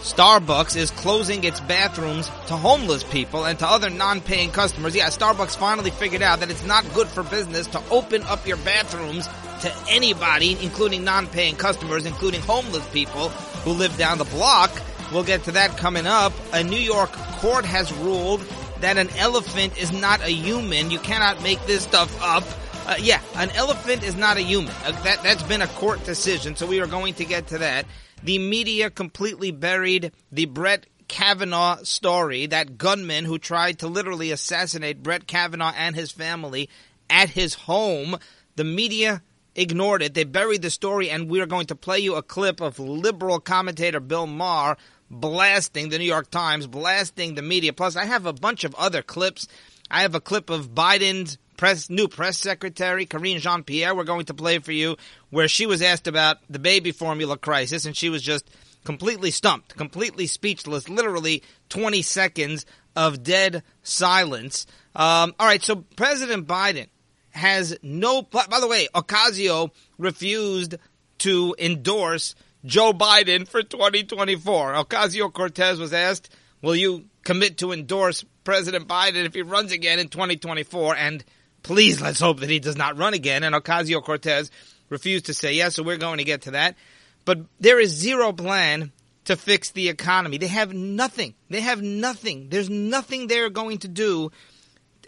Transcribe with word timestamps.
Starbucks 0.00 0.76
is 0.76 0.90
closing 0.92 1.42
its 1.44 1.60
bathrooms 1.60 2.28
to 2.46 2.56
homeless 2.56 3.02
people 3.04 3.44
and 3.44 3.58
to 3.58 3.66
other 3.66 3.90
non-paying 3.90 4.52
customers. 4.52 4.94
Yeah, 4.94 5.08
Starbucks 5.08 5.56
finally 5.56 5.90
figured 5.90 6.22
out 6.22 6.40
that 6.40 6.50
it's 6.50 6.64
not 6.64 6.84
good 6.94 7.08
for 7.08 7.22
business 7.24 7.66
to 7.68 7.82
open 7.90 8.22
up 8.22 8.46
your 8.46 8.58
bathrooms 8.58 9.28
to 9.60 9.74
anybody, 9.88 10.56
including 10.62 11.02
non-paying 11.02 11.56
customers, 11.56 12.06
including 12.06 12.40
homeless 12.42 12.86
people 12.90 13.28
who 13.28 13.72
live 13.72 13.96
down 13.98 14.18
the 14.18 14.24
block. 14.24 14.70
We'll 15.12 15.24
get 15.24 15.44
to 15.44 15.52
that 15.52 15.76
coming 15.76 16.06
up. 16.06 16.32
A 16.52 16.62
New 16.62 16.78
York 16.78 17.10
court 17.12 17.64
has 17.64 17.92
ruled 17.94 18.40
that 18.80 18.98
an 18.98 19.10
elephant 19.16 19.76
is 19.76 19.90
not 19.90 20.20
a 20.22 20.30
human. 20.30 20.90
You 20.92 21.00
cannot 21.00 21.42
make 21.42 21.64
this 21.66 21.82
stuff 21.82 22.16
up. 22.22 22.44
Uh, 22.86 22.94
yeah, 23.00 23.20
an 23.34 23.50
elephant 23.50 24.02
is 24.02 24.14
not 24.14 24.36
a 24.36 24.40
human. 24.40 24.72
Uh, 24.84 24.92
that 25.02 25.22
that's 25.22 25.42
been 25.42 25.60
a 25.60 25.66
court 25.66 26.04
decision, 26.04 26.56
so 26.56 26.66
we 26.66 26.80
are 26.80 26.86
going 26.86 27.14
to 27.14 27.24
get 27.24 27.48
to 27.48 27.58
that. 27.58 27.84
The 28.22 28.38
media 28.38 28.90
completely 28.90 29.50
buried 29.50 30.12
the 30.32 30.46
Brett 30.46 30.86
Kavanaugh 31.06 31.82
story, 31.84 32.46
that 32.46 32.76
gunman 32.76 33.24
who 33.24 33.38
tried 33.38 33.78
to 33.78 33.88
literally 33.88 34.30
assassinate 34.30 35.02
Brett 35.02 35.26
Kavanaugh 35.26 35.72
and 35.76 35.94
his 35.94 36.12
family 36.12 36.68
at 37.08 37.30
his 37.30 37.54
home. 37.54 38.18
The 38.56 38.64
media 38.64 39.22
ignored 39.54 40.02
it. 40.02 40.14
They 40.14 40.24
buried 40.24 40.62
the 40.62 40.70
story, 40.70 41.10
and 41.10 41.30
we 41.30 41.40
are 41.40 41.46
going 41.46 41.66
to 41.66 41.74
play 41.74 41.98
you 41.98 42.14
a 42.14 42.22
clip 42.22 42.60
of 42.60 42.78
liberal 42.78 43.40
commentator 43.40 44.00
Bill 44.00 44.26
Maher 44.26 44.76
blasting 45.10 45.88
the 45.88 45.98
New 45.98 46.04
York 46.04 46.30
Times, 46.30 46.66
blasting 46.66 47.34
the 47.34 47.42
media. 47.42 47.72
Plus, 47.72 47.96
I 47.96 48.04
have 48.04 48.26
a 48.26 48.32
bunch 48.32 48.64
of 48.64 48.74
other 48.74 49.02
clips. 49.02 49.48
I 49.90 50.02
have 50.02 50.14
a 50.14 50.20
clip 50.20 50.50
of 50.50 50.74
Biden's 50.74 51.38
press, 51.58 51.90
new 51.90 52.08
press 52.08 52.38
secretary, 52.38 53.04
Karine 53.04 53.40
Jean 53.40 53.62
Pierre, 53.62 53.94
we're 53.94 54.04
going 54.04 54.24
to 54.26 54.34
play 54.34 54.60
for 54.60 54.72
you, 54.72 54.96
where 55.28 55.48
she 55.48 55.66
was 55.66 55.82
asked 55.82 56.06
about 56.06 56.38
the 56.48 56.58
baby 56.58 56.92
formula 56.92 57.36
crisis, 57.36 57.84
and 57.84 57.94
she 57.94 58.08
was 58.08 58.22
just 58.22 58.48
completely 58.84 59.30
stumped, 59.30 59.76
completely 59.76 60.26
speechless, 60.26 60.88
literally 60.88 61.42
20 61.68 62.00
seconds 62.00 62.64
of 62.96 63.22
dead 63.22 63.62
silence. 63.82 64.66
Um, 64.96 65.34
all 65.38 65.46
right, 65.46 65.62
so 65.62 65.84
President 65.96 66.46
Biden 66.46 66.86
has 67.30 67.76
no. 67.82 68.22
By 68.22 68.60
the 68.60 68.68
way, 68.68 68.88
Ocasio 68.94 69.70
refused 69.98 70.76
to 71.18 71.54
endorse 71.58 72.34
Joe 72.64 72.92
Biden 72.92 73.46
for 73.46 73.62
2024. 73.62 74.74
Ocasio 74.74 75.32
Cortez 75.32 75.78
was 75.78 75.92
asked, 75.92 76.34
Will 76.62 76.76
you 76.76 77.04
commit 77.24 77.58
to 77.58 77.72
endorse 77.72 78.24
President 78.44 78.88
Biden 78.88 79.26
if 79.26 79.34
he 79.34 79.42
runs 79.42 79.72
again 79.72 79.98
in 79.98 80.08
2024? 80.08 80.96
And 80.96 81.24
please 81.62 82.00
let's 82.00 82.20
hope 82.20 82.40
that 82.40 82.50
he 82.50 82.58
does 82.58 82.76
not 82.76 82.98
run 82.98 83.14
again. 83.14 83.44
And 83.44 83.54
Ocasio 83.54 84.02
Cortez 84.02 84.50
refused 84.88 85.26
to 85.26 85.34
say 85.34 85.54
yes, 85.54 85.74
so 85.74 85.82
we're 85.82 85.96
going 85.96 86.18
to 86.18 86.24
get 86.24 86.42
to 86.42 86.52
that. 86.52 86.76
But 87.24 87.40
there 87.60 87.78
is 87.78 87.90
zero 87.90 88.32
plan 88.32 88.92
to 89.26 89.36
fix 89.36 89.70
the 89.72 89.90
economy. 89.90 90.38
They 90.38 90.46
have 90.46 90.72
nothing. 90.72 91.34
They 91.50 91.60
have 91.60 91.82
nothing. 91.82 92.48
There's 92.48 92.70
nothing 92.70 93.26
they're 93.26 93.50
going 93.50 93.78
to 93.78 93.88
do. 93.88 94.32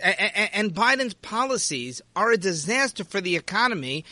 And 0.03 0.75
Biden's 0.75 1.15
policies 1.15 2.03
are 2.15 2.31
a 2.31 2.37
disaster 2.37 3.05
for 3.05 3.23
the 3.23 3.37
economy. 3.37 4.05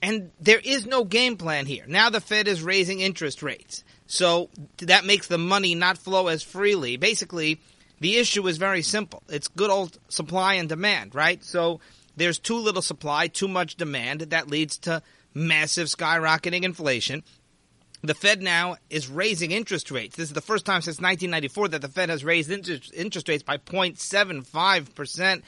And 0.00 0.30
there 0.40 0.60
is 0.62 0.86
no 0.86 1.04
game 1.04 1.36
plan 1.36 1.66
here. 1.66 1.84
Now 1.86 2.08
the 2.08 2.22
Fed 2.22 2.48
is 2.48 2.62
raising 2.62 3.00
interest 3.00 3.42
rates. 3.42 3.84
So 4.06 4.48
that 4.78 5.04
makes 5.04 5.26
the 5.26 5.36
money 5.36 5.74
not 5.74 5.98
flow 5.98 6.28
as 6.28 6.42
freely. 6.42 6.96
Basically, 6.96 7.60
the 8.00 8.16
issue 8.16 8.46
is 8.48 8.56
very 8.56 8.82
simple. 8.82 9.22
It's 9.28 9.48
good 9.48 9.70
old 9.70 9.98
supply 10.08 10.54
and 10.54 10.68
demand, 10.68 11.14
right? 11.14 11.42
So 11.44 11.80
there's 12.16 12.38
too 12.38 12.56
little 12.56 12.82
supply, 12.82 13.28
too 13.28 13.48
much 13.48 13.76
demand. 13.76 14.20
That 14.22 14.48
leads 14.48 14.78
to 14.80 15.02
massive 15.34 15.88
skyrocketing 15.88 16.64
inflation. 16.64 17.22
The 18.02 18.14
Fed 18.14 18.40
now 18.40 18.76
is 18.88 19.08
raising 19.08 19.50
interest 19.50 19.90
rates. 19.90 20.16
This 20.16 20.28
is 20.28 20.34
the 20.34 20.40
first 20.40 20.64
time 20.64 20.80
since 20.80 20.96
1994 20.96 21.68
that 21.68 21.82
the 21.82 21.88
Fed 21.88 22.08
has 22.08 22.24
raised 22.24 22.50
interest, 22.50 23.28
rates 23.28 23.42
by 23.42 23.58
0.75%. 23.58 25.42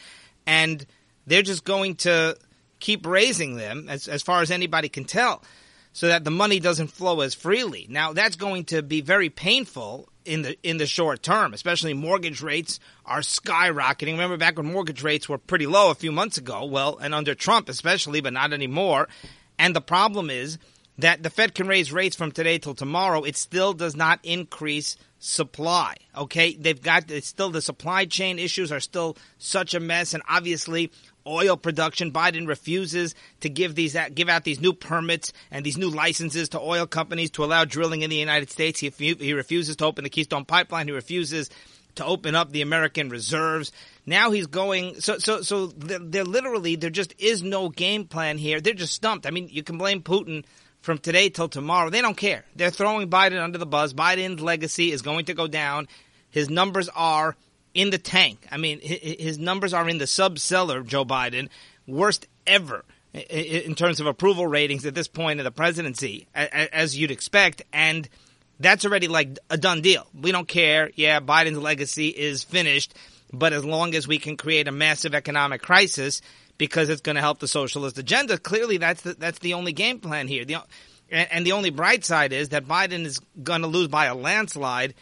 And 0.47 0.87
they're 1.27 1.43
just 1.43 1.65
going 1.65 1.95
to 1.97 2.37
keep 2.79 3.07
raising 3.07 3.57
them 3.57 3.87
as, 3.89 4.07
as 4.09 4.23
far 4.23 4.43
as 4.43 4.51
anybody 4.51 4.91
can 4.91 5.05
tell 5.05 5.43
so 5.93 6.09
that 6.09 6.25
the 6.25 6.31
money 6.31 6.61
doesn't 6.61 6.89
flow 6.89 7.21
as 7.21 7.35
freely. 7.35 7.87
Now 7.89 8.13
that's 8.13 8.37
going 8.37 8.65
to 8.67 8.83
be 8.83 9.01
very 9.01 9.31
painful 9.31 10.09
in 10.25 10.43
the 10.43 10.57
in 10.63 10.77
the 10.77 10.87
short 10.87 11.23
term, 11.23 11.55
especially 11.55 11.95
mortgage 11.95 12.43
rates 12.43 12.81
are 13.05 13.21
skyrocketing. 13.21 14.13
Remember 14.13 14.37
back 14.37 14.57
when 14.57 14.73
mortgage 14.73 15.03
rates 15.03 15.29
were 15.29 15.39
pretty 15.39 15.67
low 15.67 15.91
a 15.91 15.95
few 15.95 16.13
months 16.13 16.39
ago, 16.39 16.65
well, 16.65 16.99
and 16.99 17.15
under 17.15 17.35
Trump 17.35 17.69
especially, 17.69 18.21
but 18.21 18.33
not 18.33 18.53
anymore. 18.53 19.09
And 19.59 19.77
the 19.77 19.81
problem 19.81 20.31
is 20.31 20.59
that 20.99 21.23
the 21.23 21.31
Fed 21.31 21.55
can 21.55 21.67
raise 21.67 21.93
rates 21.93 22.17
from 22.17 22.33
today 22.33 22.59
till 22.59 22.75
tomorrow, 22.75 23.23
it 23.23 23.37
still 23.37 23.73
does 23.73 23.97
not 23.97 24.21
increase 24.23 24.97
supply. 25.19 25.95
Okay, 26.17 26.55
they've 26.55 26.81
got 26.81 27.11
it's 27.11 27.29
still 27.29 27.51
the 27.51 27.63
supply 27.63 28.05
chain 28.05 28.39
issues 28.39 28.73
are 28.73 28.81
still 28.81 29.17
such 29.39 29.75
a 29.75 29.81
mess, 29.81 30.15
and 30.15 30.23
obviously 30.29 30.91
oil 31.27 31.57
production. 31.57 32.13
Biden 32.13 32.47
refuses 32.47 33.15
to 33.41 33.49
give 33.49 33.75
these 33.75 33.97
give 34.15 34.29
out 34.29 34.45
these 34.45 34.61
new 34.61 34.73
permits 34.73 35.33
and 35.51 35.65
these 35.65 35.79
new 35.79 35.91
licenses 35.91 36.51
to 36.51 36.61
oil 36.61 36.87
companies 36.87 37.31
to 37.33 37.45
allow 37.45 37.65
drilling 37.65 38.03
in 38.03 38.11
the 38.11 38.17
United 38.17 38.51
States. 38.51 38.81
He 38.81 38.91
he 38.91 39.33
refuses 39.33 39.77
to 39.77 39.87
open 39.87 40.05
the 40.05 40.11
Keystone 40.11 40.45
Pipeline. 40.45 40.87
He 40.87 40.93
refuses 40.93 41.51
to 41.95 42.05
open 42.05 42.35
up 42.35 42.51
the 42.51 42.63
American 42.63 43.09
reserves. 43.09 43.73
Now 44.07 44.31
he's 44.31 44.47
going. 44.47 45.01
So 45.01 45.19
so 45.19 45.43
so 45.43 45.67
they're, 45.67 45.99
they're 45.99 46.25
literally 46.25 46.77
there 46.77 46.91
just 46.91 47.15
is 47.19 47.43
no 47.43 47.69
game 47.69 48.07
plan 48.07 48.39
here. 48.39 48.61
They're 48.61 48.75
just 48.75 48.95
stumped. 48.95 49.27
I 49.27 49.31
mean, 49.31 49.49
you 49.51 49.63
can 49.63 49.79
blame 49.79 50.03
Putin 50.03 50.45
from 50.81 50.99
today 50.99 51.29
till 51.29 51.49
tomorrow. 51.49 51.91
They 51.91 52.03
don't 52.03 52.17
care. 52.17 52.45
They're 52.57 52.71
throwing 52.71 53.09
Biden 53.09 53.43
under 53.43 53.59
the 53.59 53.67
bus. 53.67 53.93
Biden's 53.93 54.41
legacy 54.41 54.91
is 54.91 55.03
going 55.03 55.27
to 55.27 55.35
go 55.35 55.47
down. 55.47 55.89
His 56.31 56.51
numbers 56.51 56.89
are 56.89 57.37
in 57.75 57.91
the 57.91 57.99
tank. 57.99 58.47
I 58.51 58.57
mean, 58.57 58.81
his 58.81 59.39
numbers 59.39 59.73
are 59.75 59.89
in 59.89 59.99
the 59.99 60.07
sub 60.07 60.39
cellar, 60.39 60.83
Joe 60.83 61.05
Biden. 61.05 61.49
Worst 61.87 62.27
ever 62.47 62.85
in 63.13 63.75
terms 63.75 64.01
of 64.01 64.07
approval 64.07 64.47
ratings 64.47 64.87
at 64.87 64.95
this 64.95 65.09
point 65.09 65.41
of 65.41 65.45
the 65.45 65.51
presidency, 65.51 66.27
as 66.35 66.97
you'd 66.97 67.11
expect. 67.11 67.63
And 67.73 68.09
that's 68.61 68.85
already 68.85 69.09
like 69.09 69.39
a 69.51 69.59
done 69.59 69.83
deal. 69.83 70.07
We 70.15 70.33
don't 70.33 70.49
care. 70.49 70.91
Yeah, 70.95 71.21
Biden's 71.21 71.59
legacy 71.59 72.09
is 72.09 72.45
finished. 72.45 72.95
But 73.33 73.53
as 73.53 73.65
long 73.65 73.95
as 73.95 74.07
we 74.07 74.19
can 74.19 74.37
create 74.37 74.69
a 74.69 74.73
massive 74.73 75.15
economic 75.15 75.63
crisis, 75.63 76.21
because 76.59 76.91
it's 76.91 77.01
going 77.01 77.17
to 77.17 77.23
help 77.23 77.41
the 77.41 77.49
socialist 77.49 77.99
agenda. 77.99 78.39
Clearly, 78.39 78.77
that's 78.77 79.03
the, 79.03 79.15
that's 79.15 79.39
the 79.41 79.55
only 79.55 79.73
game 79.73 79.99
plan 79.99 80.29
here. 80.29 80.45
The, 80.45 80.59
and 81.11 81.45
the 81.45 81.53
only 81.53 81.71
bright 81.71 82.05
side 82.05 82.33
is 82.33 82.51
that 82.51 82.67
Biden 82.67 83.05
is 83.05 83.21
going 83.43 83.63
to 83.63 83.67
lose 83.67 83.89
by 83.89 84.07
a 84.07 84.15
landslide 84.15 84.95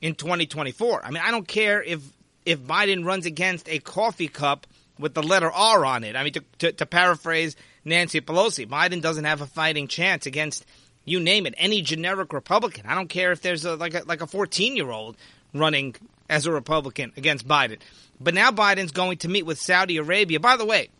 in 0.00 0.14
2024. 0.14 1.04
I 1.04 1.10
mean, 1.10 1.22
I 1.24 1.30
don't 1.30 1.46
care 1.46 1.82
if 1.82 2.00
if 2.46 2.60
Biden 2.60 3.04
runs 3.04 3.26
against 3.26 3.68
a 3.68 3.78
coffee 3.78 4.28
cup 4.28 4.66
with 4.98 5.14
the 5.14 5.22
letter 5.22 5.50
R 5.50 5.84
on 5.84 6.04
it. 6.04 6.16
I 6.16 6.24
mean, 6.24 6.32
to, 6.34 6.44
to, 6.58 6.72
to 6.72 6.86
paraphrase 6.86 7.54
Nancy 7.84 8.20
Pelosi, 8.20 8.66
Biden 8.66 9.02
doesn't 9.02 9.24
have 9.24 9.40
a 9.40 9.46
fighting 9.46 9.88
chance 9.88 10.26
against 10.26 10.64
you 11.04 11.20
name 11.20 11.46
it, 11.46 11.54
any 11.56 11.82
generic 11.82 12.32
Republican. 12.32 12.86
I 12.86 12.94
don't 12.94 13.08
care 13.08 13.32
if 13.32 13.40
there's 13.40 13.64
a, 13.64 13.76
like 13.76 13.94
a, 13.94 14.02
like 14.04 14.20
a 14.20 14.26
14 14.26 14.76
year 14.76 14.90
old 14.90 15.16
running 15.54 15.96
as 16.28 16.46
a 16.46 16.52
Republican 16.52 17.12
against 17.16 17.46
Biden. 17.46 17.78
But 18.20 18.34
now 18.34 18.50
Biden's 18.50 18.92
going 18.92 19.18
to 19.18 19.28
meet 19.28 19.46
with 19.46 19.58
Saudi 19.58 19.96
Arabia. 19.96 20.40
By 20.40 20.56
the 20.56 20.66
way, 20.66 20.90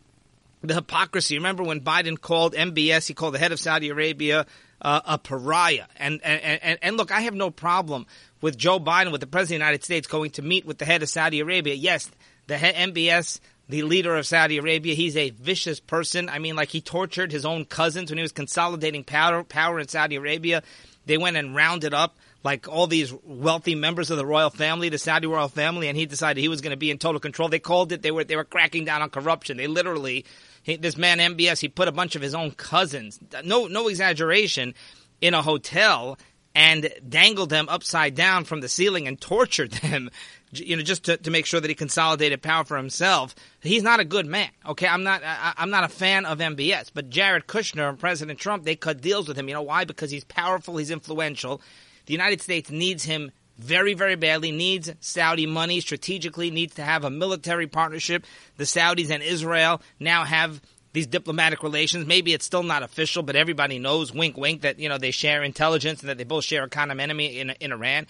the 0.63 0.75
hypocrisy. 0.75 1.37
Remember 1.37 1.63
when 1.63 1.81
Biden 1.81 2.21
called 2.21 2.55
MBS, 2.55 3.07
he 3.07 3.15
called 3.15 3.35
the 3.35 3.39
head 3.39 3.53
of 3.53 3.61
Saudi 3.61 3.91
Arabia 3.91 4.47
uh, 4.83 5.01
a 5.05 5.19
pariah. 5.19 5.87
And, 5.97 6.21
and, 6.25 6.61
and, 6.63 6.79
and 6.83 6.97
look, 6.97 7.13
I 7.13 7.23
have 7.23 7.35
no 7.35 7.51
problem 7.51 8.07
with 8.41 8.57
Joe 8.57 8.81
Biden, 8.81 9.13
with 9.13 9.21
the 9.21 9.27
president 9.27 9.57
of 9.57 9.61
the 9.61 9.65
United 9.67 9.85
States, 9.85 10.07
going 10.07 10.31
to 10.33 10.43
meet 10.43 10.65
with 10.65 10.79
the 10.79 10.85
head 10.85 11.03
of 11.03 11.09
Saudi 11.09 11.41
Arabia. 11.41 11.75
Yes, 11.75 12.11
the 12.47 12.59
head, 12.59 12.75
MBS, 12.75 13.41
the 13.69 13.83
leader 13.83 14.17
of 14.17 14.27
Saudi 14.27 14.59
Arabia, 14.59 14.95
he's 14.95 15.17
a 15.17 15.31
vicious 15.31 15.81
person. 15.81 16.29
I 16.29 16.39
mean, 16.39 16.57
like 16.57 16.69
he 16.69 16.81
tortured 16.81 17.33
his 17.33 17.45
own 17.45 17.65
cousins 17.65 18.11
when 18.11 18.19
he 18.19 18.23
was 18.23 18.33
consolidating 18.33 19.05
power, 19.05 19.45
power 19.45 19.79
in 19.79 19.89
Saudi 19.89 20.17
Arabia. 20.17 20.63
They 21.07 21.19
went 21.19 21.37
and 21.37 21.55
rounded 21.55 21.95
up 21.95 22.17
like 22.43 22.69
all 22.69 22.87
these 22.87 23.13
wealthy 23.25 23.75
members 23.75 24.11
of 24.11 24.17
the 24.17 24.27
royal 24.27 24.51
family, 24.51 24.89
the 24.89 24.99
Saudi 24.99 25.27
royal 25.27 25.49
family, 25.49 25.89
and 25.89 25.97
he 25.97 26.07
decided 26.07 26.41
he 26.41 26.49
was 26.49 26.61
going 26.61 26.73
to 26.73 26.77
be 26.77 26.91
in 26.91 26.99
total 26.99 27.21
control. 27.21 27.49
They 27.49 27.59
called 27.59 27.93
it 27.93 28.03
they 28.03 28.11
were 28.11 28.25
they 28.25 28.37
were 28.37 28.45
cracking 28.45 28.85
down 28.85 29.03
on 29.03 29.11
corruption. 29.11 29.57
They 29.57 29.67
literally 29.67 30.25
he, 30.63 30.77
this 30.77 30.97
man 30.97 31.19
MBS 31.19 31.61
he 31.61 31.69
put 31.69 31.89
a 31.89 31.93
bunch 31.93 32.17
of 32.17 32.23
his 32.23 32.35
own 32.35 32.53
cousins, 32.53 33.19
no 33.45 33.67
no 33.67 33.89
exaggeration, 33.89 34.75
in 35.21 35.35
a 35.35 35.43
hotel 35.43 36.19
and 36.55 36.91
dangled 37.09 37.51
them 37.51 37.69
upside 37.69 38.15
down 38.15 38.45
from 38.45 38.61
the 38.61 38.69
ceiling 38.69 39.07
and 39.07 39.21
tortured 39.21 39.71
them 39.73 40.11
you 40.53 40.77
know 40.77 40.83
just 40.83 41.05
to, 41.05 41.17
to 41.17 41.31
make 41.31 41.47
sure 41.47 41.61
that 41.61 41.69
he 41.69 41.75
consolidated 41.75 42.43
power 42.43 42.65
for 42.65 42.77
himself. 42.77 43.35
He's 43.61 43.83
not 43.83 44.01
a 44.01 44.05
good 44.05 44.27
man 44.27 44.51
okay? 44.67 44.87
I'm 44.87 45.03
not 45.03 45.23
I, 45.25 45.55
i'm 45.57 45.71
not 45.71 45.85
a 45.85 45.89
fan 45.89 46.27
of 46.27 46.39
mbs 46.39 46.91
but 46.93 47.11
jared 47.11 47.47
kushner 47.47 47.89
and 47.89 47.99
president 47.99 48.39
trump 48.39 48.65
they 48.65 48.77
cut 48.77 49.01
deals 49.01 49.29
with 49.29 49.37
him. 49.37 49.49
You 49.49 49.55
know 49.55 49.63
why? 49.63 49.85
Because 49.85 50.11
he's 50.11 50.25
powerful 50.25 50.77
he's 50.77 50.91
influential. 50.91 51.61
The 52.07 52.13
United 52.13 52.41
States 52.41 52.71
needs 52.71 53.05
him 53.05 53.31
very, 53.61 53.95
very 53.95 54.17
badly, 54.17 54.51
needs 54.51 54.91
Saudi 55.01 55.47
money 55.47 55.81
strategically, 55.81 56.51
needs 56.51 56.75
to 56.75 56.83
have 56.83 57.05
a 57.05 57.11
military 57.11 57.67
partnership. 57.67 58.25
The 58.57 58.65
Saudis 58.65 59.11
and 59.11 59.23
Israel 59.23 59.83
now 60.01 60.25
have 60.25 60.61
these 60.93 61.07
diplomatic 61.07 61.63
relations. 61.63 62.07
Maybe 62.07 62.33
it's 62.33 62.45
still 62.45 62.63
not 62.63 62.83
official, 62.83 63.23
but 63.23 63.37
everybody 63.37 63.79
knows, 63.79 64.13
wink, 64.13 64.37
wink, 64.37 64.63
that 64.63 64.79
you 64.79 64.89
know 64.89 64.99
they 64.99 65.11
share 65.11 65.43
intelligence 65.43 66.01
and 66.01 66.09
that 66.09 66.19
they 66.19 66.25
both 66.25 66.45
share 66.45 66.65
a 66.65 66.69
common 66.69 67.01
enemy 67.01 67.39
in 67.39 67.51
in 67.61 67.73
Iran. 67.73 68.07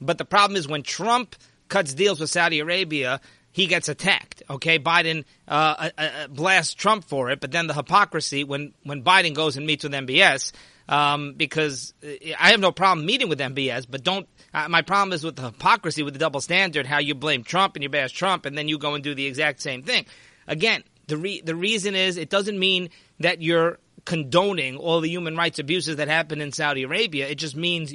But 0.00 0.18
the 0.18 0.24
problem 0.24 0.56
is 0.56 0.66
when 0.66 0.82
Trump 0.82 1.36
cuts 1.68 1.94
deals 1.94 2.20
with 2.20 2.30
Saudi 2.30 2.60
Arabia, 2.60 3.20
he 3.52 3.66
gets 3.66 3.88
attacked. 3.88 4.42
Okay, 4.50 4.78
Biden 4.78 5.24
uh, 5.46 5.90
uh, 5.96 6.02
uh, 6.02 6.28
blasts 6.28 6.74
Trump 6.74 7.04
for 7.04 7.30
it, 7.30 7.40
but 7.40 7.52
then 7.52 7.66
the 7.66 7.74
hypocrisy 7.74 8.44
when 8.44 8.72
when 8.82 9.02
Biden 9.02 9.34
goes 9.34 9.56
and 9.56 9.66
meets 9.66 9.84
with 9.84 9.92
MBS, 9.92 10.52
um, 10.88 11.34
because 11.36 11.94
I 12.38 12.50
have 12.50 12.60
no 12.60 12.72
problem 12.72 13.06
meeting 13.06 13.28
with 13.28 13.38
MBS, 13.38 13.86
but 13.88 14.02
don't. 14.02 14.28
Uh, 14.54 14.68
my 14.68 14.82
problem 14.82 15.12
is 15.12 15.24
with 15.24 15.36
the 15.36 15.42
hypocrisy, 15.42 16.02
with 16.02 16.14
the 16.14 16.18
double 16.18 16.40
standard, 16.40 16.86
how 16.86 16.98
you 16.98 17.14
blame 17.14 17.44
Trump 17.44 17.76
and 17.76 17.82
you 17.82 17.88
bash 17.88 18.12
Trump, 18.12 18.46
and 18.46 18.56
then 18.56 18.68
you 18.68 18.78
go 18.78 18.94
and 18.94 19.04
do 19.04 19.14
the 19.14 19.26
exact 19.26 19.62
same 19.62 19.82
thing. 19.82 20.06
Again, 20.46 20.82
the 21.12 21.18
re- 21.18 21.42
the 21.42 21.54
reason 21.54 21.94
is 21.94 22.16
it 22.16 22.30
doesn't 22.30 22.58
mean 22.58 22.88
that 23.20 23.42
you're 23.42 23.78
condoning 24.06 24.78
all 24.78 25.02
the 25.02 25.10
human 25.10 25.36
rights 25.36 25.58
abuses 25.58 25.96
that 25.96 26.08
happen 26.08 26.40
in 26.40 26.52
Saudi 26.52 26.84
Arabia. 26.84 27.28
It 27.28 27.34
just 27.34 27.54
means 27.54 27.94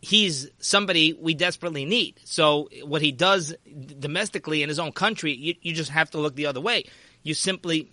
he's 0.00 0.48
somebody 0.58 1.12
we 1.12 1.34
desperately 1.34 1.84
need. 1.84 2.18
So 2.24 2.70
what 2.82 3.02
he 3.02 3.12
does 3.12 3.54
domestically 4.00 4.62
in 4.62 4.70
his 4.70 4.78
own 4.78 4.92
country, 4.92 5.34
you, 5.34 5.54
you 5.60 5.74
just 5.74 5.90
have 5.90 6.10
to 6.12 6.18
look 6.18 6.34
the 6.34 6.46
other 6.46 6.62
way. 6.62 6.84
You 7.22 7.34
simply 7.34 7.90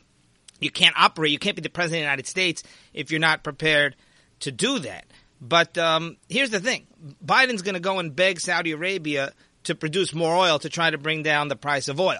you 0.62 0.72
can't 0.72 0.96
operate. 0.98 1.34
You 1.34 1.40
can't 1.40 1.58
be 1.58 1.62
the 1.62 1.70
president 1.70 1.98
of 1.98 2.04
the 2.04 2.12
United 2.12 2.28
States 2.28 2.64
if 2.94 3.12
you're 3.12 3.20
not 3.20 3.44
prepared 3.44 3.98
to 4.40 4.52
do 4.54 4.80
that. 4.80 5.08
But 5.42 5.78
um, 5.78 6.16
here's 6.30 6.52
the 6.52 6.62
thing: 6.62 6.88
Biden's 7.24 7.64
going 7.64 7.74
to 7.74 7.82
go 7.82 8.00
and 8.00 8.16
beg 8.16 8.40
Saudi 8.40 8.72
Arabia 8.72 9.34
to 9.66 9.76
produce 9.76 10.14
more 10.14 10.34
oil 10.34 10.58
to 10.60 10.70
try 10.70 10.90
to 10.90 10.98
bring 10.98 11.22
down 11.22 11.50
the 11.50 11.58
price 11.58 11.90
of 11.90 12.00
oil. 12.00 12.20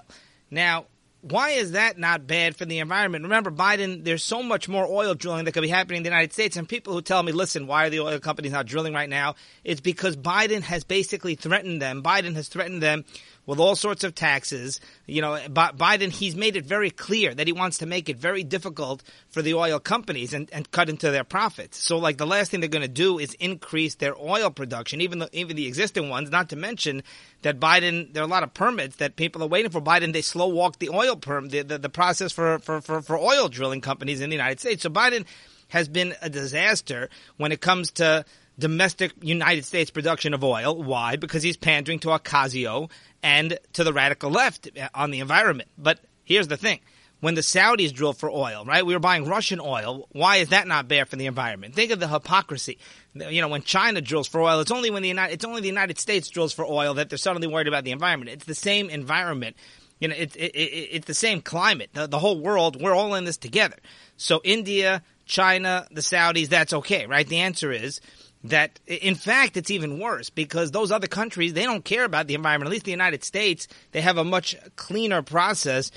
Now, 0.50 0.84
why 1.24 1.50
is 1.50 1.72
that 1.72 1.98
not 1.98 2.26
bad 2.26 2.54
for 2.54 2.66
the 2.66 2.80
environment? 2.80 3.24
Remember, 3.24 3.50
Biden, 3.50 4.04
there's 4.04 4.22
so 4.22 4.42
much 4.42 4.68
more 4.68 4.86
oil 4.86 5.14
drilling 5.14 5.46
that 5.46 5.52
could 5.52 5.62
be 5.62 5.68
happening 5.68 5.98
in 5.98 6.02
the 6.02 6.10
United 6.10 6.34
States. 6.34 6.56
And 6.56 6.68
people 6.68 6.92
who 6.92 7.00
tell 7.00 7.22
me, 7.22 7.32
listen, 7.32 7.66
why 7.66 7.86
are 7.86 7.90
the 7.90 8.00
oil 8.00 8.18
companies 8.18 8.52
not 8.52 8.66
drilling 8.66 8.92
right 8.92 9.08
now? 9.08 9.34
It's 9.64 9.80
because 9.80 10.16
Biden 10.16 10.60
has 10.60 10.84
basically 10.84 11.34
threatened 11.34 11.80
them. 11.80 12.02
Biden 12.02 12.34
has 12.34 12.48
threatened 12.48 12.82
them 12.82 13.06
with 13.46 13.58
all 13.58 13.76
sorts 13.76 14.04
of 14.04 14.14
taxes. 14.14 14.80
You 15.06 15.22
know, 15.22 15.38
Biden, 15.48 16.10
he's 16.10 16.36
made 16.36 16.56
it 16.56 16.64
very 16.64 16.90
clear 16.90 17.34
that 17.34 17.46
he 17.46 17.52
wants 17.52 17.78
to 17.78 17.86
make 17.86 18.08
it 18.08 18.16
very 18.16 18.42
difficult 18.42 19.02
for 19.28 19.42
the 19.42 19.54
oil 19.54 19.78
companies 19.78 20.32
and, 20.32 20.48
and 20.52 20.70
cut 20.70 20.88
into 20.88 21.10
their 21.10 21.24
profits. 21.24 21.82
So, 21.82 21.98
like, 21.98 22.18
the 22.18 22.26
last 22.26 22.50
thing 22.50 22.60
they're 22.60 22.68
going 22.68 22.82
to 22.82 22.88
do 22.88 23.18
is 23.18 23.34
increase 23.34 23.96
their 23.96 24.16
oil 24.16 24.50
production, 24.50 25.00
even 25.00 25.18
the, 25.18 25.28
even 25.32 25.56
the 25.56 25.66
existing 25.66 26.08
ones, 26.08 26.30
not 26.30 26.50
to 26.50 26.56
mention 26.56 27.02
that 27.42 27.60
Biden, 27.60 28.12
there 28.12 28.22
are 28.22 28.26
a 28.26 28.30
lot 28.30 28.42
of 28.42 28.54
permits 28.54 28.96
that 28.96 29.16
people 29.16 29.42
are 29.42 29.48
waiting 29.48 29.70
for 29.70 29.80
Biden. 29.80 30.12
They 30.12 30.22
slow 30.22 30.48
walk 30.48 30.78
the 30.78 30.90
oil 30.90 31.16
perm, 31.16 31.48
the, 31.48 31.62
the, 31.62 31.78
the 31.78 31.88
process 31.88 32.32
for, 32.32 32.58
for, 32.60 32.80
for, 32.80 33.02
for 33.02 33.18
oil 33.18 33.48
drilling 33.48 33.80
companies 33.80 34.20
in 34.20 34.30
the 34.30 34.36
United 34.36 34.60
States. 34.60 34.82
So 34.82 34.90
Biden 34.90 35.26
has 35.68 35.88
been 35.88 36.14
a 36.22 36.30
disaster 36.30 37.08
when 37.36 37.52
it 37.52 37.60
comes 37.60 37.92
to 37.92 38.24
domestic 38.58 39.12
United 39.22 39.64
States 39.64 39.90
production 39.90 40.34
of 40.34 40.44
oil. 40.44 40.82
Why? 40.82 41.16
Because 41.16 41.42
he's 41.42 41.56
pandering 41.56 41.98
to 42.00 42.08
Ocasio 42.08 42.90
and 43.24 43.58
to 43.72 43.82
the 43.82 43.92
radical 43.92 44.30
left 44.30 44.68
on 44.94 45.10
the 45.10 45.20
environment. 45.20 45.70
But 45.78 45.98
here's 46.24 46.46
the 46.46 46.58
thing. 46.58 46.80
When 47.20 47.34
the 47.34 47.40
Saudis 47.40 47.90
drill 47.90 48.12
for 48.12 48.30
oil, 48.30 48.66
right? 48.66 48.84
We 48.84 48.92
were 48.92 49.00
buying 49.00 49.26
Russian 49.26 49.58
oil. 49.58 50.08
Why 50.12 50.36
is 50.36 50.50
that 50.50 50.68
not 50.68 50.88
bad 50.88 51.08
for 51.08 51.16
the 51.16 51.24
environment? 51.24 51.74
Think 51.74 51.90
of 51.90 51.98
the 51.98 52.06
hypocrisy. 52.06 52.78
You 53.14 53.40
know, 53.40 53.48
when 53.48 53.62
China 53.62 54.02
drills 54.02 54.28
for 54.28 54.42
oil, 54.42 54.60
it's 54.60 54.70
only 54.70 54.90
when 54.90 55.00
the 55.00 55.08
United, 55.08 55.32
it's 55.32 55.44
only 55.46 55.62
the 55.62 55.68
United 55.68 55.98
States 55.98 56.28
drills 56.28 56.52
for 56.52 56.66
oil 56.66 56.92
that 56.94 57.08
they're 57.08 57.16
suddenly 57.16 57.48
worried 57.48 57.66
about 57.66 57.84
the 57.84 57.92
environment. 57.92 58.30
It's 58.30 58.44
the 58.44 58.54
same 58.54 58.90
environment. 58.90 59.56
You 60.00 60.08
know, 60.08 60.16
it, 60.16 60.36
it, 60.36 60.54
it, 60.54 60.88
it's 60.92 61.06
the 61.06 61.14
same 61.14 61.40
climate. 61.40 61.88
The, 61.94 62.06
the 62.06 62.18
whole 62.18 62.38
world, 62.38 62.78
we're 62.78 62.94
all 62.94 63.14
in 63.14 63.24
this 63.24 63.38
together. 63.38 63.78
So 64.18 64.42
India, 64.44 65.02
China, 65.24 65.86
the 65.90 66.02
Saudis, 66.02 66.48
that's 66.48 66.74
okay, 66.74 67.06
right? 67.06 67.26
The 67.26 67.38
answer 67.38 67.72
is, 67.72 68.02
that 68.44 68.78
in 68.86 69.14
fact 69.14 69.56
it's 69.56 69.70
even 69.70 69.98
worse 69.98 70.28
because 70.28 70.70
those 70.70 70.92
other 70.92 71.06
countries 71.06 71.54
they 71.54 71.64
don't 71.64 71.84
care 71.84 72.04
about 72.04 72.26
the 72.26 72.34
environment. 72.34 72.68
At 72.68 72.72
least 72.72 72.84
the 72.84 72.90
united 72.90 73.24
states 73.24 73.66
they 73.92 74.02
have 74.02 74.18
a 74.18 74.24
much 74.24 74.54
cleaner 74.76 75.22
process 75.22 75.90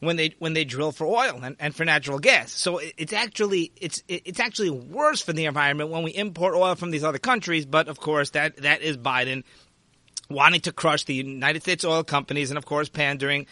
when 0.00 0.16
they 0.16 0.34
when 0.38 0.54
they 0.54 0.64
drill 0.64 0.92
for 0.92 1.06
oil 1.06 1.40
and, 1.42 1.56
and 1.60 1.74
for 1.74 1.84
natural 1.84 2.18
gas. 2.18 2.52
So 2.52 2.80
it's 2.96 3.12
actually 3.12 3.70
it's 3.76 4.02
it's 4.08 4.40
actually 4.40 4.70
worse 4.70 5.20
for 5.20 5.34
the 5.34 5.44
environment 5.44 5.90
when 5.90 6.02
we 6.02 6.12
import 6.12 6.54
oil 6.54 6.74
from 6.74 6.90
these 6.90 7.04
other 7.04 7.18
countries. 7.18 7.66
But 7.66 7.88
of 7.88 8.00
course 8.00 8.30
that 8.30 8.56
that 8.58 8.80
is 8.80 8.96
biden 8.96 9.44
wanting 10.30 10.62
to 10.62 10.72
crush 10.72 11.04
the 11.04 11.14
united 11.14 11.60
states 11.62 11.84
oil 11.84 12.02
companies 12.02 12.50
and 12.50 12.56
of 12.56 12.64
course 12.64 12.88
pandering 12.88 13.46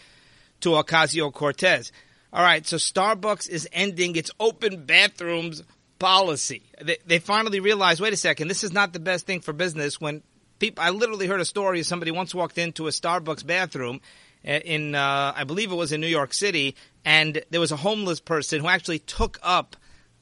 to 0.61 0.69
ocasio-cortez. 0.69 1.91
All 2.33 2.41
right 2.41 2.65
so 2.65 2.77
starbucks 2.77 3.47
is 3.47 3.69
ending 3.71 4.15
its 4.15 4.31
open 4.39 4.85
bathrooms 4.85 5.61
policy. 5.99 6.63
They, 6.81 6.97
they 7.05 7.19
finally 7.19 7.59
realized, 7.59 8.01
wait 8.01 8.13
a 8.13 8.17
second, 8.17 8.47
this 8.47 8.63
is 8.63 8.71
not 8.71 8.93
the 8.93 8.99
best 8.99 9.27
thing 9.27 9.41
for 9.41 9.53
business. 9.53 9.99
When 10.01 10.23
people, 10.59 10.83
I 10.83 10.89
literally 10.89 11.27
heard 11.27 11.41
a 11.41 11.45
story. 11.45 11.79
Of 11.79 11.85
somebody 11.85 12.11
once 12.11 12.33
walked 12.33 12.57
into 12.57 12.87
a 12.87 12.91
Starbucks 12.91 13.45
bathroom 13.45 14.01
uh, 14.47 14.51
in, 14.51 14.95
uh, 14.95 15.33
I 15.35 15.43
believe 15.43 15.71
it 15.71 15.75
was 15.75 15.91
in 15.91 16.01
New 16.01 16.07
York 16.07 16.33
City, 16.33 16.75
and 17.05 17.41
there 17.49 17.59
was 17.59 17.71
a 17.71 17.77
homeless 17.77 18.19
person 18.19 18.61
who 18.61 18.67
actually 18.67 18.99
took 18.99 19.39
up 19.43 19.75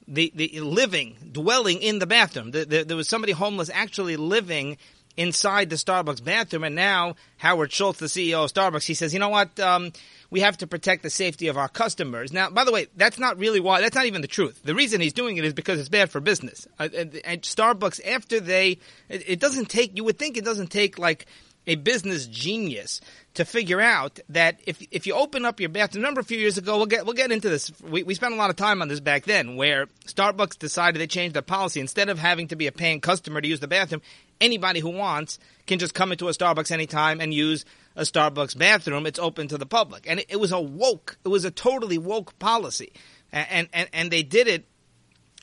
the, 0.07 0.31
the 0.35 0.61
living, 0.61 1.17
dwelling 1.31 1.81
in 1.81 1.99
the 1.99 2.07
bathroom. 2.07 2.51
The, 2.51 2.65
the, 2.65 2.83
there 2.83 2.97
was 2.97 3.09
somebody 3.09 3.33
homeless 3.33 3.69
actually 3.73 4.15
living 4.15 4.77
inside 5.17 5.69
the 5.69 5.75
Starbucks 5.75 6.23
bathroom, 6.23 6.63
and 6.63 6.75
now 6.75 7.15
Howard 7.37 7.71
Schultz, 7.71 7.99
the 7.99 8.05
CEO 8.05 8.45
of 8.45 8.53
Starbucks, 8.53 8.85
he 8.85 8.93
says, 8.93 9.13
you 9.13 9.19
know 9.19 9.29
what? 9.29 9.59
Um, 9.59 9.91
we 10.29 10.41
have 10.41 10.57
to 10.57 10.67
protect 10.67 11.03
the 11.03 11.09
safety 11.09 11.47
of 11.47 11.57
our 11.57 11.69
customers. 11.69 12.33
Now, 12.33 12.49
by 12.49 12.63
the 12.63 12.71
way, 12.71 12.87
that's 12.95 13.19
not 13.19 13.37
really 13.37 13.59
why, 13.59 13.81
that's 13.81 13.95
not 13.95 14.05
even 14.05 14.21
the 14.21 14.27
truth. 14.27 14.61
The 14.63 14.75
reason 14.75 15.01
he's 15.01 15.13
doing 15.13 15.37
it 15.37 15.45
is 15.45 15.53
because 15.53 15.79
it's 15.79 15.89
bad 15.89 16.09
for 16.09 16.19
business. 16.19 16.67
Uh, 16.79 16.89
and, 16.95 17.21
and, 17.23 17.41
Starbucks, 17.41 18.05
after 18.05 18.39
they, 18.39 18.79
it, 19.09 19.23
it 19.29 19.39
doesn't 19.39 19.69
take, 19.69 19.95
you 19.95 20.03
would 20.03 20.19
think 20.19 20.37
it 20.37 20.45
doesn't 20.45 20.67
take 20.67 20.99
like 20.99 21.25
a 21.67 21.75
business 21.75 22.25
genius 22.25 23.01
to 23.33 23.45
figure 23.45 23.79
out 23.79 24.19
that 24.29 24.59
if 24.65 24.81
if 24.89 25.05
you 25.05 25.13
open 25.13 25.45
up 25.45 25.59
your 25.59 25.69
bathroom, 25.69 26.01
remember 26.01 26.21
a 26.21 26.23
few 26.23 26.39
years 26.39 26.57
ago, 26.57 26.77
we'll 26.77 26.85
get 26.87 27.05
we'll 27.05 27.13
get 27.13 27.31
into 27.31 27.49
this. 27.49 27.71
We 27.81 28.03
we 28.03 28.15
spent 28.15 28.33
a 28.33 28.37
lot 28.37 28.49
of 28.49 28.55
time 28.55 28.81
on 28.81 28.87
this 28.87 29.01
back 29.01 29.25
then, 29.25 29.57
where 29.57 29.87
Starbucks 30.05 30.57
decided 30.57 30.99
they 30.99 31.07
changed 31.07 31.35
their 31.35 31.41
policy 31.41 31.79
instead 31.81 32.09
of 32.09 32.17
having 32.17 32.47
to 32.47 32.55
be 32.55 32.67
a 32.67 32.71
paying 32.71 33.01
customer 33.01 33.41
to 33.41 33.47
use 33.47 33.59
the 33.59 33.67
bathroom. 33.67 34.01
Anybody 34.39 34.79
who 34.79 34.89
wants 34.89 35.39
can 35.67 35.77
just 35.77 35.93
come 35.93 36.11
into 36.11 36.29
a 36.29 36.31
Starbucks 36.31 36.71
anytime 36.71 37.19
and 37.19 37.33
use 37.33 37.65
a 37.97 38.03
Starbucks 38.03 38.57
bathroom. 38.57 39.05
It's 39.05 39.19
open 39.19 39.49
to 39.49 39.57
the 39.57 39.65
public, 39.65 40.05
and 40.07 40.21
it, 40.21 40.27
it 40.29 40.39
was 40.39 40.53
a 40.53 40.61
woke. 40.61 41.17
It 41.25 41.29
was 41.29 41.43
a 41.43 41.51
totally 41.51 41.97
woke 41.97 42.39
policy, 42.39 42.93
and 43.33 43.67
and 43.73 43.89
and 43.91 44.11
they 44.11 44.23
did 44.23 44.47
it 44.47 44.65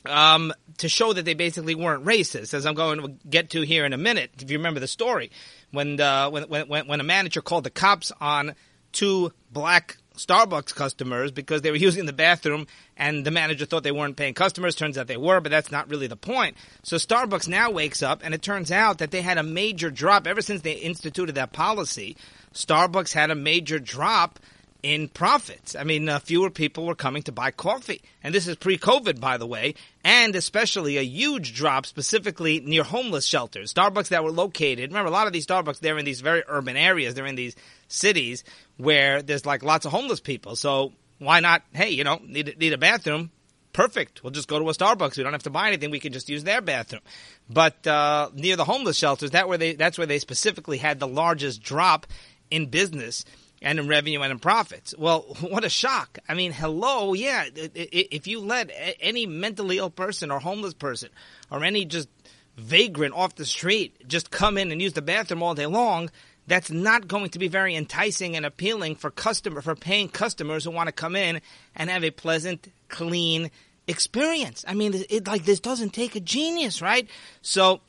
um, 0.05 0.53
to 0.77 0.89
show 0.89 1.13
that 1.13 1.25
they 1.25 1.33
basically 1.33 1.75
weren't 1.75 2.05
racist, 2.05 2.53
as 2.53 2.65
I'm 2.65 2.73
going 2.73 3.01
to 3.01 3.27
get 3.29 3.51
to 3.51 3.61
here 3.61 3.85
in 3.85 3.93
a 3.93 3.97
minute. 3.97 4.31
If 4.39 4.49
you 4.49 4.57
remember 4.57 4.79
the 4.79 4.87
story, 4.87 5.31
when 5.71 5.99
uh, 5.99 6.29
when 6.29 6.43
when 6.45 6.87
when 6.87 6.99
a 6.99 7.03
manager 7.03 7.41
called 7.41 7.65
the 7.65 7.69
cops 7.69 8.11
on 8.19 8.55
two 8.91 9.33
black 9.51 9.97
Starbucks 10.17 10.73
customers 10.73 11.31
because 11.31 11.61
they 11.61 11.71
were 11.71 11.77
using 11.89 12.05
the 12.05 12.13
bathroom 12.13 12.67
and 12.97 13.25
the 13.25 13.31
manager 13.31 13.65
thought 13.65 13.83
they 13.83 13.91
weren't 13.91 14.17
paying 14.17 14.33
customers. 14.33 14.75
Turns 14.75 14.97
out 14.97 15.07
they 15.07 15.17
were, 15.17 15.39
but 15.39 15.51
that's 15.51 15.71
not 15.71 15.89
really 15.89 16.07
the 16.07 16.15
point. 16.15 16.57
So 16.83 16.97
Starbucks 16.97 17.47
now 17.47 17.71
wakes 17.71 18.01
up 18.01 18.21
and 18.23 18.33
it 18.33 18.41
turns 18.41 18.71
out 18.71 18.99
that 18.99 19.11
they 19.11 19.21
had 19.21 19.37
a 19.37 19.43
major 19.43 19.89
drop 19.89 20.27
ever 20.27 20.41
since 20.41 20.61
they 20.61 20.73
instituted 20.73 21.35
that 21.35 21.53
policy. 21.53 22.17
Starbucks 22.53 23.13
had 23.13 23.31
a 23.31 23.35
major 23.35 23.79
drop 23.79 24.39
in 24.85 25.07
profits. 25.07 25.75
I 25.75 25.83
mean, 25.83 26.07
uh, 26.07 26.19
fewer 26.19 26.51
people 26.51 26.85
were 26.85 26.93
coming 26.93 27.23
to 27.23 27.31
buy 27.31 27.49
coffee. 27.49 28.03
And 28.23 28.35
this 28.35 28.47
is 28.47 28.55
pre 28.55 28.77
COVID, 28.77 29.19
by 29.19 29.37
the 29.37 29.47
way, 29.47 29.73
and 30.03 30.35
especially 30.35 30.97
a 30.97 31.01
huge 31.01 31.55
drop 31.55 31.87
specifically 31.87 32.59
near 32.59 32.83
homeless 32.83 33.25
shelters. 33.25 33.73
Starbucks 33.73 34.09
that 34.09 34.23
were 34.23 34.31
located, 34.31 34.91
remember, 34.91 35.07
a 35.07 35.11
lot 35.11 35.25
of 35.25 35.33
these 35.33 35.47
Starbucks, 35.47 35.79
they're 35.79 35.97
in 35.97 36.05
these 36.05 36.21
very 36.21 36.43
urban 36.47 36.77
areas, 36.77 37.15
they're 37.15 37.25
in 37.25 37.33
these 37.33 37.55
cities 37.87 38.43
where 38.77 39.21
there's 39.21 39.45
like 39.45 39.63
lots 39.63 39.85
of 39.85 39.91
homeless 39.91 40.19
people. 40.19 40.55
So 40.55 40.93
why 41.19 41.39
not, 41.39 41.63
hey, 41.73 41.89
you 41.89 42.03
know, 42.03 42.19
need, 42.25 42.57
need 42.57 42.73
a 42.73 42.77
bathroom? 42.77 43.31
Perfect. 43.73 44.23
We'll 44.23 44.31
just 44.31 44.47
go 44.47 44.57
to 44.57 44.69
a 44.69 44.73
Starbucks. 44.73 45.17
We 45.17 45.23
don't 45.23 45.33
have 45.33 45.43
to 45.43 45.49
buy 45.49 45.67
anything. 45.67 45.91
We 45.91 45.99
can 45.99 46.13
just 46.13 46.29
use 46.29 46.45
their 46.45 46.61
bathroom. 46.61 47.01
But 47.49 47.85
uh, 47.85 48.29
near 48.33 48.55
the 48.55 48.63
homeless 48.63 48.97
shelters, 48.97 49.31
that 49.31 49.49
where 49.49 49.57
they 49.57 49.73
that's 49.73 49.97
where 49.97 50.07
they 50.07 50.19
specifically 50.19 50.77
had 50.77 50.99
the 50.99 51.07
largest 51.07 51.61
drop 51.61 52.07
in 52.49 52.67
business 52.67 53.25
and 53.61 53.79
in 53.79 53.87
revenue 53.87 54.21
and 54.21 54.31
in 54.31 54.39
profits. 54.39 54.95
Well, 54.97 55.21
what 55.41 55.65
a 55.65 55.69
shock. 55.69 56.19
I 56.29 56.35
mean, 56.35 56.53
hello, 56.53 57.13
yeah, 57.13 57.45
if 57.53 58.27
you 58.27 58.39
let 58.39 58.71
any 59.01 59.25
mentally 59.25 59.77
ill 59.77 59.89
person 59.89 60.31
or 60.31 60.39
homeless 60.39 60.73
person 60.73 61.09
or 61.51 61.63
any 61.63 61.83
just 61.83 62.07
vagrant 62.55 63.13
off 63.13 63.35
the 63.35 63.45
street 63.45 64.07
just 64.07 64.31
come 64.31 64.57
in 64.57 64.71
and 64.71 64.81
use 64.81 64.93
the 64.93 65.01
bathroom 65.01 65.43
all 65.43 65.53
day 65.53 65.65
long, 65.65 66.09
that's 66.47 66.71
not 66.71 67.07
going 67.07 67.29
to 67.29 67.39
be 67.39 67.47
very 67.47 67.75
enticing 67.75 68.35
and 68.35 68.45
appealing 68.45 68.95
for 68.95 69.09
customer 69.09 69.61
for 69.61 69.75
paying 69.75 70.09
customers 70.09 70.63
who 70.63 70.71
want 70.71 70.87
to 70.87 70.93
come 70.93 71.15
in 71.15 71.41
and 71.75 71.89
have 71.89 72.03
a 72.03 72.11
pleasant, 72.11 72.71
clean 72.89 73.49
experience. 73.87 74.63
I 74.67 74.73
mean, 74.73 74.93
it, 75.09 75.27
like 75.27 75.45
this 75.45 75.59
doesn't 75.59 75.91
take 75.91 76.15
a 76.15 76.19
genius, 76.19 76.81
right? 76.81 77.07
So, 77.41 77.81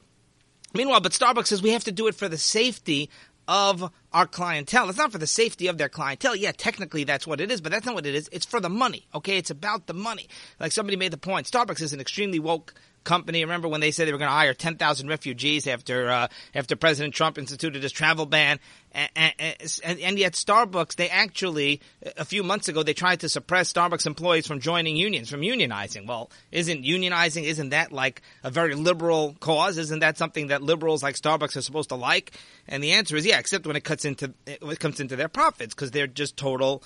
meanwhile, 0.75 1.01
but 1.01 1.13
Starbucks 1.13 1.49
says 1.49 1.63
we 1.63 1.71
have 1.71 1.85
to 1.85 1.93
do 1.93 2.07
it 2.07 2.15
for 2.15 2.29
the 2.29 2.39
safety 2.39 3.11
of 3.49 3.93
our 4.13 4.27
clientele. 4.27 4.89
It's 4.89 4.99
not 4.99 5.13
for 5.13 5.19
the 5.19 5.27
safety 5.27 5.69
of 5.69 5.79
their 5.79 5.89
clientele. 5.89 6.35
Yeah, 6.35 6.53
technically 6.53 7.05
that's 7.05 7.27
what 7.27 7.41
it 7.41 7.51
is, 7.51 7.61
but 7.61 7.71
that's 7.71 7.87
not 7.87 7.95
what 7.95 8.07
it 8.07 8.15
is. 8.15 8.29
It's 8.33 8.47
for 8.47 8.61
the 8.61 8.69
money. 8.69 9.07
Okay, 9.15 9.37
it's 9.39 9.51
about 9.51 9.87
the 9.87 9.95
money. 9.95 10.29
Like 10.59 10.73
somebody 10.73 10.97
made 10.97 11.13
the 11.13 11.19
point, 11.19 11.47
Starbucks 11.47 11.83
is 11.83 11.93
an 11.93 12.01
extremely 12.01 12.39
woke 12.39 12.75
company. 13.07 13.43
Remember 13.43 13.69
when 13.69 13.81
they 13.81 13.91
said 13.91 14.07
they 14.07 14.13
were 14.13 14.19
going 14.19 14.29
to 14.29 14.35
hire 14.35 14.53
10,000 14.53 15.09
refugees 15.09 15.67
after 15.67 16.11
uh, 16.11 16.29
after 16.55 16.77
President 16.77 17.15
Trump 17.15 17.39
instituted 17.39 17.83
his 17.83 17.93
travel 17.93 18.27
ban, 18.27 18.59
and, 18.93 19.11
and, 19.39 20.01
and, 20.01 20.19
yet 20.19 20.33
Starbucks 20.33 20.97
they 20.97 21.09
actually 21.09 21.81
a 22.19 22.25
few 22.25 22.43
months 22.43 22.69
ago 22.69 22.83
they 22.83 22.93
tried 22.93 23.21
to 23.21 23.29
suppress 23.29 23.73
Starbucks 23.73 24.07
employees 24.07 24.47
from 24.47 24.61
joining 24.61 24.97
unions, 24.97 25.31
from 25.31 25.41
unionizing. 25.41 26.07
Well, 26.07 26.31
isn't 26.53 26.85
unionizing 26.85 27.45
isn't 27.45 27.71
that 27.71 27.93
like 27.93 28.21
a 28.43 28.51
very 28.51 28.75
liberal 28.75 29.37
cause? 29.41 29.79
Isn't 29.79 30.01
that 30.01 30.19
something 30.19 30.49
that 30.49 30.63
liberals 30.63 31.03
like 31.03 31.15
Starbucks 31.15 31.57
are 31.57 31.63
supposed 31.63 31.89
to 31.91 31.97
like? 31.97 32.33
And 32.69 32.83
the 32.83 32.93
answer 32.93 33.17
is 33.17 33.25
yeah, 33.25 33.39
except 33.39 33.67
when 33.67 33.77
it 33.77 33.85
cuts 33.85 34.05
into 34.05 34.35
it 34.47 34.81
comes 34.81 35.01
into 35.01 35.17
their 35.17 35.29
profits 35.29 35.75
because 35.75 35.93
they're 35.93 36.07
just 36.07 36.37
total 36.37 36.83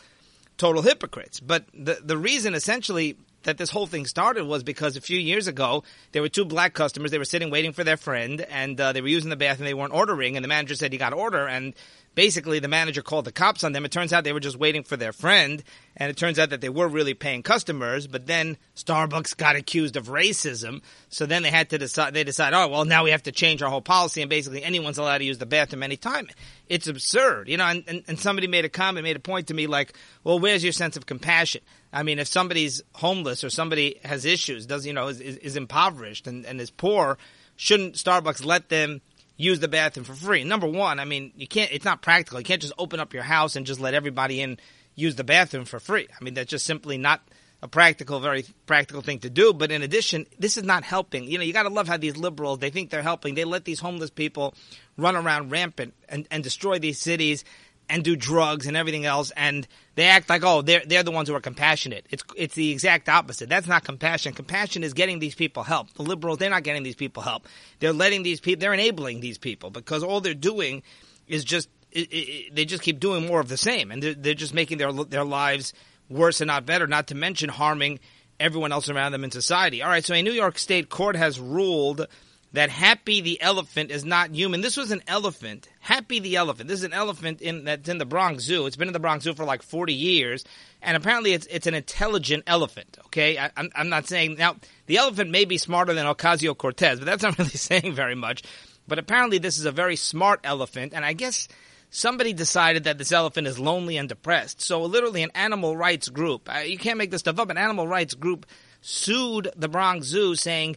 total 0.58 0.82
hypocrites. 0.82 1.40
But 1.40 1.64
the 1.72 1.98
the 2.04 2.18
reason 2.18 2.54
essentially 2.54 3.16
that 3.44 3.58
this 3.58 3.70
whole 3.70 3.86
thing 3.86 4.06
started 4.06 4.44
was 4.44 4.62
because 4.62 4.96
a 4.96 5.00
few 5.00 5.18
years 5.18 5.46
ago 5.46 5.84
there 6.12 6.22
were 6.22 6.28
two 6.28 6.44
black 6.44 6.74
customers. 6.74 7.10
They 7.10 7.18
were 7.18 7.24
sitting 7.24 7.50
waiting 7.50 7.72
for 7.72 7.84
their 7.84 7.96
friend, 7.96 8.40
and 8.40 8.80
uh, 8.80 8.92
they 8.92 9.00
were 9.00 9.08
using 9.08 9.30
the 9.30 9.36
bathroom. 9.36 9.66
They 9.66 9.74
weren't 9.74 9.94
ordering, 9.94 10.36
and 10.36 10.44
the 10.44 10.48
manager 10.48 10.74
said, 10.74 10.92
"You 10.92 10.98
got 10.98 11.10
to 11.10 11.16
order." 11.16 11.46
And 11.46 11.74
basically, 12.14 12.58
the 12.58 12.68
manager 12.68 13.02
called 13.02 13.24
the 13.24 13.32
cops 13.32 13.64
on 13.64 13.72
them. 13.72 13.84
It 13.84 13.92
turns 13.92 14.12
out 14.12 14.24
they 14.24 14.32
were 14.32 14.40
just 14.40 14.58
waiting 14.58 14.82
for 14.82 14.96
their 14.96 15.12
friend, 15.12 15.62
and 15.96 16.10
it 16.10 16.16
turns 16.16 16.38
out 16.38 16.50
that 16.50 16.60
they 16.60 16.68
were 16.68 16.88
really 16.88 17.14
paying 17.14 17.42
customers. 17.42 18.06
But 18.06 18.26
then 18.26 18.56
Starbucks 18.76 19.36
got 19.36 19.56
accused 19.56 19.96
of 19.96 20.08
racism, 20.08 20.82
so 21.08 21.26
then 21.26 21.42
they 21.42 21.50
had 21.50 21.70
to 21.70 21.78
decide. 21.78 22.14
They 22.14 22.24
decide, 22.24 22.54
"Oh, 22.54 22.68
well, 22.68 22.84
now 22.84 23.04
we 23.04 23.10
have 23.10 23.22
to 23.24 23.32
change 23.32 23.62
our 23.62 23.70
whole 23.70 23.80
policy, 23.80 24.22
and 24.22 24.30
basically 24.30 24.62
anyone's 24.62 24.98
allowed 24.98 25.18
to 25.18 25.24
use 25.24 25.38
the 25.38 25.46
bathroom 25.46 25.82
anytime." 25.82 26.28
It's 26.68 26.86
absurd, 26.86 27.48
you 27.48 27.56
know. 27.56 27.66
And, 27.66 27.84
and, 27.86 28.04
and 28.06 28.18
somebody 28.18 28.46
made 28.46 28.64
a 28.64 28.68
comment, 28.68 29.04
made 29.04 29.16
a 29.16 29.20
point 29.20 29.48
to 29.48 29.54
me 29.54 29.66
like, 29.66 29.96
"Well, 30.24 30.38
where's 30.38 30.64
your 30.64 30.72
sense 30.72 30.96
of 30.96 31.06
compassion?" 31.06 31.62
I 31.92 32.02
mean, 32.02 32.18
if 32.18 32.28
somebody's 32.28 32.82
homeless 32.94 33.42
or 33.42 33.50
somebody 33.50 33.98
has 34.04 34.24
issues, 34.24 34.66
does 34.66 34.86
you 34.86 34.92
know 34.92 35.08
is, 35.08 35.20
is, 35.20 35.36
is 35.38 35.56
impoverished 35.56 36.26
and, 36.26 36.46
and 36.46 36.60
is 36.60 36.70
poor, 36.70 37.18
shouldn't 37.56 37.94
Starbucks 37.94 38.44
let 38.44 38.68
them 38.68 39.00
use 39.40 39.60
the 39.60 39.68
bathroom 39.68 40.04
for 40.04 40.14
free? 40.14 40.44
Number 40.44 40.66
one, 40.66 41.00
I 41.00 41.04
mean, 41.04 41.32
you 41.36 41.46
can't. 41.46 41.72
It's 41.72 41.84
not 41.84 42.02
practical. 42.02 42.40
You 42.40 42.44
can't 42.44 42.62
just 42.62 42.74
open 42.78 43.00
up 43.00 43.14
your 43.14 43.22
house 43.22 43.56
and 43.56 43.66
just 43.66 43.80
let 43.80 43.94
everybody 43.94 44.40
in 44.40 44.58
use 44.94 45.16
the 45.16 45.24
bathroom 45.24 45.64
for 45.64 45.80
free. 45.80 46.08
I 46.08 46.24
mean, 46.24 46.34
that's 46.34 46.50
just 46.50 46.66
simply 46.66 46.98
not 46.98 47.22
a 47.62 47.68
practical, 47.68 48.20
very 48.20 48.44
practical 48.66 49.02
thing 49.02 49.18
to 49.20 49.30
do. 49.30 49.52
But 49.52 49.70
in 49.70 49.82
addition, 49.82 50.26
this 50.38 50.56
is 50.56 50.64
not 50.64 50.84
helping. 50.84 51.24
You 51.24 51.38
know, 51.38 51.44
you 51.44 51.52
got 51.52 51.64
to 51.64 51.68
love 51.68 51.88
how 51.88 51.96
these 51.96 52.16
liberals 52.16 52.58
they 52.58 52.70
think 52.70 52.90
they're 52.90 53.02
helping. 53.02 53.34
They 53.34 53.44
let 53.44 53.64
these 53.64 53.80
homeless 53.80 54.10
people 54.10 54.54
run 54.96 55.16
around 55.16 55.50
rampant 55.50 55.94
and, 56.08 56.26
and 56.30 56.42
destroy 56.42 56.78
these 56.78 56.98
cities 56.98 57.44
and 57.90 58.04
do 58.04 58.16
drugs 58.16 58.66
and 58.66 58.76
everything 58.76 59.04
else, 59.04 59.32
and 59.36 59.66
they 59.96 60.04
act 60.04 60.30
like 60.30 60.44
oh 60.44 60.62
they're 60.62 60.82
they're 60.86 61.02
the 61.02 61.10
ones 61.10 61.28
who 61.28 61.34
are 61.34 61.40
compassionate. 61.40 62.06
It's 62.10 62.24
it's 62.36 62.54
the 62.54 62.70
exact 62.70 63.08
opposite. 63.08 63.48
That's 63.48 63.66
not 63.66 63.84
compassion. 63.84 64.32
Compassion 64.32 64.84
is 64.84 64.94
getting 64.94 65.18
these 65.18 65.34
people 65.34 65.64
help. 65.64 65.92
The 65.94 66.02
liberals 66.02 66.38
they're 66.38 66.48
not 66.48 66.62
getting 66.62 66.84
these 66.84 66.94
people 66.94 67.22
help. 67.22 67.46
They're 67.80 67.92
letting 67.92 68.22
these 68.22 68.40
people 68.40 68.60
they're 68.60 68.72
enabling 68.72 69.20
these 69.20 69.36
people 69.36 69.70
because 69.70 70.02
all 70.02 70.20
they're 70.20 70.34
doing 70.34 70.82
is 71.26 71.44
just 71.44 71.68
it, 71.92 72.08
it, 72.12 72.54
they 72.54 72.64
just 72.64 72.82
keep 72.82 73.00
doing 73.00 73.26
more 73.26 73.40
of 73.40 73.48
the 73.48 73.56
same, 73.56 73.90
and 73.90 74.02
they're, 74.02 74.14
they're 74.14 74.34
just 74.34 74.54
making 74.54 74.78
their 74.78 74.92
their 74.92 75.24
lives 75.24 75.74
worse 76.08 76.40
and 76.40 76.48
not 76.48 76.64
better. 76.64 76.86
Not 76.86 77.08
to 77.08 77.14
mention 77.14 77.50
harming 77.50 77.98
everyone 78.38 78.72
else 78.72 78.88
around 78.88 79.12
them 79.12 79.24
in 79.24 79.30
society. 79.30 79.82
All 79.82 79.90
right, 79.90 80.04
so 80.04 80.14
a 80.14 80.22
New 80.22 80.32
York 80.32 80.58
State 80.58 80.88
court 80.88 81.16
has 81.16 81.38
ruled 81.38 82.06
that 82.52 82.70
Happy 82.70 83.20
the 83.20 83.40
elephant 83.40 83.90
is 83.90 84.04
not 84.04 84.34
human. 84.34 84.60
This 84.60 84.76
was 84.76 84.90
an 84.90 85.02
elephant. 85.06 85.68
Happy 85.78 86.18
the 86.18 86.36
elephant. 86.36 86.68
This 86.68 86.80
is 86.80 86.84
an 86.84 86.92
elephant 86.92 87.40
in 87.40 87.64
that's 87.64 87.88
in 87.88 87.98
the 87.98 88.04
Bronx 88.04 88.42
Zoo. 88.42 88.66
It's 88.66 88.76
been 88.76 88.88
in 88.88 88.92
the 88.92 89.00
Bronx 89.00 89.24
Zoo 89.24 89.34
for 89.34 89.44
like 89.44 89.62
40 89.62 89.92
years, 89.92 90.44
and 90.82 90.96
apparently 90.96 91.32
it's 91.32 91.46
it's 91.46 91.66
an 91.66 91.74
intelligent 91.74 92.44
elephant. 92.46 92.98
Okay, 93.06 93.38
I, 93.38 93.50
I'm 93.56 93.70
I'm 93.74 93.88
not 93.88 94.06
saying 94.08 94.36
now 94.36 94.56
the 94.86 94.96
elephant 94.96 95.30
may 95.30 95.44
be 95.44 95.58
smarter 95.58 95.94
than 95.94 96.06
Ocasio 96.06 96.56
Cortez, 96.56 96.98
but 96.98 97.06
that's 97.06 97.22
not 97.22 97.38
really 97.38 97.50
saying 97.50 97.94
very 97.94 98.16
much. 98.16 98.42
But 98.88 98.98
apparently 98.98 99.38
this 99.38 99.58
is 99.58 99.66
a 99.66 99.72
very 99.72 99.96
smart 99.96 100.40
elephant, 100.42 100.92
and 100.94 101.04
I 101.04 101.12
guess 101.12 101.46
somebody 101.90 102.32
decided 102.32 102.84
that 102.84 102.98
this 102.98 103.12
elephant 103.12 103.46
is 103.46 103.58
lonely 103.58 103.96
and 103.96 104.08
depressed. 104.08 104.60
So 104.60 104.82
literally, 104.82 105.22
an 105.22 105.30
animal 105.36 105.76
rights 105.76 106.08
group. 106.08 106.52
Uh, 106.52 106.60
you 106.60 106.78
can't 106.78 106.98
make 106.98 107.12
this 107.12 107.20
stuff 107.20 107.38
up. 107.38 107.50
An 107.50 107.58
animal 107.58 107.86
rights 107.86 108.14
group 108.14 108.46
sued 108.80 109.50
the 109.56 109.68
Bronx 109.68 110.06
Zoo 110.06 110.34
saying 110.34 110.76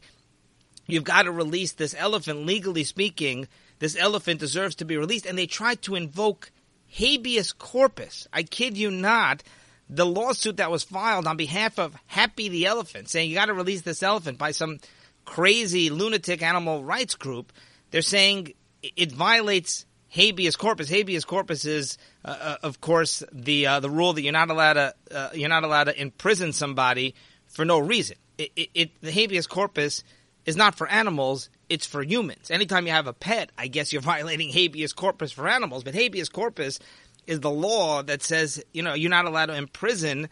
You've 0.86 1.04
got 1.04 1.24
to 1.24 1.32
release 1.32 1.74
this 1.74 1.96
elephant. 1.98 2.46
Legally 2.46 2.84
speaking, 2.84 3.48
this 3.80 3.96
elephant 3.98 4.40
deserves 4.40 4.75
to 4.75 4.86
be 4.86 4.98
released. 4.98 5.25
And 5.25 5.38
they 5.38 5.46
tried 5.46 5.82
to 5.84 5.96
invoke 5.96 6.52
habeas 6.88 7.54
corpus. 7.54 8.28
I 8.34 8.44
kid 8.44 8.78
you 8.78 8.92
not. 8.92 9.44
The 9.90 10.06
lawsuit 10.06 10.58
that 10.58 10.72
was 10.72 10.84
filed 10.84 11.28
on 11.28 11.38
behalf 11.38 11.78
of 11.78 11.96
Happy 12.08 12.50
the 12.50 12.66
Elephant, 12.66 13.10
saying 13.10 13.30
you 13.30 13.36
got 13.36 13.46
to 13.46 13.54
release 13.54 13.82
this 13.82 14.02
elephant 14.02 14.38
by 14.38 14.52
some 14.52 14.80
crazy 15.25 15.90
lunatic 15.90 16.42
animal 16.42 16.84
rights 16.84 17.16
group, 17.16 17.52
they're 17.92 18.02
saying 18.02 18.54
it 18.82 19.12
violates 19.12 19.86
habeas 20.10 20.56
corpus. 20.56 20.90
Habeas 20.90 21.25
corpus 21.25 21.66
is, 21.66 21.98
uh, 22.24 22.38
uh, 22.40 22.58
of 22.63 22.82
course, 22.82 23.24
the 23.32 23.68
uh, 23.68 23.80
the 23.80 23.90
rule 23.90 24.13
that 24.13 24.22
you're 24.22 24.32
not 24.32 24.50
allowed 24.50 24.74
to 24.74 24.94
uh, 25.12 25.30
you're 25.34 25.50
not 25.50 25.63
allowed 25.63 25.86
to 25.86 26.02
imprison 26.02 26.54
somebody 26.54 27.16
for 27.48 27.66
no 27.66 27.80
reason. 27.80 28.18
It, 28.38 28.52
it, 28.56 28.70
it, 28.74 29.02
the 29.02 29.12
habeas 29.12 29.48
corpus 29.48 30.04
is 30.46 30.56
not 30.56 30.76
for 30.76 30.88
animals, 30.88 31.50
it's 31.70 31.86
for 31.86 32.04
humans. 32.04 32.52
Anytime 32.52 32.86
you 32.86 32.92
have 32.92 33.08
a 33.08 33.14
pet, 33.14 33.52
I 33.58 33.68
guess 33.68 33.94
you're 33.94 34.02
violating 34.14 34.50
habeas 34.50 34.94
corpus 34.94 35.32
for 35.32 35.48
animals, 35.48 35.84
but 35.84 35.96
habeas 35.96 36.30
corpus 36.30 36.80
is 37.26 37.40
the 37.40 37.52
law 37.52 38.04
that 38.04 38.22
says, 38.22 38.64
you 38.74 38.84
know, 38.84 38.94
you're 38.94 39.10
not 39.10 39.26
allowed 39.26 39.48
to 39.48 39.56
imprison 39.56 40.30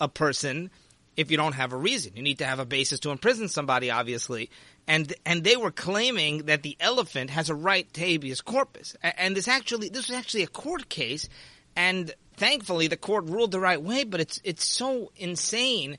a 0.00 0.08
person 0.08 0.70
if 1.16 1.30
you 1.30 1.36
don't 1.36 1.54
have 1.54 1.72
a 1.72 1.76
reason. 1.76 2.12
You 2.16 2.22
need 2.22 2.38
to 2.38 2.46
have 2.46 2.60
a 2.60 2.64
basis 2.64 3.00
to 3.00 3.10
imprison 3.10 3.48
somebody, 3.48 3.90
obviously. 3.90 4.50
And 4.86 5.12
and 5.26 5.44
they 5.44 5.56
were 5.56 5.70
claiming 5.70 6.46
that 6.46 6.62
the 6.62 6.76
elephant 6.80 7.30
has 7.30 7.50
a 7.50 7.54
right 7.54 7.92
to 7.92 8.00
habeas 8.00 8.40
corpus. 8.40 8.96
And 9.02 9.36
this 9.36 9.46
actually 9.46 9.90
this 9.90 10.08
was 10.08 10.16
actually 10.16 10.44
a 10.44 10.48
court 10.48 10.88
case 10.88 11.28
and 11.76 12.12
thankfully 12.36 12.88
the 12.88 12.96
court 12.96 13.26
ruled 13.26 13.52
the 13.52 13.60
right 13.60 13.80
way, 13.80 14.04
but 14.04 14.20
it's 14.20 14.40
it's 14.42 14.66
so 14.66 15.12
insane 15.16 15.98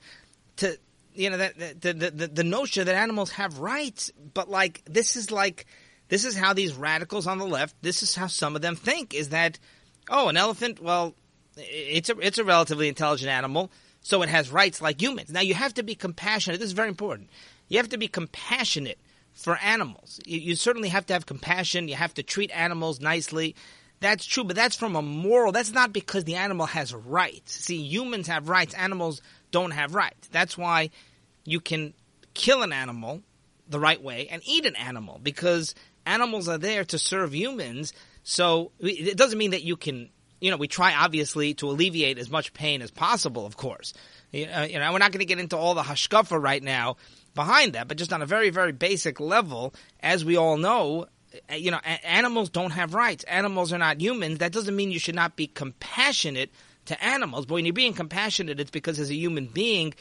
to 0.57 0.77
you 1.13 1.29
know 1.29 1.37
that 1.37 1.81
the, 1.81 1.93
the 1.93 2.27
the 2.27 2.43
notion 2.43 2.85
that 2.85 2.95
animals 2.95 3.31
have 3.31 3.59
rights, 3.59 4.11
but 4.33 4.49
like 4.49 4.81
this 4.85 5.15
is 5.15 5.31
like 5.31 5.65
this 6.09 6.25
is 6.25 6.35
how 6.35 6.53
these 6.53 6.73
radicals 6.73 7.27
on 7.27 7.37
the 7.37 7.45
left, 7.45 7.75
this 7.81 8.03
is 8.03 8.15
how 8.15 8.27
some 8.27 8.55
of 8.55 8.61
them 8.61 8.75
think 8.75 9.13
is 9.13 9.29
that 9.29 9.59
oh, 10.09 10.29
an 10.29 10.37
elephant, 10.37 10.81
well, 10.81 11.15
it's 11.57 12.09
a 12.09 12.17
it's 12.19 12.37
a 12.37 12.43
relatively 12.43 12.87
intelligent 12.87 13.29
animal, 13.29 13.71
so 14.01 14.21
it 14.21 14.29
has 14.29 14.51
rights 14.51 14.81
like 14.81 15.01
humans. 15.01 15.31
Now 15.31 15.41
you 15.41 15.53
have 15.53 15.73
to 15.75 15.83
be 15.83 15.95
compassionate. 15.95 16.59
This 16.59 16.67
is 16.67 16.73
very 16.73 16.89
important. 16.89 17.29
You 17.67 17.77
have 17.77 17.89
to 17.89 17.97
be 17.97 18.07
compassionate 18.07 18.99
for 19.33 19.57
animals. 19.57 20.19
You, 20.25 20.39
you 20.39 20.55
certainly 20.55 20.89
have 20.89 21.05
to 21.07 21.13
have 21.13 21.25
compassion. 21.25 21.87
You 21.87 21.95
have 21.95 22.13
to 22.15 22.23
treat 22.23 22.51
animals 22.51 22.99
nicely. 22.99 23.55
That's 23.99 24.25
true, 24.25 24.43
but 24.43 24.55
that's 24.55 24.75
from 24.75 24.95
a 24.95 25.01
moral. 25.01 25.51
That's 25.51 25.71
not 25.71 25.93
because 25.93 26.23
the 26.23 26.35
animal 26.35 26.65
has 26.65 26.93
rights. 26.93 27.53
See, 27.53 27.77
humans 27.77 28.27
have 28.27 28.49
rights. 28.49 28.73
Animals 28.73 29.21
don't 29.51 29.71
have 29.71 29.95
rights. 29.95 30.27
That's 30.29 30.57
why 30.57 30.89
you 31.43 31.59
can 31.59 31.93
kill 32.33 32.61
an 32.63 32.73
animal 32.73 33.21
the 33.67 33.79
right 33.79 34.01
way 34.01 34.27
and 34.29 34.41
eat 34.45 34.65
an 34.65 34.75
animal 34.75 35.19
because 35.21 35.75
animals 36.05 36.47
are 36.47 36.57
there 36.57 36.83
to 36.85 36.97
serve 36.97 37.33
humans. 37.33 37.93
So 38.23 38.71
it 38.79 39.17
doesn't 39.17 39.37
mean 39.37 39.51
that 39.51 39.63
you 39.63 39.77
can, 39.77 40.09
you 40.39 40.51
know, 40.51 40.57
we 40.57 40.67
try 40.67 40.93
obviously 40.93 41.53
to 41.55 41.69
alleviate 41.69 42.17
as 42.17 42.29
much 42.29 42.53
pain 42.53 42.81
as 42.81 42.91
possible, 42.91 43.45
of 43.45 43.57
course. 43.57 43.93
You 44.31 44.47
know, 44.47 44.91
we're 44.93 44.99
not 44.99 45.11
going 45.11 45.19
to 45.19 45.25
get 45.25 45.39
into 45.39 45.57
all 45.57 45.73
the 45.73 45.81
hashkafa 45.81 46.41
right 46.41 46.63
now 46.63 46.97
behind 47.35 47.73
that, 47.73 47.87
but 47.87 47.97
just 47.97 48.13
on 48.13 48.21
a 48.21 48.25
very, 48.25 48.49
very 48.49 48.71
basic 48.71 49.19
level, 49.19 49.73
as 49.99 50.23
we 50.23 50.37
all 50.37 50.57
know, 50.57 51.07
eh, 51.49 51.55
you 51.55 51.71
know, 51.71 51.79
animals 51.79 52.49
don't 52.49 52.71
have 52.71 52.93
rights. 52.93 53.23
Animals 53.25 53.73
are 53.73 53.77
not 53.77 53.99
humans. 54.01 54.39
That 54.39 54.51
doesn't 54.51 54.75
mean 54.75 54.91
you 54.91 54.99
should 54.99 55.15
not 55.15 55.35
be 55.35 55.47
compassionate 55.47 56.51
to 56.85 57.03
animals. 57.03 57.45
But 57.45 57.55
when 57.55 57.65
you're 57.65 57.73
being 57.73 57.93
compassionate, 57.93 58.59
it's 58.59 58.71
because 58.71 58.99
as 58.99 59.09
a 59.09 59.15
human 59.15 59.47
being, 59.47 59.93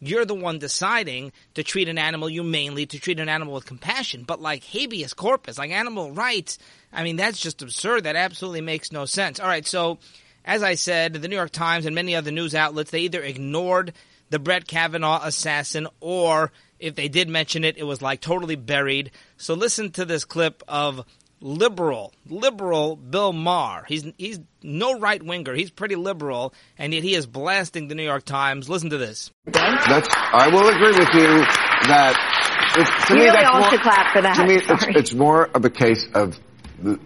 you're 0.00 0.24
the 0.24 0.34
one 0.34 0.58
deciding 0.58 1.32
to 1.54 1.62
treat 1.62 1.88
an 1.88 1.98
animal 1.98 2.28
humanely, 2.28 2.86
to 2.86 2.98
treat 2.98 3.20
an 3.20 3.28
animal 3.28 3.54
with 3.54 3.66
compassion. 3.66 4.24
But 4.24 4.40
like 4.40 4.62
habeas 4.64 5.14
corpus, 5.14 5.58
like 5.58 5.70
animal 5.70 6.12
rights, 6.12 6.58
I 6.92 7.02
mean, 7.02 7.16
that's 7.16 7.40
just 7.40 7.62
absurd. 7.62 8.04
That 8.04 8.16
absolutely 8.16 8.60
makes 8.60 8.92
no 8.92 9.04
sense. 9.04 9.40
All 9.40 9.48
right, 9.48 9.66
so 9.66 9.98
as 10.44 10.62
I 10.62 10.74
said, 10.74 11.14
the 11.14 11.28
New 11.28 11.36
York 11.36 11.50
Times 11.50 11.86
and 11.86 11.94
many 11.94 12.14
other 12.14 12.30
news 12.30 12.54
outlets, 12.54 12.90
they 12.90 13.00
either 13.00 13.22
ignored 13.22 13.92
the 14.30 14.38
Brett 14.38 14.66
Kavanaugh 14.66 15.20
assassin 15.24 15.88
or 16.00 16.52
if 16.78 16.94
they 16.94 17.08
did 17.08 17.28
mention 17.28 17.64
it, 17.64 17.76
it 17.76 17.84
was 17.84 18.00
like 18.02 18.20
totally 18.20 18.56
buried. 18.56 19.10
So 19.36 19.54
listen 19.54 19.90
to 19.92 20.04
this 20.04 20.24
clip 20.24 20.62
of 20.68 21.04
liberal, 21.40 22.12
liberal 22.28 22.96
Bill 22.96 23.32
Maher. 23.32 23.84
He's 23.86 24.06
he's 24.16 24.40
no 24.62 24.98
right 24.98 25.22
winger. 25.22 25.54
He's 25.54 25.70
pretty 25.70 25.96
liberal, 25.96 26.54
and 26.78 26.92
yet 26.92 27.02
he 27.02 27.14
is 27.14 27.26
blasting 27.26 27.88
the 27.88 27.94
New 27.94 28.04
York 28.04 28.24
Times. 28.24 28.68
Listen 28.68 28.90
to 28.90 28.98
this. 28.98 29.30
That's 29.46 30.08
I 30.10 30.48
will 30.48 30.68
agree 30.68 30.98
with 30.98 31.14
you 31.14 31.44
that 31.88 32.74
it's, 32.76 33.06
to 33.06 33.14
you 33.14 33.18
me 33.18 33.24
really 33.24 33.42
that's 33.42 33.54
more, 33.54 33.70
should 33.70 33.80
clap 33.80 34.12
for 34.12 34.22
that. 34.22 34.36
To 34.36 34.46
me, 34.46 34.54
it's, 34.56 34.86
it's 34.88 35.14
more 35.14 35.46
of 35.46 35.64
a 35.64 35.70
case 35.70 36.06
of 36.14 36.38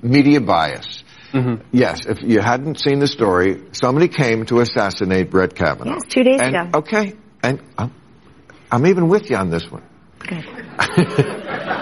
media 0.02 0.40
bias. 0.40 1.04
Mm-hmm. 1.32 1.66
Yes, 1.72 2.00
if 2.06 2.18
you 2.22 2.40
hadn't 2.40 2.78
seen 2.78 2.98
the 2.98 3.06
story, 3.06 3.62
somebody 3.72 4.08
came 4.08 4.44
to 4.46 4.60
assassinate 4.60 5.30
Brett 5.30 5.54
Kavanaugh. 5.54 5.92
Yes, 5.94 6.02
two 6.08 6.24
days 6.24 6.40
and, 6.40 6.54
ago. 6.54 6.78
Okay, 6.80 7.14
and 7.42 7.62
I'm, 7.78 7.94
I'm 8.70 8.86
even 8.86 9.08
with 9.08 9.30
you 9.30 9.36
on 9.36 9.48
this 9.48 9.70
one. 9.70 9.82
Good. 10.18 10.44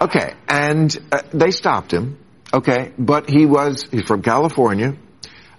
Okay, 0.00 0.34
and 0.48 0.96
uh, 1.12 1.22
they 1.32 1.50
stopped 1.50 1.92
him. 1.92 2.18
Okay, 2.52 2.92
but 2.98 3.28
he 3.28 3.46
was 3.46 3.84
he's 3.90 4.04
from 4.04 4.22
California. 4.22 4.94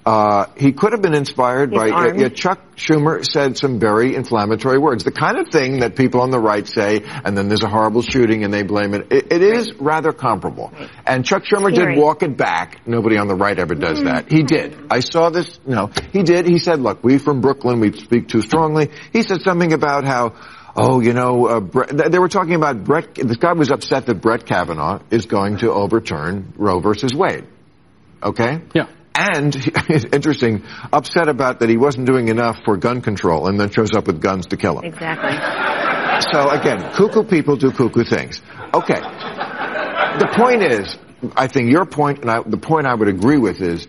Uh, 0.06 0.46
he 0.56 0.72
could 0.72 0.94
have 0.94 1.02
been 1.02 1.14
inspired 1.14 1.72
He's 1.72 1.78
by 1.78 1.90
armed. 1.90 2.18
yeah, 2.18 2.30
Chuck 2.30 2.78
Schumer 2.78 3.26
said 3.26 3.58
some 3.58 3.78
very 3.78 4.16
inflammatory 4.16 4.78
words, 4.78 5.04
the 5.04 5.12
kind 5.12 5.38
of 5.38 5.50
thing 5.50 5.82
that 5.82 5.98
people 5.98 6.22
on 6.22 6.32
the 6.32 6.40
right 6.40 6.66
say, 6.66 7.02
and 7.26 7.38
then 7.38 7.50
there's 7.50 7.64
a 7.64 7.68
horrible 7.68 8.02
shooting 8.02 8.46
and 8.46 8.54
they 8.54 8.64
blame 8.64 8.94
it. 8.94 9.12
It, 9.12 9.34
it 9.34 9.42
is 9.42 9.74
rather 9.74 10.14
comparable. 10.14 10.72
And 11.06 11.26
Chuck 11.26 11.44
Schumer 11.44 11.76
Scary. 11.76 11.96
did 11.96 12.02
walk 12.02 12.24
it 12.24 12.38
back. 12.38 12.88
Nobody 12.88 13.18
on 13.18 13.28
the 13.28 13.36
right 13.36 13.60
ever 13.60 13.76
does 13.76 14.02
that. 14.04 14.32
He 14.32 14.44
did. 14.44 14.78
I 14.90 15.02
saw 15.02 15.30
this. 15.30 15.60
No, 15.66 15.88
he 16.14 16.24
did. 16.24 16.48
He 16.48 16.58
said, 16.58 16.80
"Look, 16.80 17.04
we 17.04 17.18
from 17.18 17.42
Brooklyn, 17.42 17.82
we 17.82 17.92
speak 17.92 18.30
too 18.30 18.42
strongly." 18.42 18.92
He 19.12 19.24
said 19.24 19.42
something 19.42 19.74
about 19.74 20.06
how. 20.06 20.36
Oh, 20.80 21.00
you 21.00 21.14
know, 21.14 21.48
uh, 21.48 21.60
Brett, 21.60 22.12
they 22.12 22.20
were 22.20 22.30
talking 22.30 22.54
about 22.54 22.84
Brett. 22.84 23.16
This 23.16 23.38
guy 23.38 23.54
was 23.54 23.72
upset 23.72 24.06
that 24.06 24.22
Brett 24.22 24.46
Kavanaugh 24.46 25.00
is 25.10 25.26
going 25.26 25.58
to 25.58 25.72
overturn 25.72 26.54
Roe 26.56 26.80
versus 26.80 27.16
Wade. 27.16 27.46
Okay? 28.22 28.62
Yeah. 28.76 28.88
And 29.16 29.56
interesting, 30.14 30.64
upset 30.94 31.30
about 31.30 31.62
that 31.62 31.70
he 31.70 31.78
wasn't 31.78 32.06
doing 32.06 32.28
enough 32.28 32.60
for 32.64 32.78
gun 32.78 33.02
control 33.02 33.48
and 33.48 33.60
then 33.60 33.72
shows 33.72 33.94
up 33.94 34.06
with 34.06 34.22
guns 34.22 34.48
to 34.48 34.58
kill 34.58 34.78
him. 34.78 34.86
Exactly. 34.86 35.34
So 36.32 36.50
again, 36.50 36.94
cuckoo 36.94 37.24
people 37.24 37.56
do 37.58 37.72
cuckoo 37.72 38.04
things. 38.04 38.42
Okay. 38.74 39.00
The 39.00 40.34
point 40.38 40.62
is, 40.62 40.96
I 41.36 41.48
think 41.48 41.72
your 41.72 41.86
point 41.86 42.20
and 42.20 42.30
I, 42.30 42.44
the 42.46 42.58
point 42.58 42.86
I 42.86 42.94
would 42.94 43.08
agree 43.08 43.38
with 43.40 43.62
is, 43.62 43.88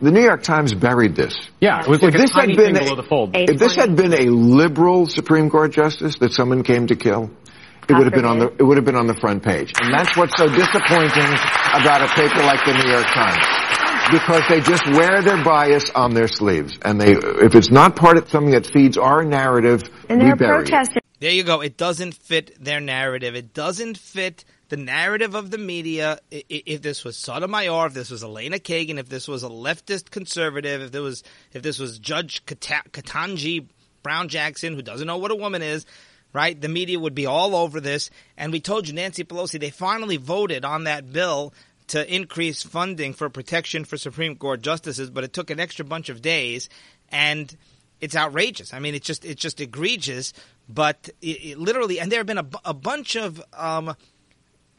the 0.00 0.10
New 0.10 0.22
York 0.22 0.42
Times 0.42 0.74
buried 0.74 1.14
this. 1.16 1.34
Yeah, 1.60 1.80
it 1.82 1.88
was 1.88 2.02
like 2.02 2.14
If 2.14 2.20
a 2.20 2.22
this 2.22 2.32
had 2.34 2.46
been 2.48 2.56
thing 2.56 2.76
a- 2.76 2.80
below 2.80 2.96
the 2.96 3.02
fold. 3.02 3.30
If 3.34 3.58
this 3.58 3.74
had 3.76 3.96
been 3.96 4.12
a 4.14 4.26
liberal 4.30 5.06
Supreme 5.06 5.50
Court 5.50 5.72
justice 5.72 6.16
that 6.18 6.32
someone 6.32 6.62
came 6.62 6.86
to 6.88 6.96
kill, 6.96 7.30
it 7.88 7.94
would 7.94 8.04
have 8.04 8.12
been 8.14 8.24
on 8.24 8.38
the 8.38 8.46
it 8.58 8.62
would 8.62 8.76
have 8.76 8.84
been 8.86 8.96
on 8.96 9.06
the 9.08 9.14
front 9.20 9.42
page. 9.42 9.72
And 9.80 9.92
that's 9.92 10.16
what's 10.16 10.36
so 10.36 10.48
disappointing 10.48 11.32
about 11.74 12.00
a 12.02 12.08
paper 12.14 12.38
like 12.44 12.64
the 12.64 12.74
New 12.74 12.90
York 12.90 13.06
Times. 13.06 13.44
Because 14.10 14.42
they 14.48 14.60
just 14.60 14.84
wear 14.88 15.22
their 15.22 15.42
bias 15.44 15.90
on 15.94 16.12
their 16.14 16.28
sleeves. 16.28 16.78
And 16.84 17.00
they 17.00 17.12
if 17.12 17.54
it's 17.54 17.70
not 17.70 17.96
part 17.96 18.16
of 18.18 18.28
something 18.30 18.52
that 18.52 18.66
feeds 18.66 18.96
our 18.98 19.24
narrative, 19.24 19.82
And 20.08 20.20
we 20.20 20.26
they're 20.26 20.36
bury 20.36 20.62
it. 20.62 20.68
protesting. 20.68 21.02
There 21.20 21.30
you 21.30 21.44
go. 21.44 21.60
It 21.60 21.76
doesn't 21.76 22.14
fit 22.14 22.56
their 22.62 22.80
narrative. 22.80 23.34
It 23.36 23.54
doesn't 23.54 23.96
fit 23.98 24.44
the 24.72 24.78
narrative 24.78 25.34
of 25.34 25.50
the 25.50 25.58
media. 25.58 26.18
If 26.30 26.80
this 26.80 27.04
was 27.04 27.18
Sotomayor, 27.18 27.88
if 27.88 27.92
this 27.92 28.10
was 28.10 28.24
Elena 28.24 28.56
Kagan, 28.56 28.96
if 28.96 29.06
this 29.06 29.28
was 29.28 29.42
a 29.42 29.50
leftist 29.50 30.10
conservative, 30.10 30.80
if 30.80 30.92
there 30.92 31.02
was, 31.02 31.22
if 31.52 31.60
this 31.60 31.78
was 31.78 31.98
Judge 31.98 32.46
Kata- 32.46 32.88
Ketanji 32.90 33.66
Brown 34.02 34.28
Jackson, 34.28 34.72
who 34.72 34.80
doesn't 34.80 35.06
know 35.06 35.18
what 35.18 35.30
a 35.30 35.34
woman 35.34 35.60
is, 35.60 35.84
right? 36.32 36.58
The 36.58 36.70
media 36.70 36.98
would 36.98 37.14
be 37.14 37.26
all 37.26 37.54
over 37.54 37.82
this. 37.82 38.08
And 38.38 38.50
we 38.50 38.60
told 38.60 38.88
you, 38.88 38.94
Nancy 38.94 39.24
Pelosi, 39.24 39.60
they 39.60 39.68
finally 39.68 40.16
voted 40.16 40.64
on 40.64 40.84
that 40.84 41.12
bill 41.12 41.52
to 41.88 42.10
increase 42.10 42.62
funding 42.62 43.12
for 43.12 43.28
protection 43.28 43.84
for 43.84 43.98
Supreme 43.98 44.36
Court 44.36 44.62
justices, 44.62 45.10
but 45.10 45.22
it 45.22 45.34
took 45.34 45.50
an 45.50 45.60
extra 45.60 45.84
bunch 45.84 46.08
of 46.08 46.22
days. 46.22 46.70
And 47.10 47.54
it's 48.00 48.16
outrageous. 48.16 48.72
I 48.72 48.78
mean, 48.78 48.94
it's 48.94 49.06
just 49.06 49.26
it's 49.26 49.42
just 49.42 49.60
egregious. 49.60 50.32
But 50.66 51.10
it, 51.20 51.44
it 51.44 51.58
literally, 51.58 52.00
and 52.00 52.10
there 52.10 52.20
have 52.20 52.26
been 52.26 52.38
a, 52.38 52.48
a 52.64 52.72
bunch 52.72 53.16
of 53.16 53.42
um, 53.52 53.94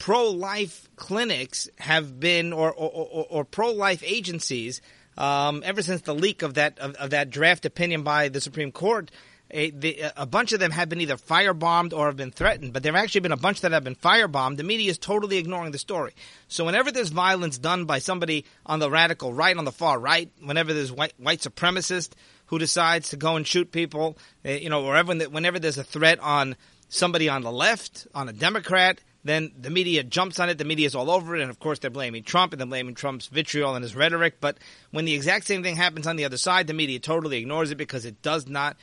pro-life 0.03 0.89
clinics 0.98 1.69
have 1.79 2.19
been, 2.19 2.51
or 2.51 2.74
or, 2.74 2.89
or, 2.89 3.25
or 3.29 3.45
pro-life 3.45 4.03
agencies, 4.05 4.81
um, 5.17 5.63
ever 5.63 5.81
since 5.81 6.01
the 6.01 6.13
leak 6.13 6.41
of 6.41 6.55
that 6.55 6.77
of, 6.79 6.93
of 6.95 7.12
that 7.12 7.29
draft 7.29 7.63
opinion 7.65 8.03
by 8.03 8.27
the 8.27 8.41
Supreme 8.41 8.74
Court. 8.74 9.10
A, 9.50 9.69
the, 9.69 10.03
a 10.17 10.25
bunch 10.25 10.51
of 10.51 10.60
them 10.60 10.72
have 10.72 10.89
been 10.89 11.00
either 11.00 11.15
firebombed 11.15 11.93
or 11.93 12.07
have 12.07 12.17
been 12.17 12.31
threatened, 12.31 12.74
but 12.74 12.83
there 12.83 12.91
have 12.91 13.01
actually 13.01 13.22
been 13.22 13.31
a 13.31 13.38
bunch 13.38 13.62
that 13.62 13.72
have 13.72 13.86
been 13.86 13.95
firebombed. 13.95 14.57
The 14.57 14.63
media 14.63 14.89
is 14.89 14.98
totally 14.98 15.38
ignoring 15.38 15.72
the 15.72 15.77
story. 15.77 16.13
So 16.50 16.65
whenever 16.65 16.91
there's 16.91 17.10
violence 17.10 17.57
done 17.57 17.86
by 17.86 18.00
somebody 18.00 18.45
on 18.65 18.79
the 18.79 18.89
radical 18.89 19.31
right, 19.31 19.55
on 19.55 19.63
the 19.63 19.72
far 19.72 19.98
right, 19.98 20.29
whenever 20.44 20.74
there's 20.74 20.92
white, 20.92 21.13
white 21.18 21.39
supremacist 21.39 22.11
who 22.48 22.59
decides 22.59 23.09
to 23.09 23.16
go 23.16 23.37
and 23.37 23.48
shoot 23.48 23.72
people, 23.72 24.18
eh, 24.44 24.57
you 24.57 24.70
know, 24.70 24.83
wherever 24.83 25.13
whenever 25.29 25.59
there's 25.59 25.77
a 25.77 25.83
threat 25.83 26.20
on 26.20 26.57
somebody 26.89 27.29
on 27.29 27.44
the 27.44 27.51
left, 27.51 28.05
on 28.13 28.27
a 28.27 28.33
Democrat, 28.33 29.00
then 29.24 29.51
the 29.57 29.70
media 29.70 30.03
jumps 30.03 30.40
on 30.40 30.50
it. 30.50 30.57
The 30.57 30.66
media 30.66 30.86
is 30.86 30.96
all 30.96 31.09
over 31.09 31.36
it, 31.36 31.42
and 31.42 31.50
of 31.50 31.59
course 31.59 31.79
they're 31.79 31.90
blaming 31.90 32.24
Trump 32.24 32.53
and 32.53 32.59
they're 32.59 32.68
blaming 32.68 32.96
Trump's 32.96 33.27
vitriol 33.27 33.75
and 33.75 33.83
his 33.83 33.96
rhetoric. 33.96 34.42
But 34.42 34.57
when 34.92 35.05
the 35.05 35.14
exact 35.14 35.46
same 35.46 35.64
thing 35.64 35.75
happens 35.75 36.07
on 36.07 36.16
the 36.16 36.25
other 36.25 36.38
side, 36.38 36.68
the 36.68 36.74
media 36.74 37.00
totally 37.00 37.38
ignores 37.38 37.72
it 37.72 37.77
because 37.77 38.05
it 38.05 38.22
does 38.22 38.48
not 38.48 38.77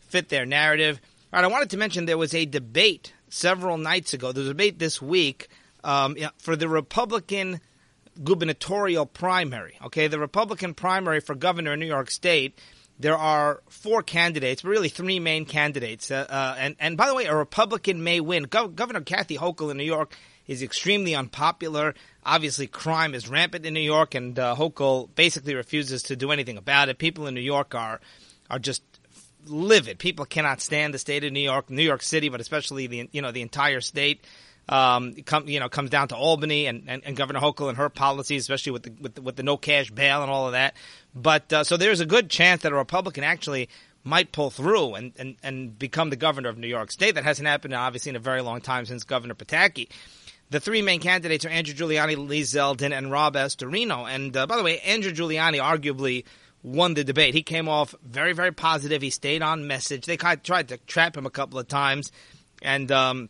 fit 0.00 0.28
their 0.28 0.46
narrative. 0.46 1.00
All 1.32 1.40
right, 1.40 1.44
I 1.44 1.52
wanted 1.52 1.70
to 1.70 1.76
mention 1.76 2.06
there 2.06 2.18
was 2.18 2.34
a 2.34 2.46
debate 2.46 3.12
several 3.28 3.78
nights 3.78 4.14
ago. 4.14 4.32
There 4.32 4.42
was 4.42 4.48
a 4.48 4.54
debate 4.54 4.78
this 4.78 5.00
week 5.00 5.48
um, 5.84 6.16
for 6.38 6.56
the 6.56 6.68
Republican 6.68 7.60
gubernatorial 8.22 9.06
primary. 9.06 9.78
Okay, 9.84 10.06
the 10.08 10.18
Republican 10.18 10.74
primary 10.74 11.20
for 11.20 11.34
governor 11.34 11.72
in 11.72 11.80
New 11.80 11.86
York 11.86 12.10
State. 12.10 12.58
There 13.02 13.18
are 13.18 13.62
four 13.68 14.02
candidates, 14.02 14.62
but 14.62 14.70
really 14.70 14.88
three 14.88 15.18
main 15.18 15.44
candidates. 15.44 16.10
Uh, 16.10 16.26
uh, 16.28 16.54
and 16.58 16.76
and 16.78 16.96
by 16.96 17.08
the 17.08 17.14
way, 17.14 17.26
a 17.26 17.36
Republican 17.36 18.02
may 18.02 18.20
win. 18.20 18.46
Gov- 18.46 18.74
Governor 18.74 19.00
Kathy 19.00 19.36
Hochul 19.36 19.70
in 19.70 19.76
New 19.76 19.84
York 19.84 20.16
is 20.46 20.62
extremely 20.62 21.14
unpopular. 21.14 21.94
Obviously, 22.24 22.66
crime 22.66 23.14
is 23.14 23.28
rampant 23.28 23.66
in 23.66 23.74
New 23.74 23.80
York, 23.80 24.14
and 24.14 24.38
uh, 24.38 24.54
Hochul 24.56 25.08
basically 25.14 25.54
refuses 25.54 26.04
to 26.04 26.16
do 26.16 26.30
anything 26.30 26.56
about 26.56 26.88
it. 26.88 26.98
People 26.98 27.26
in 27.26 27.34
New 27.34 27.40
York 27.40 27.74
are 27.74 28.00
are 28.48 28.58
just 28.58 28.82
livid. 29.46 29.98
People 29.98 30.24
cannot 30.24 30.60
stand 30.60 30.94
the 30.94 30.98
state 30.98 31.24
of 31.24 31.32
New 31.32 31.40
York, 31.40 31.70
New 31.70 31.82
York 31.82 32.02
City, 32.02 32.28
but 32.28 32.40
especially 32.40 32.86
the 32.86 33.08
you 33.12 33.22
know 33.22 33.32
the 33.32 33.42
entire 33.42 33.80
state. 33.80 34.24
Um, 34.68 35.14
come, 35.26 35.48
you 35.48 35.58
know, 35.58 35.68
comes 35.68 35.90
down 35.90 36.08
to 36.08 36.16
Albany 36.16 36.66
and, 36.66 36.84
and, 36.86 37.02
and 37.04 37.16
Governor 37.16 37.40
Hochul 37.40 37.68
and 37.68 37.76
her 37.78 37.88
policies, 37.88 38.42
especially 38.42 38.70
with 38.70 38.84
the, 38.84 38.92
with 39.00 39.14
the 39.16 39.22
with 39.22 39.34
the 39.34 39.42
no 39.42 39.56
cash 39.56 39.90
bail 39.90 40.22
and 40.22 40.30
all 40.30 40.46
of 40.46 40.52
that. 40.52 40.76
But 41.14 41.52
uh, 41.52 41.64
so 41.64 41.76
there's 41.76 42.00
a 42.00 42.06
good 42.06 42.30
chance 42.30 42.62
that 42.62 42.72
a 42.72 42.76
Republican 42.76 43.24
actually 43.24 43.68
might 44.04 44.32
pull 44.32 44.50
through 44.50 44.94
and, 44.94 45.12
and, 45.18 45.36
and 45.42 45.78
become 45.78 46.10
the 46.10 46.16
governor 46.16 46.48
of 46.48 46.58
New 46.58 46.66
York 46.66 46.90
State. 46.90 47.14
That 47.14 47.24
hasn't 47.24 47.46
happened 47.46 47.74
obviously 47.74 48.10
in 48.10 48.16
a 48.16 48.20
very 48.20 48.42
long 48.42 48.60
time 48.60 48.84
since 48.86 49.04
Governor 49.04 49.34
Pataki. 49.34 49.88
The 50.50 50.60
three 50.60 50.82
main 50.82 51.00
candidates 51.00 51.44
are 51.44 51.48
Andrew 51.48 51.74
Giuliani, 51.74 52.28
Lee 52.28 52.42
Zeldin, 52.42 52.96
and 52.96 53.10
Rob 53.10 53.34
Astorino. 53.34 54.08
And 54.08 54.36
uh, 54.36 54.46
by 54.46 54.56
the 54.56 54.62
way, 54.62 54.80
Andrew 54.80 55.12
Giuliani 55.12 55.60
arguably 55.62 56.24
won 56.62 56.94
the 56.94 57.04
debate. 57.04 57.34
He 57.34 57.42
came 57.42 57.68
off 57.68 57.94
very, 58.02 58.32
very 58.34 58.52
positive. 58.52 59.02
He 59.02 59.10
stayed 59.10 59.42
on 59.42 59.66
message. 59.66 60.04
They 60.04 60.16
tried 60.16 60.68
to 60.68 60.76
trap 60.86 61.16
him 61.16 61.26
a 61.26 61.30
couple 61.30 61.58
of 61.58 61.68
times, 61.68 62.12
and 62.60 62.92
um, 62.92 63.28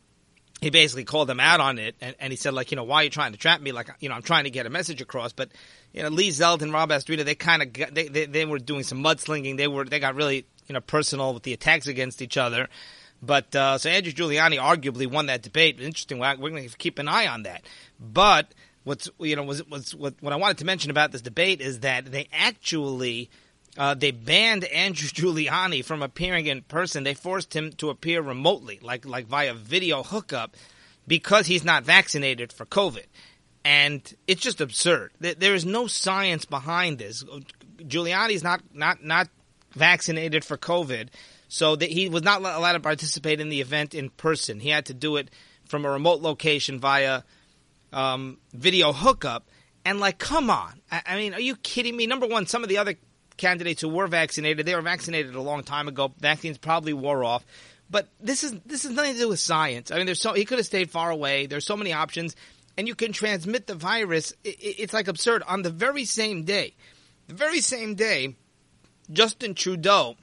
he 0.60 0.70
basically 0.70 1.04
called 1.04 1.28
them 1.28 1.40
out 1.40 1.60
on 1.60 1.78
it. 1.78 1.94
And, 2.00 2.16
and 2.18 2.32
he 2.32 2.36
said, 2.36 2.54
like, 2.54 2.72
you 2.72 2.76
know, 2.76 2.84
why 2.84 3.02
are 3.02 3.04
you 3.04 3.10
trying 3.10 3.32
to 3.32 3.38
trap 3.38 3.60
me? 3.60 3.72
Like, 3.72 3.88
you 4.00 4.08
know, 4.08 4.14
I'm 4.14 4.22
trying 4.22 4.44
to 4.44 4.50
get 4.50 4.66
a 4.66 4.70
message 4.70 5.00
across. 5.00 5.32
But 5.32 5.50
you 5.92 6.02
know, 6.02 6.08
Lee 6.08 6.30
Zeldin, 6.30 6.62
and 6.62 6.72
Rob 6.72 6.90
Astorino, 6.90 7.24
they 7.24 7.34
kind 7.34 7.62
of 7.62 7.94
they, 7.94 8.08
they 8.08 8.26
they 8.26 8.44
were 8.44 8.58
doing 8.58 8.82
some 8.82 9.02
mudslinging. 9.02 9.56
They 9.56 9.68
were 9.68 9.84
they 9.84 9.98
got 9.98 10.14
really 10.14 10.46
you 10.66 10.74
know 10.74 10.80
personal 10.80 11.34
with 11.34 11.42
the 11.42 11.52
attacks 11.52 11.86
against 11.86 12.22
each 12.22 12.36
other. 12.36 12.68
But 13.22 13.54
uh, 13.54 13.78
so 13.78 13.88
Andrew 13.88 14.12
Giuliani 14.12 14.58
arguably 14.58 15.06
won 15.06 15.26
that 15.26 15.42
debate. 15.42 15.80
Interesting. 15.80 16.18
We're 16.18 16.36
going 16.36 16.68
to 16.68 16.76
keep 16.76 16.98
an 16.98 17.08
eye 17.08 17.28
on 17.28 17.44
that. 17.44 17.62
But 18.00 18.52
what's 18.84 19.08
you 19.20 19.36
know 19.36 19.44
was 19.44 19.66
was 19.68 19.94
what 19.94 20.14
what 20.20 20.32
I 20.32 20.36
wanted 20.36 20.58
to 20.58 20.64
mention 20.64 20.90
about 20.90 21.12
this 21.12 21.22
debate 21.22 21.60
is 21.60 21.80
that 21.80 22.06
they 22.06 22.28
actually 22.32 23.30
uh, 23.76 23.94
they 23.94 24.10
banned 24.10 24.64
Andrew 24.64 25.08
Giuliani 25.10 25.84
from 25.84 26.02
appearing 26.02 26.46
in 26.46 26.62
person. 26.62 27.04
They 27.04 27.14
forced 27.14 27.54
him 27.54 27.72
to 27.74 27.90
appear 27.90 28.22
remotely, 28.22 28.78
like 28.82 29.06
like 29.06 29.26
via 29.26 29.54
video 29.54 30.02
hookup, 30.02 30.56
because 31.06 31.46
he's 31.46 31.64
not 31.64 31.84
vaccinated 31.84 32.52
for 32.52 32.66
COVID. 32.66 33.04
And 33.64 34.02
it's 34.26 34.40
just 34.40 34.60
absurd. 34.60 35.12
There 35.20 35.54
is 35.54 35.64
no 35.64 35.86
science 35.86 36.44
behind 36.44 36.98
this. 36.98 37.24
Giuliani's 37.78 38.42
not 38.42 38.62
not 38.74 39.04
not 39.04 39.28
vaccinated 39.72 40.44
for 40.44 40.56
COVID, 40.56 41.08
so 41.48 41.76
that 41.76 41.90
he 41.90 42.08
was 42.08 42.22
not 42.22 42.40
allowed 42.40 42.72
to 42.72 42.80
participate 42.80 43.40
in 43.40 43.50
the 43.50 43.60
event 43.60 43.94
in 43.94 44.10
person. 44.10 44.58
He 44.58 44.70
had 44.70 44.86
to 44.86 44.94
do 44.94 45.16
it 45.16 45.30
from 45.66 45.84
a 45.84 45.90
remote 45.90 46.20
location 46.20 46.80
via 46.80 47.22
um, 47.92 48.38
video 48.52 48.92
hookup. 48.92 49.48
And 49.84 50.00
like, 50.00 50.18
come 50.18 50.50
on! 50.50 50.80
I, 50.90 51.02
I 51.06 51.16
mean, 51.16 51.34
are 51.34 51.40
you 51.40 51.56
kidding 51.56 51.96
me? 51.96 52.06
Number 52.06 52.26
one, 52.26 52.46
some 52.46 52.62
of 52.62 52.68
the 52.68 52.78
other 52.78 52.94
candidates 53.36 53.80
who 53.80 53.88
were 53.88 54.06
vaccinated, 54.06 54.66
they 54.66 54.74
were 54.74 54.82
vaccinated 54.82 55.34
a 55.34 55.40
long 55.40 55.62
time 55.64 55.88
ago. 55.88 56.12
Vaccines 56.18 56.58
probably 56.58 56.92
wore 56.92 57.24
off. 57.24 57.44
But 57.90 58.08
this 58.20 58.42
is 58.42 58.54
this 58.64 58.84
is 58.84 58.92
nothing 58.92 59.14
to 59.14 59.18
do 59.18 59.28
with 59.28 59.40
science. 59.40 59.90
I 59.90 59.96
mean, 59.96 60.06
there's 60.06 60.20
so 60.20 60.32
he 60.32 60.46
could 60.46 60.58
have 60.58 60.66
stayed 60.66 60.90
far 60.90 61.10
away. 61.10 61.46
There's 61.46 61.66
so 61.66 61.76
many 61.76 61.92
options, 61.92 62.34
and 62.76 62.88
you 62.88 62.94
can 62.94 63.12
transmit 63.12 63.66
the 63.66 63.74
virus. 63.74 64.32
It, 64.44 64.60
it, 64.60 64.80
it's 64.80 64.92
like 64.92 65.08
absurd. 65.08 65.42
On 65.44 65.62
the 65.62 65.70
very 65.70 66.04
same 66.04 66.44
day, 66.44 66.74
the 67.28 67.34
very 67.34 67.60
same 67.60 67.94
day, 67.94 68.36
Justin 69.10 69.54
Trudeau, 69.54 70.16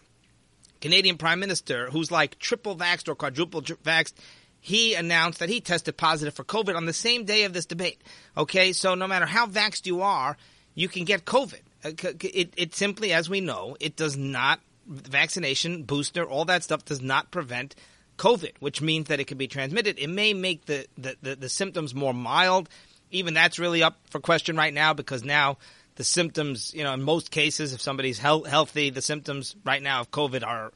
Canadian 0.81 1.17
Prime 1.17 1.39
Minister, 1.39 1.89
who's 1.89 2.11
like 2.11 2.39
triple 2.39 2.75
vaxxed 2.75 3.07
or 3.07 3.15
quadruple 3.15 3.61
vaxxed, 3.61 4.13
he 4.61 4.93
announced 4.95 5.39
that 5.39 5.49
he 5.49 5.61
tested 5.61 5.95
positive 5.95 6.33
for 6.33 6.43
COVID 6.43 6.75
on 6.75 6.85
the 6.85 6.93
same 6.93 7.23
day 7.23 7.43
of 7.43 7.53
this 7.53 7.65
debate. 7.65 8.01
Okay, 8.35 8.73
so 8.73 8.95
no 8.95 9.07
matter 9.07 9.25
how 9.25 9.45
vaxxed 9.45 9.85
you 9.85 10.01
are, 10.01 10.37
you 10.75 10.87
can 10.87 11.05
get 11.05 11.25
COVID. 11.25 11.61
Uh, 11.83 11.91
it, 12.21 12.53
it 12.57 12.75
simply, 12.75 13.13
as 13.13 13.29
we 13.29 13.39
know, 13.39 13.77
it 13.79 13.95
does 13.95 14.17
not, 14.17 14.59
vaccination, 14.85 15.83
booster, 15.83 16.25
all 16.25 16.45
that 16.45 16.63
stuff 16.63 16.83
does 16.83 17.01
not 17.01 17.31
prevent 17.31 17.75
COVID, 18.19 18.51
which 18.59 18.81
means 18.81 19.07
that 19.07 19.19
it 19.19 19.25
can 19.25 19.37
be 19.37 19.47
transmitted. 19.47 19.97
It 19.97 20.09
may 20.09 20.33
make 20.33 20.65
the, 20.65 20.85
the, 20.97 21.15
the, 21.21 21.35
the 21.35 21.49
symptoms 21.49 21.95
more 21.95 22.13
mild. 22.13 22.69
Even 23.09 23.33
that's 23.33 23.57
really 23.57 23.81
up 23.81 23.97
for 24.11 24.19
question 24.19 24.55
right 24.55 24.73
now 24.73 24.93
because 24.93 25.23
now 25.23 25.57
the 25.95 26.03
symptoms, 26.03 26.73
you 26.75 26.83
know, 26.83 26.93
in 26.93 27.01
most 27.01 27.31
cases, 27.31 27.73
if 27.73 27.81
somebody's 27.81 28.19
he- 28.19 28.43
healthy, 28.47 28.91
the 28.91 29.01
symptoms 29.01 29.55
right 29.65 29.81
now 29.81 30.01
of 30.01 30.11
COVID 30.11 30.45
are 30.45 30.71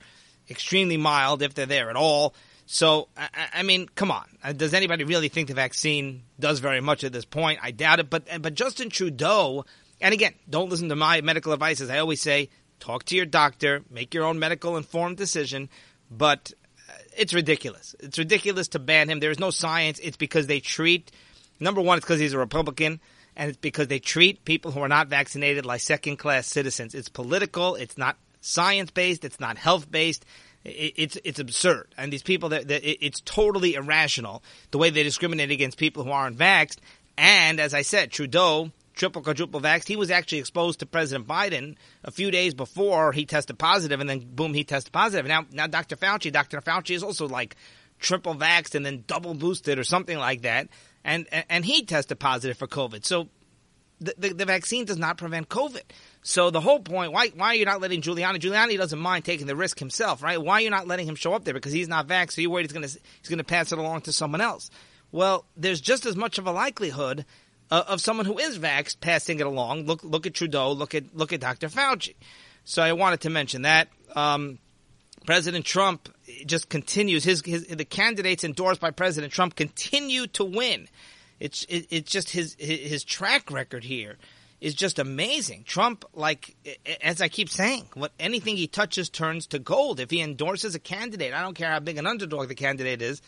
extremely 0.49 0.97
mild 0.97 1.43
if 1.43 1.53
they're 1.53 1.67
there 1.67 1.89
at 1.89 1.95
all. 1.95 2.33
So, 2.65 3.09
I, 3.15 3.29
I 3.55 3.63
mean, 3.63 3.87
come 3.93 4.09
on. 4.09 4.25
Uh, 4.43 4.53
does 4.53 4.73
anybody 4.73 5.03
really 5.03 5.29
think 5.29 5.49
the 5.49 5.53
vaccine 5.53 6.23
does 6.39 6.59
very 6.59 6.81
much 6.81 7.03
at 7.03 7.11
this 7.11 7.25
point? 7.25 7.59
I 7.61 7.71
doubt 7.71 7.99
it. 7.99 8.09
But, 8.09 8.27
but 8.41 8.53
Justin 8.53 8.89
Trudeau, 8.89 9.65
and 10.01 10.13
again, 10.13 10.33
don't 10.49 10.69
listen 10.69 10.89
to 10.89 10.95
my 10.95 11.21
medical 11.21 11.53
advice. 11.53 11.81
As 11.81 11.89
I 11.89 11.99
always 11.99 12.21
say, 12.21 12.49
talk 12.79 13.03
to 13.05 13.15
your 13.15 13.25
doctor, 13.25 13.83
make 13.89 14.13
your 14.13 14.23
own 14.23 14.39
medical 14.39 14.77
informed 14.77 15.17
decision. 15.17 15.69
But 16.09 16.53
it's 17.17 17.33
ridiculous. 17.33 17.95
It's 17.99 18.17
ridiculous 18.17 18.69
to 18.69 18.79
ban 18.79 19.09
him. 19.09 19.19
There 19.19 19.31
is 19.31 19.39
no 19.39 19.49
science. 19.49 19.99
It's 19.99 20.17
because 20.17 20.47
they 20.47 20.59
treat, 20.59 21.11
number 21.59 21.81
one, 21.81 21.97
it's 21.97 22.05
because 22.05 22.19
he's 22.19 22.33
a 22.33 22.37
Republican, 22.37 22.99
and 23.35 23.49
it's 23.49 23.57
because 23.57 23.87
they 23.87 23.99
treat 23.99 24.45
people 24.45 24.71
who 24.71 24.81
are 24.81 24.87
not 24.87 25.07
vaccinated 25.07 25.65
like 25.65 25.81
second 25.81 26.17
class 26.17 26.47
citizens. 26.47 26.93
It's 26.93 27.09
political. 27.09 27.75
It's 27.75 27.97
not 27.97 28.17
science 28.41 28.91
based. 28.91 29.25
It's 29.25 29.39
not 29.39 29.57
health 29.57 29.89
based. 29.89 30.25
It's 30.65 31.17
it's 31.25 31.39
absurd, 31.39 31.93
and 31.97 32.13
these 32.13 32.23
people 32.23 32.49
that, 32.49 32.69
that 32.69 33.05
it's 33.05 33.19
totally 33.19 33.73
irrational 33.73 34.41
the 34.71 34.77
way 34.77 34.91
they 34.91 35.03
discriminate 35.03 35.51
against 35.51 35.77
people 35.77 36.05
who 36.05 36.11
aren't 36.11 36.37
vaxxed. 36.37 36.77
And 37.17 37.59
as 37.59 37.73
I 37.73 37.81
said, 37.81 38.11
Trudeau 38.11 38.71
triple, 38.93 39.21
quadruple 39.21 39.61
vaxxed. 39.61 39.87
He 39.87 39.95
was 39.95 40.11
actually 40.11 40.39
exposed 40.39 40.79
to 40.79 40.85
President 40.85 41.27
Biden 41.27 41.75
a 42.03 42.11
few 42.11 42.31
days 42.31 42.53
before 42.53 43.11
he 43.11 43.25
tested 43.25 43.57
positive, 43.57 43.99
and 43.99 44.09
then 44.09 44.19
boom, 44.19 44.53
he 44.53 44.63
tested 44.63 44.93
positive. 44.93 45.25
Now, 45.25 45.45
now 45.51 45.67
Dr. 45.67 45.95
Fauci, 45.95 46.31
Dr. 46.31 46.61
Fauci 46.61 46.95
is 46.95 47.03
also 47.03 47.27
like 47.27 47.55
triple 47.99 48.35
vaxxed 48.35 48.75
and 48.75 48.85
then 48.85 49.03
double 49.07 49.33
boosted 49.33 49.79
or 49.79 49.83
something 49.83 50.17
like 50.17 50.41
that, 50.41 50.69
and 51.03 51.27
and 51.49 51.65
he 51.65 51.83
tested 51.85 52.19
positive 52.19 52.57
for 52.57 52.67
COVID. 52.67 53.05
So 53.05 53.29
the, 53.99 54.13
the, 54.17 54.33
the 54.33 54.45
vaccine 54.45 54.85
does 54.85 54.97
not 54.97 55.17
prevent 55.17 55.49
COVID. 55.49 55.83
So 56.21 56.49
the 56.49 56.61
whole 56.61 56.79
point, 56.79 57.11
why 57.11 57.29
why 57.29 57.47
are 57.47 57.55
you 57.55 57.65
not 57.65 57.81
letting 57.81 58.01
Giuliani? 58.01 58.37
Giuliani 58.37 58.77
doesn't 58.77 58.99
mind 58.99 59.25
taking 59.25 59.47
the 59.47 59.55
risk 59.55 59.79
himself, 59.79 60.21
right? 60.21 60.41
Why 60.41 60.55
are 60.55 60.61
you 60.61 60.69
not 60.69 60.87
letting 60.87 61.07
him 61.07 61.15
show 61.15 61.33
up 61.33 61.43
there? 61.43 61.53
Because 61.53 61.73
he's 61.73 61.87
not 61.87 62.07
vaxxed, 62.07 62.33
so 62.33 62.41
you're 62.41 62.51
worried 62.51 62.65
he's 62.65 62.73
gonna 62.73 62.87
he's 62.87 63.29
gonna 63.29 63.43
pass 63.43 63.71
it 63.71 63.79
along 63.79 64.01
to 64.01 64.13
someone 64.13 64.41
else. 64.41 64.69
Well, 65.11 65.45
there's 65.55 65.79
just 65.79 66.05
as 66.05 66.15
much 66.15 66.39
of 66.39 66.47
a 66.47 66.51
likelihood 66.51 67.25
uh, 67.73 67.83
of 67.87 67.99
someone 67.99 68.27
who 68.27 68.37
is 68.37 68.59
vaxxed 68.59 68.99
passing 69.01 69.39
it 69.39 69.47
along. 69.47 69.85
Look, 69.87 70.03
look 70.03 70.27
at 70.27 70.35
Trudeau. 70.35 70.73
Look 70.73 70.93
at 70.93 71.15
look 71.15 71.33
at 71.33 71.39
Dr. 71.39 71.69
Fauci. 71.69 72.13
So 72.65 72.83
I 72.83 72.93
wanted 72.93 73.21
to 73.21 73.31
mention 73.31 73.63
that. 73.63 73.87
Um, 74.15 74.59
President 75.25 75.65
Trump 75.65 76.13
just 76.45 76.69
continues 76.69 77.23
his, 77.23 77.41
his 77.43 77.65
the 77.65 77.83
candidates 77.83 78.43
endorsed 78.43 78.79
by 78.79 78.91
President 78.91 79.33
Trump 79.33 79.55
continue 79.55 80.27
to 80.27 80.43
win. 80.43 80.87
It's 81.39 81.63
it, 81.63 81.87
it's 81.89 82.11
just 82.11 82.29
his 82.29 82.55
his 82.59 83.03
track 83.03 83.49
record 83.49 83.83
here 83.83 84.17
is 84.61 84.75
just 84.75 84.99
amazing. 84.99 85.63
Trump, 85.63 86.05
like 86.13 86.55
as 87.01 87.21
I 87.21 87.27
keep 87.27 87.49
saying, 87.49 87.87
what 87.95 88.11
anything 88.19 88.55
he 88.55 88.67
touches 88.67 89.09
turns 89.09 89.47
to 89.47 89.57
gold. 89.57 89.99
If 89.99 90.11
he 90.11 90.21
endorses 90.21 90.75
a 90.75 90.79
candidate, 90.79 91.33
I 91.33 91.41
don't 91.41 91.55
care 91.55 91.71
how 91.71 91.79
big 91.79 91.97
an 91.97 92.05
underdog 92.05 92.49
the 92.49 92.55
candidate 92.55 93.01
is, 93.01 93.23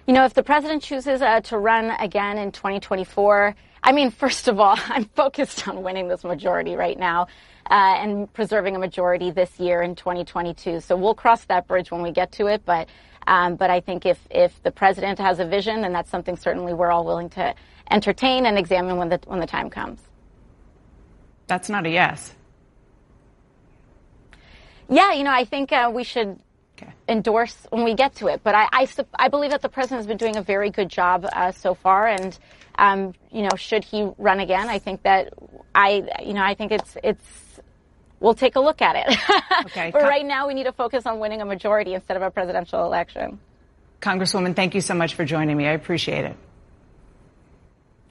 You 0.05 0.13
know, 0.13 0.25
if 0.25 0.33
the 0.33 0.43
president 0.43 0.83
chooses 0.83 1.21
uh, 1.21 1.41
to 1.41 1.57
run 1.57 1.89
again 1.91 2.37
in 2.37 2.51
2024, 2.51 3.55
I 3.81 3.91
mean, 3.93 4.11
first 4.11 4.47
of 4.47 4.59
all, 4.59 4.77
I'm 4.87 5.05
focused 5.05 5.67
on 5.67 5.81
winning 5.81 6.07
this 6.07 6.23
majority 6.23 6.75
right 6.75 6.97
now. 6.97 7.27
Uh, 7.65 7.95
and 7.97 8.33
preserving 8.33 8.75
a 8.75 8.79
majority 8.79 9.31
this 9.31 9.57
year 9.57 9.81
in 9.81 9.95
2022. 9.95 10.81
So 10.81 10.97
we'll 10.97 11.15
cross 11.15 11.45
that 11.45 11.65
bridge 11.65 11.91
when 11.91 12.01
we 12.01 12.11
get 12.11 12.33
to 12.33 12.47
it. 12.47 12.65
But 12.65 12.89
um, 13.25 13.55
but 13.55 13.69
I 13.69 13.79
think 13.79 14.05
if 14.05 14.19
if 14.29 14.61
the 14.63 14.71
president 14.71 15.17
has 15.19 15.39
a 15.39 15.45
vision, 15.45 15.85
and 15.85 15.95
that's 15.95 16.09
something 16.09 16.35
certainly 16.35 16.73
we're 16.73 16.91
all 16.91 17.05
willing 17.05 17.29
to 17.31 17.55
entertain 17.89 18.45
and 18.45 18.57
examine 18.57 18.97
when 18.97 19.09
the 19.09 19.19
when 19.25 19.39
the 19.39 19.47
time 19.47 19.69
comes. 19.69 19.99
That's 21.47 21.69
not 21.69 21.85
a 21.85 21.89
yes. 21.89 22.33
Yeah, 24.89 25.13
you 25.13 25.23
know, 25.23 25.31
I 25.31 25.45
think 25.45 25.71
uh, 25.71 25.91
we 25.93 26.03
should 26.03 26.39
okay. 26.77 26.91
endorse 27.07 27.55
when 27.69 27.83
we 27.83 27.93
get 27.93 28.15
to 28.15 28.27
it. 28.27 28.41
But 28.43 28.55
I, 28.55 28.67
I, 28.71 28.87
I, 29.15 29.27
believe 29.29 29.51
that 29.51 29.61
the 29.61 29.69
president 29.69 29.99
has 29.99 30.07
been 30.07 30.17
doing 30.17 30.35
a 30.35 30.41
very 30.41 30.69
good 30.69 30.89
job 30.89 31.25
uh, 31.31 31.51
so 31.51 31.73
far, 31.73 32.07
and 32.07 32.37
um, 32.77 33.13
you 33.31 33.43
know, 33.43 33.55
should 33.55 33.83
he 33.83 34.09
run 34.17 34.39
again, 34.39 34.69
I 34.69 34.79
think 34.79 35.03
that 35.03 35.33
I, 35.73 36.03
you 36.23 36.33
know, 36.33 36.43
I 36.43 36.55
think 36.55 36.71
it's 36.71 36.97
it's. 37.03 37.59
We'll 38.19 38.35
take 38.35 38.55
a 38.55 38.61
look 38.61 38.81
at 38.81 38.95
it. 38.95 39.19
Okay. 39.65 39.91
but 39.91 40.01
right 40.03 40.25
now, 40.25 40.47
we 40.47 40.53
need 40.53 40.65
to 40.65 40.73
focus 40.73 41.05
on 41.05 41.19
winning 41.19 41.41
a 41.41 41.45
majority 41.45 41.93
instead 41.93 42.17
of 42.17 42.23
a 42.23 42.29
presidential 42.29 42.85
election. 42.85 43.39
Congresswoman, 44.01 44.55
thank 44.55 44.75
you 44.75 44.81
so 44.81 44.93
much 44.93 45.15
for 45.15 45.23
joining 45.23 45.55
me. 45.55 45.67
I 45.67 45.71
appreciate 45.71 46.25
it. 46.25 46.35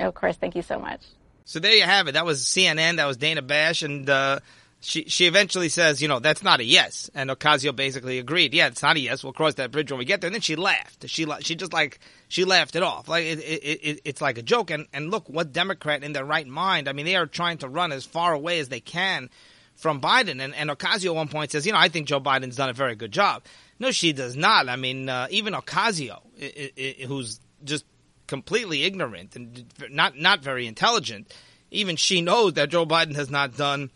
Of 0.02 0.14
course. 0.14 0.36
Thank 0.36 0.56
you 0.56 0.62
so 0.62 0.78
much. 0.78 1.00
So 1.44 1.58
there 1.58 1.74
you 1.74 1.82
have 1.82 2.08
it. 2.08 2.12
That 2.12 2.26
was 2.26 2.44
CNN. 2.44 2.96
That 2.96 3.06
was 3.06 3.16
Dana 3.16 3.42
Bash. 3.42 3.82
And, 3.82 4.08
uh, 4.08 4.40
she, 4.84 5.04
she 5.04 5.26
eventually 5.26 5.68
says, 5.68 6.02
you 6.02 6.08
know, 6.08 6.18
that's 6.18 6.42
not 6.42 6.58
a 6.58 6.64
yes. 6.64 7.08
And 7.14 7.30
Ocasio 7.30 7.74
basically 7.74 8.18
agreed. 8.18 8.52
Yeah, 8.52 8.66
it's 8.66 8.82
not 8.82 8.96
a 8.96 9.00
yes. 9.00 9.22
We'll 9.22 9.32
cross 9.32 9.54
that 9.54 9.70
bridge 9.70 9.92
when 9.92 9.98
we 9.98 10.04
get 10.04 10.20
there. 10.20 10.28
And 10.28 10.34
then 10.34 10.40
she 10.40 10.56
laughed. 10.56 11.08
She, 11.08 11.24
she 11.40 11.54
just 11.54 11.72
like, 11.72 12.00
she 12.26 12.44
laughed 12.44 12.74
it 12.74 12.82
off. 12.82 13.08
Like, 13.08 13.24
it, 13.24 13.38
it, 13.38 13.80
it, 13.82 14.00
it's 14.04 14.20
like 14.20 14.38
a 14.38 14.42
joke. 14.42 14.70
And, 14.70 14.88
and 14.92 15.10
look, 15.10 15.28
what 15.28 15.52
Democrat 15.52 16.02
in 16.02 16.12
their 16.12 16.24
right 16.24 16.46
mind, 16.46 16.88
I 16.88 16.94
mean, 16.94 17.06
they 17.06 17.14
are 17.14 17.26
trying 17.26 17.58
to 17.58 17.68
run 17.68 17.92
as 17.92 18.04
far 18.04 18.32
away 18.32 18.58
as 18.58 18.70
they 18.70 18.80
can 18.80 19.30
from 19.76 20.00
Biden. 20.00 20.42
And, 20.42 20.52
and 20.52 20.68
Ocasio 20.68 21.06
at 21.10 21.14
one 21.14 21.28
point 21.28 21.52
says, 21.52 21.64
you 21.64 21.72
know, 21.72 21.78
I 21.78 21.88
think 21.88 22.08
Joe 22.08 22.20
Biden's 22.20 22.56
done 22.56 22.68
a 22.68 22.74
very 22.74 22.96
good 22.96 23.12
job. 23.12 23.44
No, 23.78 23.92
she 23.92 24.12
does 24.12 24.36
not. 24.36 24.68
I 24.68 24.74
mean, 24.74 25.08
uh, 25.08 25.28
even 25.30 25.54
Ocasio, 25.54 26.20
who's 27.06 27.38
just 27.62 27.84
completely 28.32 28.82
ignorant 28.84 29.36
and 29.36 29.66
not 29.90 30.16
not 30.16 30.42
very 30.42 30.66
intelligent. 30.66 31.30
Even 31.70 31.96
she 31.96 32.22
knows 32.22 32.54
that 32.54 32.70
Joe 32.70 32.86
Biden 32.86 33.14
has 33.14 33.28
not 33.28 33.58
done 33.58 33.90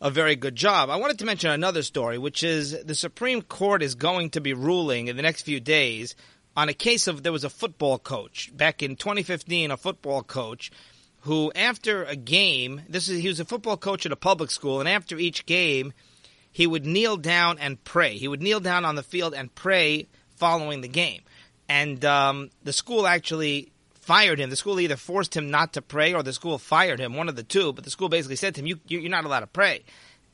a 0.00 0.10
very 0.10 0.34
good 0.34 0.56
job. 0.56 0.90
I 0.90 0.96
wanted 0.96 1.20
to 1.20 1.24
mention 1.24 1.52
another 1.52 1.84
story, 1.84 2.18
which 2.18 2.42
is 2.42 2.82
the 2.82 2.96
Supreme 2.96 3.40
Court 3.40 3.80
is 3.80 3.94
going 3.94 4.30
to 4.30 4.40
be 4.40 4.52
ruling 4.52 5.06
in 5.06 5.14
the 5.14 5.22
next 5.22 5.42
few 5.42 5.60
days 5.60 6.16
on 6.56 6.68
a 6.68 6.74
case 6.74 7.06
of 7.06 7.22
there 7.22 7.30
was 7.30 7.44
a 7.44 7.48
football 7.50 8.00
coach 8.00 8.50
back 8.56 8.82
in 8.82 8.96
2015, 8.96 9.70
a 9.70 9.76
football 9.76 10.24
coach 10.24 10.72
who, 11.20 11.52
after 11.54 12.02
a 12.02 12.16
game, 12.16 12.82
this 12.88 13.08
is 13.08 13.22
he 13.22 13.28
was 13.28 13.38
a 13.38 13.44
football 13.44 13.76
coach 13.76 14.04
at 14.06 14.10
a 14.10 14.16
public 14.16 14.50
school, 14.50 14.80
and 14.80 14.88
after 14.88 15.16
each 15.18 15.46
game, 15.46 15.92
he 16.50 16.66
would 16.66 16.84
kneel 16.84 17.16
down 17.16 17.60
and 17.60 17.82
pray. 17.84 18.18
He 18.18 18.26
would 18.26 18.42
kneel 18.42 18.58
down 18.58 18.84
on 18.84 18.96
the 18.96 19.04
field 19.04 19.34
and 19.34 19.54
pray 19.54 20.08
following 20.34 20.80
the 20.80 20.88
game. 20.88 21.22
And 21.68 22.04
um, 22.04 22.50
the 22.64 22.72
school 22.72 23.06
actually 23.06 23.72
fired 24.02 24.40
him. 24.40 24.50
The 24.50 24.56
school 24.56 24.80
either 24.80 24.96
forced 24.96 25.36
him 25.36 25.50
not 25.50 25.74
to 25.74 25.82
pray 25.82 26.12
or 26.12 26.22
the 26.22 26.32
school 26.32 26.58
fired 26.58 27.00
him, 27.00 27.14
one 27.14 27.28
of 27.28 27.36
the 27.36 27.42
two. 27.42 27.72
But 27.72 27.84
the 27.84 27.90
school 27.90 28.08
basically 28.08 28.36
said 28.36 28.54
to 28.56 28.60
him, 28.60 28.66
you, 28.66 28.78
you're 28.86 29.10
not 29.10 29.24
allowed 29.24 29.40
to 29.40 29.46
pray. 29.46 29.84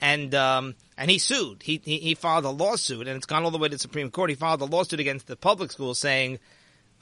And, 0.01 0.35
um, 0.35 0.75
and 0.97 1.11
he 1.11 1.19
sued. 1.19 1.63
He, 1.63 1.81
he, 1.85 1.99
he 1.99 2.15
filed 2.15 2.45
a 2.45 2.51
lawsuit 2.51 3.07
and 3.07 3.17
it's 3.17 3.27
gone 3.27 3.45
all 3.45 3.51
the 3.51 3.59
way 3.59 3.69
to 3.69 3.75
the 3.75 3.79
Supreme 3.79 4.11
Court. 4.11 4.31
He 4.31 4.37
filed 4.37 4.61
a 4.61 4.65
lawsuit 4.65 5.01
against 5.01 5.27
the 5.27 5.37
public 5.37 5.71
school 5.71 5.95
saying, 5.95 6.39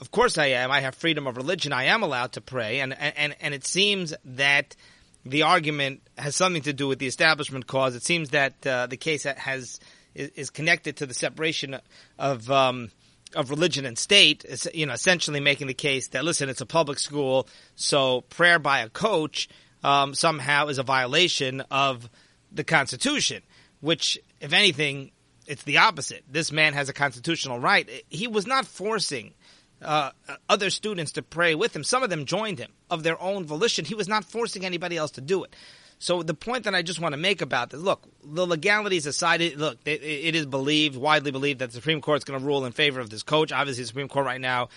of 0.00 0.10
course 0.10 0.38
I 0.38 0.46
am. 0.46 0.70
I 0.70 0.80
have 0.80 0.94
freedom 0.94 1.26
of 1.26 1.36
religion. 1.36 1.72
I 1.72 1.84
am 1.84 2.02
allowed 2.02 2.32
to 2.32 2.40
pray. 2.40 2.80
And, 2.80 2.98
and, 2.98 3.36
and 3.40 3.54
it 3.54 3.64
seems 3.64 4.14
that 4.24 4.76
the 5.24 5.42
argument 5.42 6.02
has 6.18 6.36
something 6.36 6.62
to 6.62 6.72
do 6.72 6.88
with 6.88 6.98
the 6.98 7.06
establishment 7.06 7.66
clause. 7.66 7.94
It 7.94 8.04
seems 8.04 8.30
that, 8.30 8.66
uh, 8.66 8.86
the 8.86 8.96
case 8.96 9.24
has, 9.24 9.80
is, 10.14 10.30
is, 10.30 10.50
connected 10.50 10.98
to 10.98 11.06
the 11.06 11.14
separation 11.14 11.78
of, 12.18 12.50
um, 12.50 12.90
of 13.34 13.50
religion 13.50 13.84
and 13.84 13.98
state, 13.98 14.44
you 14.72 14.86
know, 14.86 14.92
essentially 14.92 15.40
making 15.40 15.66
the 15.66 15.74
case 15.74 16.08
that 16.08 16.24
listen, 16.24 16.48
it's 16.48 16.60
a 16.60 16.66
public 16.66 16.98
school, 16.98 17.48
so 17.74 18.22
prayer 18.22 18.58
by 18.58 18.80
a 18.80 18.88
coach 18.88 19.48
um, 19.82 20.14
somehow 20.14 20.68
is 20.68 20.78
a 20.78 20.82
violation 20.82 21.62
of 21.70 22.08
the 22.52 22.64
Constitution. 22.64 23.42
Which, 23.80 24.18
if 24.40 24.52
anything, 24.52 25.12
it's 25.46 25.62
the 25.64 25.78
opposite. 25.78 26.24
This 26.28 26.50
man 26.50 26.72
has 26.74 26.88
a 26.88 26.92
constitutional 26.92 27.60
right. 27.60 27.88
He 28.08 28.26
was 28.26 28.46
not 28.46 28.66
forcing 28.66 29.34
uh, 29.82 30.10
other 30.48 30.70
students 30.70 31.12
to 31.12 31.22
pray 31.22 31.54
with 31.54 31.76
him. 31.76 31.84
Some 31.84 32.02
of 32.02 32.10
them 32.10 32.24
joined 32.24 32.58
him 32.58 32.72
of 32.90 33.02
their 33.02 33.20
own 33.20 33.44
volition. 33.44 33.84
He 33.84 33.94
was 33.94 34.08
not 34.08 34.24
forcing 34.24 34.64
anybody 34.64 34.96
else 34.96 35.12
to 35.12 35.20
do 35.20 35.44
it. 35.44 35.54
So 35.98 36.22
the 36.22 36.34
point 36.34 36.64
that 36.64 36.74
I 36.74 36.82
just 36.82 37.00
want 37.00 37.14
to 37.14 37.16
make 37.16 37.40
about 37.40 37.70
this, 37.70 37.80
look, 37.80 38.06
the 38.22 38.46
legalities 38.46 39.06
aside, 39.06 39.40
look, 39.56 39.78
it, 39.86 40.02
it 40.02 40.34
is 40.34 40.46
believed, 40.46 40.96
widely 40.96 41.30
believed 41.30 41.60
that 41.60 41.70
the 41.70 41.74
Supreme 41.74 42.00
Court 42.00 42.18
is 42.18 42.24
going 42.24 42.38
to 42.38 42.44
rule 42.44 42.66
in 42.66 42.72
favor 42.72 43.00
of 43.00 43.08
this 43.08 43.22
coach. 43.22 43.50
Obviously, 43.50 43.84
the 43.84 43.88
Supreme 43.88 44.08
Court 44.08 44.26
right 44.26 44.40
now 44.40 44.68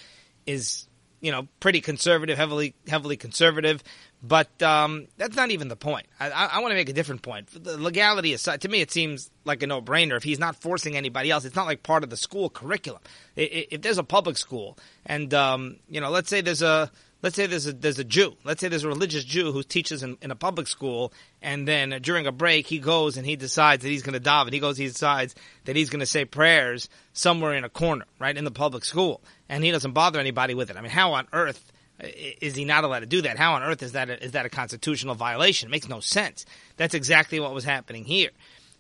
is, 0.46 0.88
you 1.20 1.32
know, 1.32 1.48
pretty 1.60 1.82
conservative, 1.82 2.38
heavily, 2.38 2.74
heavily 2.88 3.18
conservative. 3.18 3.84
But 4.24 4.62
um, 4.64 5.08
that's 5.18 5.36
not 5.36 5.52
even 5.52 5.68
the 5.68 5.76
point. 5.76 6.08
I, 6.20 6.30
I, 6.30 6.46
I 6.46 6.60
want 6.60 6.72
to 6.72 6.76
make 6.76 6.90
a 6.90 6.94
different 6.94 7.22
point. 7.22 7.48
The 7.52 7.78
legality 7.78 8.34
aside, 8.34 8.62
to 8.62 8.70
me, 8.70 8.80
it 8.80 8.92
seems 8.92 9.30
like 9.44 9.62
a 9.62 9.68
no-brainer. 9.68 10.16
If 10.16 10.24
he's 10.24 10.40
not 10.40 10.62
forcing 10.62 10.96
anybody 10.96 11.32
else, 11.32 11.44
it's 11.44 11.56
not 11.56 11.68
like 11.68 11.84
part 11.84 12.04
of 12.04 12.10
the 12.10 12.18
school 12.18 12.50
curriculum. 12.50 13.02
If, 13.36 13.68
if 13.72 13.82
there's 13.82 13.98
a 13.98 14.04
public 14.04 14.38
school, 14.38 14.78
and 15.06 15.34
um, 15.34 15.78
you 15.90 16.00
know, 16.00 16.10
let's 16.10 16.30
say 16.30 16.42
there's 16.42 16.62
a 16.62 16.92
let's 17.22 17.36
say 17.36 17.46
there's 17.46 17.68
a 17.68 17.74
there's 17.74 18.00
a 18.00 18.04
Jew. 18.04 18.36
Let's 18.44 18.62
say 18.62 18.68
there's 18.68 18.84
a 18.84 18.88
religious 18.88 19.24
Jew 19.24 19.52
who 19.52 19.64
teaches 19.64 20.04
in, 20.04 20.18
in 20.22 20.32
a 20.32 20.36
public 20.36 20.68
school, 20.68 21.14
and 21.42 21.68
then 21.68 22.00
during 22.02 22.28
a 22.28 22.32
break 22.32 22.68
he 22.68 22.80
goes 22.80 23.18
and 23.18 23.26
he 23.26 23.36
decides 23.36 23.84
that 23.84 23.90
he's 23.90 24.04
going 24.04 24.14
to 24.14 24.30
daven. 24.30 24.54
He 24.54 24.60
goes, 24.60 24.78
he 24.78 24.88
decides 24.88 25.36
that 25.66 25.76
he's 25.76 25.90
going 25.90 26.00
to 26.00 26.06
say 26.06 26.26
prayers 26.26 26.90
somewhere 27.14 27.54
in 27.54 27.64
a 27.64 27.70
corner, 27.70 28.06
right 28.20 28.36
in 28.36 28.44
the 28.44 28.52
public 28.52 28.86
school, 28.86 29.22
and 29.48 29.64
he 29.64 29.72
doesn't 29.72 29.94
bother 29.94 30.20
anybody 30.20 30.54
with 30.54 30.70
it. 30.70 30.78
I 30.78 30.82
mean, 30.82 30.92
how 30.92 31.14
on 31.14 31.28
earth? 31.34 31.72
Is 32.02 32.56
he 32.56 32.64
not 32.64 32.86
allowed 32.86 33.02
to 33.02 33.08
do 33.08 33.24
that? 33.24 33.38
How 33.38 33.56
on 33.56 33.64
earth 33.64 33.84
is 33.84 33.92
that 33.92 34.10
a, 34.10 34.24
is 34.24 34.32
that 34.32 34.46
a 34.46 34.50
constitutional 34.50 35.16
violation? 35.16 35.68
It 35.68 35.72
makes 35.72 35.90
no 35.90 36.00
sense. 36.00 36.46
That's 36.78 36.94
exactly 36.94 37.42
what 37.42 37.54
was 37.54 37.66
happening 37.66 38.06
here. 38.06 38.30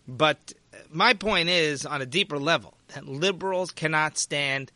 But 0.07 0.53
my 0.89 1.13
point 1.13 1.49
is, 1.49 1.85
on 1.85 2.01
a 2.01 2.05
deeper 2.05 2.39
level, 2.39 2.75
that 2.93 3.05
liberals 3.05 3.71
cannot 3.71 4.17
stand 4.17 4.71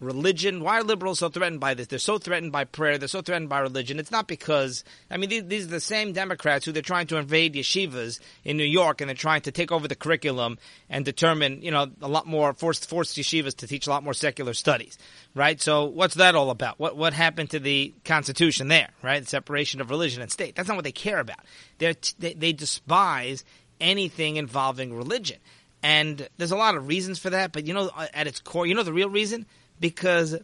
religion. 0.00 0.62
Why 0.62 0.78
are 0.78 0.82
liberals 0.82 1.18
so 1.18 1.28
threatened 1.28 1.60
by 1.60 1.74
this? 1.74 1.86
They're 1.88 1.98
so 1.98 2.18
threatened 2.18 2.52
by 2.52 2.64
prayer. 2.64 2.98
They're 2.98 3.08
so 3.08 3.22
threatened 3.22 3.48
by 3.48 3.60
religion. 3.60 3.98
It's 3.98 4.10
not 4.10 4.28
because, 4.28 4.84
I 5.10 5.16
mean, 5.16 5.48
these, 5.48 5.66
are 5.66 5.70
the 5.70 5.80
same 5.80 6.12
Democrats 6.12 6.64
who 6.64 6.72
they're 6.72 6.82
trying 6.82 7.06
to 7.08 7.16
invade 7.16 7.54
yeshivas 7.54 8.20
in 8.44 8.56
New 8.56 8.64
York 8.64 9.00
and 9.00 9.08
they're 9.08 9.16
trying 9.16 9.42
to 9.42 9.52
take 9.52 9.72
over 9.72 9.88
the 9.88 9.96
curriculum 9.96 10.58
and 10.88 11.04
determine, 11.04 11.62
you 11.62 11.70
know, 11.70 11.86
a 12.00 12.08
lot 12.08 12.26
more, 12.26 12.52
force, 12.54 12.84
force 12.84 13.14
yeshivas 13.14 13.56
to 13.56 13.66
teach 13.66 13.86
a 13.86 13.90
lot 13.90 14.04
more 14.04 14.14
secular 14.14 14.54
studies, 14.54 14.98
right? 15.34 15.60
So 15.60 15.86
what's 15.86 16.14
that 16.14 16.34
all 16.34 16.50
about? 16.50 16.78
What, 16.78 16.96
what 16.96 17.12
happened 17.12 17.50
to 17.50 17.58
the 17.58 17.94
Constitution 18.04 18.68
there, 18.68 18.90
right? 19.02 19.26
Separation 19.26 19.80
of 19.80 19.90
religion 19.90 20.22
and 20.22 20.30
state. 20.30 20.54
That's 20.54 20.68
not 20.68 20.76
what 20.76 20.84
they 20.84 20.92
care 20.92 21.18
about. 21.18 21.40
They're, 21.78 21.94
they, 22.18 22.34
they 22.34 22.52
despise 22.52 23.44
anything 23.80 24.36
involving 24.36 24.94
religion. 24.94 25.38
And 25.82 26.28
there's 26.36 26.50
a 26.50 26.56
lot 26.56 26.74
of 26.74 26.88
reasons 26.88 27.18
for 27.18 27.30
that, 27.30 27.52
but 27.52 27.66
you 27.66 27.74
know, 27.74 27.90
at 28.12 28.26
its 28.26 28.40
core, 28.40 28.66
you 28.66 28.74
know 28.74 28.82
the 28.82 28.92
real 28.92 29.10
reason? 29.10 29.46
Because 29.80 30.36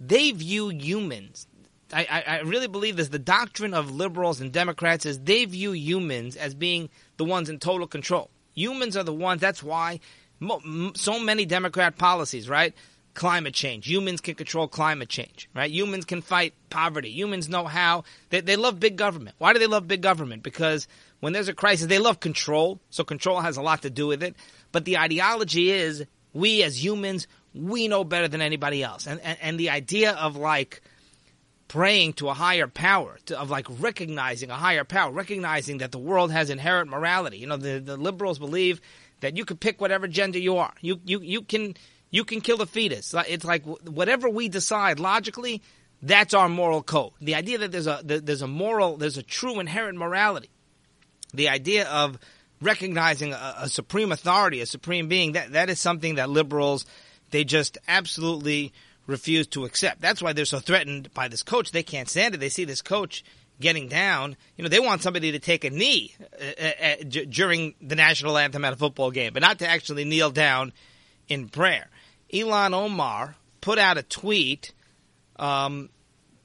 they 0.00 0.30
view 0.30 0.68
humans. 0.68 1.46
I, 1.92 2.24
I, 2.26 2.40
really 2.40 2.66
believe 2.66 2.96
this. 2.96 3.08
The 3.08 3.18
doctrine 3.18 3.72
of 3.72 3.92
liberals 3.92 4.40
and 4.40 4.50
Democrats 4.50 5.06
is 5.06 5.20
they 5.20 5.44
view 5.44 5.72
humans 5.72 6.34
as 6.34 6.52
being 6.52 6.88
the 7.16 7.24
ones 7.24 7.48
in 7.48 7.60
total 7.60 7.86
control. 7.86 8.28
Humans 8.54 8.96
are 8.96 9.04
the 9.04 9.12
ones. 9.12 9.40
That's 9.40 9.62
why 9.62 10.00
so 10.94 11.20
many 11.20 11.46
Democrat 11.46 11.96
policies, 11.96 12.48
right? 12.48 12.74
Climate 13.14 13.54
change. 13.54 13.86
Humans 13.86 14.20
can 14.20 14.34
control 14.34 14.68
climate 14.68 15.08
change, 15.08 15.48
right? 15.54 15.70
Humans 15.70 16.04
can 16.04 16.20
fight 16.20 16.52
poverty. 16.68 17.10
Humans 17.10 17.48
know 17.48 17.64
how. 17.64 18.04
They, 18.28 18.40
they 18.40 18.56
love 18.56 18.78
big 18.78 18.96
government. 18.96 19.36
Why 19.38 19.52
do 19.52 19.58
they 19.58 19.66
love 19.66 19.88
big 19.88 20.02
government? 20.02 20.42
Because 20.42 20.86
when 21.20 21.32
there's 21.32 21.48
a 21.48 21.54
crisis, 21.54 21.86
they 21.86 21.98
love 21.98 22.20
control. 22.20 22.78
So 22.90 23.04
control 23.04 23.40
has 23.40 23.56
a 23.56 23.62
lot 23.62 23.82
to 23.82 23.90
do 23.90 24.06
with 24.06 24.22
it. 24.22 24.36
But 24.72 24.84
the 24.84 24.98
ideology 24.98 25.70
is 25.70 26.04
we 26.34 26.62
as 26.62 26.84
humans, 26.84 27.26
we 27.56 27.88
know 27.88 28.04
better 28.04 28.28
than 28.28 28.40
anybody 28.40 28.82
else. 28.82 29.06
And, 29.06 29.20
and, 29.20 29.38
and 29.40 29.60
the 29.60 29.70
idea 29.70 30.12
of 30.12 30.36
like 30.36 30.82
praying 31.68 32.14
to 32.14 32.28
a 32.28 32.34
higher 32.34 32.68
power, 32.68 33.18
to, 33.26 33.38
of 33.38 33.50
like 33.50 33.66
recognizing 33.80 34.50
a 34.50 34.54
higher 34.54 34.84
power, 34.84 35.10
recognizing 35.10 35.78
that 35.78 35.92
the 35.92 35.98
world 35.98 36.30
has 36.30 36.50
inherent 36.50 36.90
morality. 36.90 37.38
You 37.38 37.46
know, 37.46 37.56
the, 37.56 37.80
the 37.80 37.96
liberals 37.96 38.38
believe 38.38 38.80
that 39.20 39.36
you 39.36 39.44
can 39.44 39.56
pick 39.56 39.80
whatever 39.80 40.06
gender 40.06 40.38
you 40.38 40.58
are. 40.58 40.72
You, 40.80 41.00
you, 41.04 41.20
you 41.20 41.42
can, 41.42 41.74
you 42.10 42.24
can 42.24 42.40
kill 42.40 42.58
the 42.58 42.66
fetus. 42.66 43.14
It's 43.28 43.44
like 43.44 43.64
whatever 43.64 44.28
we 44.28 44.48
decide 44.48 45.00
logically, 45.00 45.62
that's 46.02 46.34
our 46.34 46.48
moral 46.48 46.82
code. 46.82 47.12
The 47.20 47.34
idea 47.34 47.58
that 47.58 47.72
there's 47.72 47.86
a, 47.86 48.00
there's 48.04 48.42
a 48.42 48.46
moral, 48.46 48.96
there's 48.96 49.16
a 49.16 49.22
true 49.22 49.58
inherent 49.58 49.98
morality. 49.98 50.50
The 51.34 51.48
idea 51.48 51.88
of 51.88 52.18
recognizing 52.60 53.32
a, 53.32 53.54
a 53.62 53.68
supreme 53.68 54.12
authority, 54.12 54.60
a 54.60 54.66
supreme 54.66 55.08
being, 55.08 55.32
that, 55.32 55.52
that 55.52 55.70
is 55.70 55.80
something 55.80 56.16
that 56.16 56.30
liberals 56.30 56.86
they 57.36 57.44
just 57.44 57.76
absolutely 57.86 58.72
refuse 59.06 59.46
to 59.48 59.66
accept. 59.66 60.00
That's 60.00 60.22
why 60.22 60.32
they're 60.32 60.46
so 60.46 60.58
threatened 60.58 61.12
by 61.12 61.28
this 61.28 61.42
coach. 61.42 61.70
They 61.70 61.82
can't 61.82 62.08
stand 62.08 62.34
it. 62.34 62.38
They 62.38 62.48
see 62.48 62.64
this 62.64 62.80
coach 62.80 63.22
getting 63.60 63.88
down. 63.88 64.38
You 64.56 64.62
know, 64.62 64.70
they 64.70 64.80
want 64.80 65.02
somebody 65.02 65.32
to 65.32 65.38
take 65.38 65.62
a 65.64 65.68
knee 65.68 66.14
uh, 66.40 66.44
uh, 66.58 66.70
uh 66.82 67.24
during 67.28 67.74
the 67.82 67.94
national 67.94 68.38
anthem 68.38 68.64
at 68.64 68.72
a 68.72 68.76
football 68.76 69.10
game, 69.10 69.34
but 69.34 69.42
not 69.42 69.58
to 69.58 69.68
actually 69.68 70.06
kneel 70.06 70.30
down 70.30 70.72
in 71.28 71.50
prayer. 71.50 71.90
Ilhan 72.32 72.72
Omar 72.72 73.36
put 73.60 73.78
out 73.78 73.98
a 73.98 74.02
tweet, 74.02 74.72
um, 75.38 75.90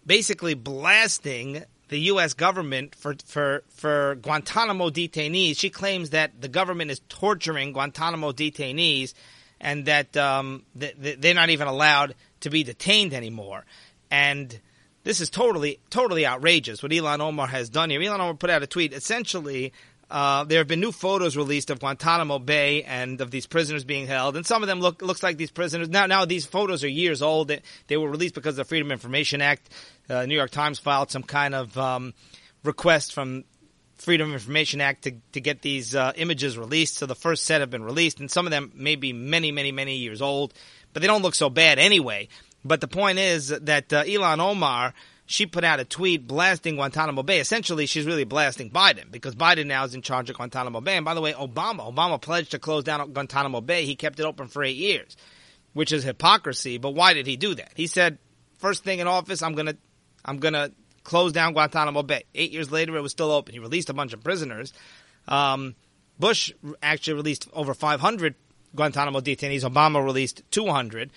basically 0.05 0.55
blasting 0.55 1.63
the 1.87 1.99
U.S. 1.99 2.33
government 2.33 2.95
for, 2.95 3.15
for, 3.25 3.63
for 3.69 4.15
Guantanamo 4.15 4.89
detainees. 4.89 5.57
She 5.57 5.69
claims 5.69 6.09
that 6.09 6.41
the 6.41 6.49
government 6.49 6.91
is 6.91 6.99
torturing 7.07 7.71
Guantanamo 7.71 8.33
detainees 8.33 9.13
and 9.61 9.85
that 9.85 10.17
um, 10.17 10.63
they're 10.75 11.33
not 11.33 11.51
even 11.51 11.67
allowed 11.67 12.15
to 12.41 12.49
be 12.49 12.63
detained 12.63 13.13
anymore. 13.13 13.63
And 14.09 14.59
this 15.03 15.21
is 15.21 15.29
totally, 15.29 15.79
totally 15.89 16.25
outrageous 16.25 16.83
what 16.83 16.91
Ilhan 16.91 17.19
Omar 17.19 17.47
has 17.47 17.69
done 17.69 17.91
here. 17.91 18.01
Ilhan 18.01 18.15
Omar 18.15 18.33
put 18.33 18.49
out 18.49 18.63
a 18.63 18.67
tweet. 18.67 18.91
Essentially, 18.91 19.71
uh, 20.09 20.43
there 20.43 20.57
have 20.57 20.67
been 20.67 20.81
new 20.81 20.91
photos 20.91 21.37
released 21.37 21.69
of 21.69 21.79
Guantanamo 21.79 22.39
Bay 22.39 22.83
and 22.83 23.21
of 23.21 23.31
these 23.31 23.45
prisoners 23.45 23.83
being 23.83 24.07
held, 24.07 24.35
and 24.35 24.45
some 24.45 24.61
of 24.61 24.67
them 24.67 24.81
look 24.81 25.01
looks 25.01 25.23
like 25.23 25.37
these 25.37 25.51
prisoners. 25.51 25.87
Now, 25.87 26.05
now 26.07 26.25
these 26.25 26.45
photos 26.45 26.83
are 26.83 26.89
years 26.89 27.21
old. 27.21 27.47
They, 27.47 27.61
they 27.87 27.97
were 27.97 28.09
released 28.09 28.35
because 28.35 28.53
of 28.53 28.57
the 28.57 28.65
Freedom 28.65 28.87
of 28.87 28.91
Information 28.91 29.41
Act. 29.41 29.69
Uh, 30.09 30.25
New 30.25 30.35
York 30.35 30.51
Times 30.51 30.79
filed 30.79 31.11
some 31.11 31.23
kind 31.23 31.55
of 31.55 31.77
um, 31.77 32.13
request 32.63 33.13
from 33.13 33.45
Freedom 34.01 34.29
of 34.29 34.33
Information 34.33 34.81
Act 34.81 35.03
to, 35.03 35.11
to 35.33 35.39
get 35.39 35.61
these 35.61 35.95
uh, 35.95 36.11
images 36.15 36.57
released. 36.57 36.95
So 36.95 37.05
the 37.05 37.15
first 37.15 37.45
set 37.45 37.61
have 37.61 37.69
been 37.69 37.83
released, 37.83 38.19
and 38.19 38.31
some 38.31 38.47
of 38.47 38.51
them 38.51 38.71
may 38.73 38.95
be 38.95 39.13
many, 39.13 39.51
many, 39.51 39.71
many 39.71 39.97
years 39.97 40.23
old, 40.23 40.55
but 40.91 41.01
they 41.01 41.07
don't 41.07 41.21
look 41.21 41.35
so 41.35 41.51
bad 41.51 41.77
anyway. 41.77 42.27
But 42.65 42.81
the 42.81 42.87
point 42.87 43.19
is 43.19 43.49
that 43.49 43.93
uh, 43.93 44.03
Ilhan 44.03 44.39
Omar, 44.39 44.95
she 45.27 45.45
put 45.45 45.63
out 45.63 45.79
a 45.79 45.85
tweet 45.85 46.27
blasting 46.27 46.75
Guantanamo 46.75 47.21
Bay. 47.21 47.39
Essentially, 47.39 47.85
she's 47.85 48.07
really 48.07 48.23
blasting 48.23 48.71
Biden 48.71 49.11
because 49.11 49.35
Biden 49.35 49.67
now 49.67 49.83
is 49.83 49.93
in 49.93 50.01
charge 50.01 50.31
of 50.31 50.35
Guantanamo 50.35 50.81
Bay. 50.81 50.95
And 50.95 51.05
by 51.05 51.13
the 51.13 51.21
way, 51.21 51.33
Obama, 51.33 51.93
Obama 51.93 52.19
pledged 52.19 52.51
to 52.51 52.59
close 52.59 52.83
down 52.83 53.13
Guantanamo 53.13 53.61
Bay. 53.61 53.85
He 53.85 53.95
kept 53.95 54.19
it 54.19 54.25
open 54.25 54.47
for 54.47 54.63
eight 54.63 54.77
years, 54.77 55.15
which 55.73 55.91
is 55.91 56.03
hypocrisy. 56.03 56.79
But 56.79 56.95
why 56.95 57.13
did 57.13 57.27
he 57.27 57.37
do 57.37 57.53
that? 57.55 57.71
He 57.75 57.85
said, 57.85 58.17
first 58.57 58.83
thing 58.83 58.97
in 58.97 59.07
office, 59.07 59.43
I'm 59.43 59.53
gonna, 59.53 59.75
I'm 60.25 60.37
gonna 60.37 60.71
closed 61.03 61.35
down 61.35 61.53
Guantanamo 61.53 62.03
Bay. 62.03 62.23
Eight 62.35 62.51
years 62.51 62.71
later, 62.71 62.95
it 62.97 63.01
was 63.01 63.11
still 63.11 63.31
open. 63.31 63.53
He 63.53 63.59
released 63.59 63.89
a 63.89 63.93
bunch 63.93 64.13
of 64.13 64.23
prisoners. 64.23 64.73
Um, 65.27 65.75
Bush 66.19 66.53
actually 66.81 67.15
released 67.15 67.49
over 67.53 67.73
500 67.73 68.35
Guantanamo 68.75 69.19
detainees. 69.19 69.63
Obama 69.63 70.03
released 70.03 70.43
200. 70.51 71.11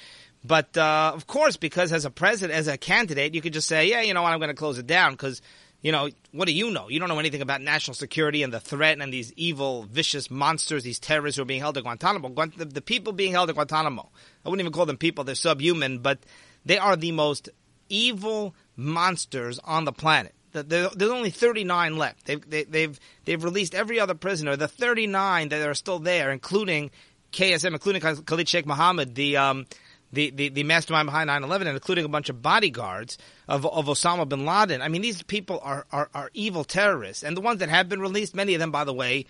But 0.44 0.76
uh, 0.76 1.12
of 1.14 1.26
course, 1.26 1.56
because 1.56 1.92
as 1.92 2.04
a 2.04 2.10
president, 2.10 2.58
as 2.58 2.68
a 2.68 2.76
candidate, 2.76 3.34
you 3.34 3.40
could 3.40 3.54
just 3.54 3.66
say, 3.66 3.88
"Yeah, 3.88 4.02
you 4.02 4.12
know 4.12 4.22
what? 4.22 4.32
I'm 4.32 4.38
going 4.38 4.48
to 4.50 4.54
close 4.54 4.78
it 4.78 4.86
down." 4.86 5.12
Because 5.12 5.40
you 5.80 5.90
know, 5.90 6.10
what 6.32 6.46
do 6.46 6.52
you 6.52 6.70
know? 6.70 6.88
You 6.90 7.00
don't 7.00 7.08
know 7.08 7.18
anything 7.18 7.40
about 7.40 7.62
national 7.62 7.94
security 7.94 8.42
and 8.42 8.52
the 8.52 8.60
threat 8.60 9.00
and 9.00 9.12
these 9.12 9.32
evil, 9.36 9.84
vicious 9.84 10.30
monsters, 10.30 10.82
these 10.82 10.98
terrorists 10.98 11.36
who 11.36 11.42
are 11.42 11.46
being 11.46 11.60
held 11.60 11.78
at 11.78 11.84
Guantanamo. 11.84 12.28
The 12.56 12.82
people 12.82 13.14
being 13.14 13.32
held 13.32 13.48
at 13.48 13.54
Guantanamo, 13.54 14.10
I 14.44 14.48
wouldn't 14.48 14.60
even 14.60 14.72
call 14.72 14.84
them 14.84 14.98
people; 14.98 15.24
they're 15.24 15.34
subhuman, 15.34 16.00
but 16.00 16.18
they 16.66 16.76
are 16.76 16.96
the 16.96 17.12
most 17.12 17.48
evil 17.88 18.54
monsters 18.76 19.58
on 19.60 19.84
the 19.84 19.92
planet. 19.92 20.34
There's 20.52 21.10
only 21.10 21.30
39 21.30 21.96
left. 21.96 22.26
They've, 22.26 22.48
they, 22.48 22.58
have 22.60 22.70
they've, 22.70 23.00
they've 23.24 23.42
released 23.42 23.74
every 23.74 23.98
other 23.98 24.14
prisoner. 24.14 24.56
The 24.56 24.68
39 24.68 25.48
that 25.48 25.68
are 25.68 25.74
still 25.74 25.98
there, 25.98 26.30
including 26.30 26.92
KSM, 27.32 27.72
including 27.72 28.00
Khalid 28.00 28.48
Sheikh 28.48 28.64
Mohammed, 28.64 29.16
the, 29.16 29.36
um, 29.36 29.66
the, 30.12 30.30
the, 30.30 30.48
the 30.50 30.62
mastermind 30.62 31.06
behind 31.06 31.28
9-11, 31.28 31.60
and 31.62 31.68
including 31.70 32.04
a 32.04 32.08
bunch 32.08 32.28
of 32.28 32.40
bodyguards 32.40 33.18
of, 33.48 33.66
of 33.66 33.86
Osama 33.86 34.28
bin 34.28 34.46
Laden. 34.46 34.80
I 34.80 34.88
mean, 34.88 35.02
these 35.02 35.22
people 35.24 35.60
are, 35.62 35.86
are, 35.90 36.08
are 36.14 36.30
evil 36.34 36.62
terrorists. 36.62 37.24
And 37.24 37.36
the 37.36 37.40
ones 37.40 37.58
that 37.58 37.68
have 37.68 37.88
been 37.88 38.00
released, 38.00 38.34
many 38.34 38.54
of 38.54 38.60
them, 38.60 38.70
by 38.70 38.84
the 38.84 38.94
way, 38.94 39.26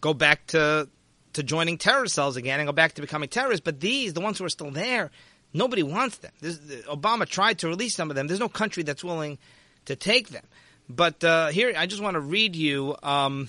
go 0.00 0.14
back 0.14 0.46
to, 0.48 0.88
to 1.34 1.42
joining 1.42 1.76
terror 1.76 2.06
cells 2.06 2.36
again 2.36 2.60
and 2.60 2.66
go 2.66 2.72
back 2.72 2.94
to 2.94 3.02
becoming 3.02 3.28
terrorists. 3.28 3.62
But 3.62 3.80
these, 3.80 4.14
the 4.14 4.22
ones 4.22 4.38
who 4.38 4.44
are 4.46 4.50
still 4.50 4.70
there, 4.70 5.10
nobody 5.52 5.82
wants 5.82 6.18
them. 6.18 6.32
Obama 6.42 7.26
tried 7.26 7.58
to 7.60 7.68
release 7.68 7.94
some 7.94 8.10
of 8.10 8.16
them. 8.16 8.26
There's 8.26 8.40
no 8.40 8.48
country 8.48 8.82
that's 8.82 9.04
willing 9.04 9.38
to 9.86 9.96
take 9.96 10.28
them. 10.28 10.44
But 10.88 11.22
uh, 11.24 11.48
here, 11.48 11.72
I 11.76 11.86
just 11.86 12.02
want 12.02 12.14
to 12.14 12.20
read 12.20 12.56
you 12.56 12.96
um, 13.02 13.48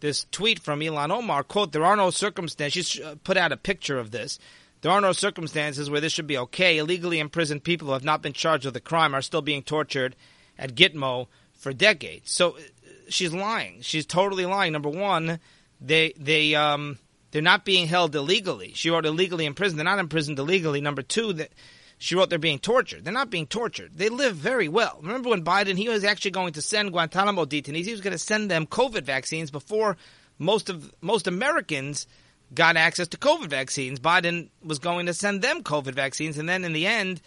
this 0.00 0.26
tweet 0.30 0.58
from 0.58 0.80
Ilhan 0.80 1.10
Omar. 1.10 1.42
Quote, 1.42 1.72
there 1.72 1.84
are 1.84 1.96
no 1.96 2.10
circumstances. 2.10 2.88
She 2.88 3.02
uh, 3.02 3.14
put 3.24 3.36
out 3.36 3.52
a 3.52 3.56
picture 3.56 3.98
of 3.98 4.10
this. 4.10 4.38
There 4.82 4.92
are 4.92 5.00
no 5.00 5.12
circumstances 5.12 5.88
where 5.88 6.00
this 6.00 6.12
should 6.12 6.26
be 6.26 6.36
okay. 6.36 6.76
Illegally 6.76 7.18
imprisoned 7.18 7.64
people 7.64 7.86
who 7.86 7.94
have 7.94 8.04
not 8.04 8.20
been 8.20 8.34
charged 8.34 8.66
with 8.66 8.76
a 8.76 8.80
crime 8.80 9.14
are 9.14 9.22
still 9.22 9.40
being 9.40 9.62
tortured 9.62 10.14
at 10.58 10.74
Gitmo 10.74 11.28
for 11.54 11.72
decades. 11.72 12.30
So 12.30 12.50
uh, 12.50 12.60
she's 13.08 13.32
lying. 13.32 13.80
She's 13.80 14.04
totally 14.04 14.44
lying. 14.44 14.72
Number 14.72 14.90
one, 14.90 15.40
they 15.80 16.12
they 16.18 16.54
um 16.54 16.98
they're 17.34 17.42
not 17.42 17.64
being 17.64 17.88
held 17.88 18.14
illegally. 18.14 18.74
She 18.76 18.90
wrote 18.90 19.04
illegally 19.04 19.44
in 19.44 19.54
prison. 19.54 19.76
They're 19.76 19.84
not 19.84 19.98
imprisoned 19.98 20.38
illegally. 20.38 20.80
Number 20.80 21.02
two, 21.02 21.32
that 21.32 21.50
she 21.98 22.14
wrote 22.14 22.30
they're 22.30 22.38
being 22.38 22.60
tortured. 22.60 23.04
They're 23.04 23.12
not 23.12 23.28
being 23.28 23.48
tortured. 23.48 23.90
They 23.96 24.08
live 24.08 24.36
very 24.36 24.68
well. 24.68 25.00
Remember 25.02 25.30
when 25.30 25.42
Biden, 25.42 25.76
he 25.76 25.88
was 25.88 26.04
actually 26.04 26.30
going 26.30 26.52
to 26.52 26.62
send 26.62 26.92
Guantanamo 26.92 27.44
detainees, 27.44 27.86
he 27.86 27.90
was 27.90 28.02
going 28.02 28.12
to 28.12 28.18
send 28.18 28.52
them 28.52 28.68
COVID 28.68 29.02
vaccines 29.02 29.50
before 29.50 29.96
most 30.38 30.70
of 30.70 30.94
most 31.00 31.26
Americans 31.26 32.06
got 32.54 32.76
access 32.76 33.08
to 33.08 33.16
COVID 33.16 33.48
vaccines. 33.48 33.98
Biden 33.98 34.50
was 34.62 34.78
going 34.78 35.06
to 35.06 35.12
send 35.12 35.42
them 35.42 35.64
COVID 35.64 35.96
vaccines, 35.96 36.38
and 36.38 36.48
then 36.48 36.64
in 36.64 36.72
the 36.72 36.86
end, 36.86 37.20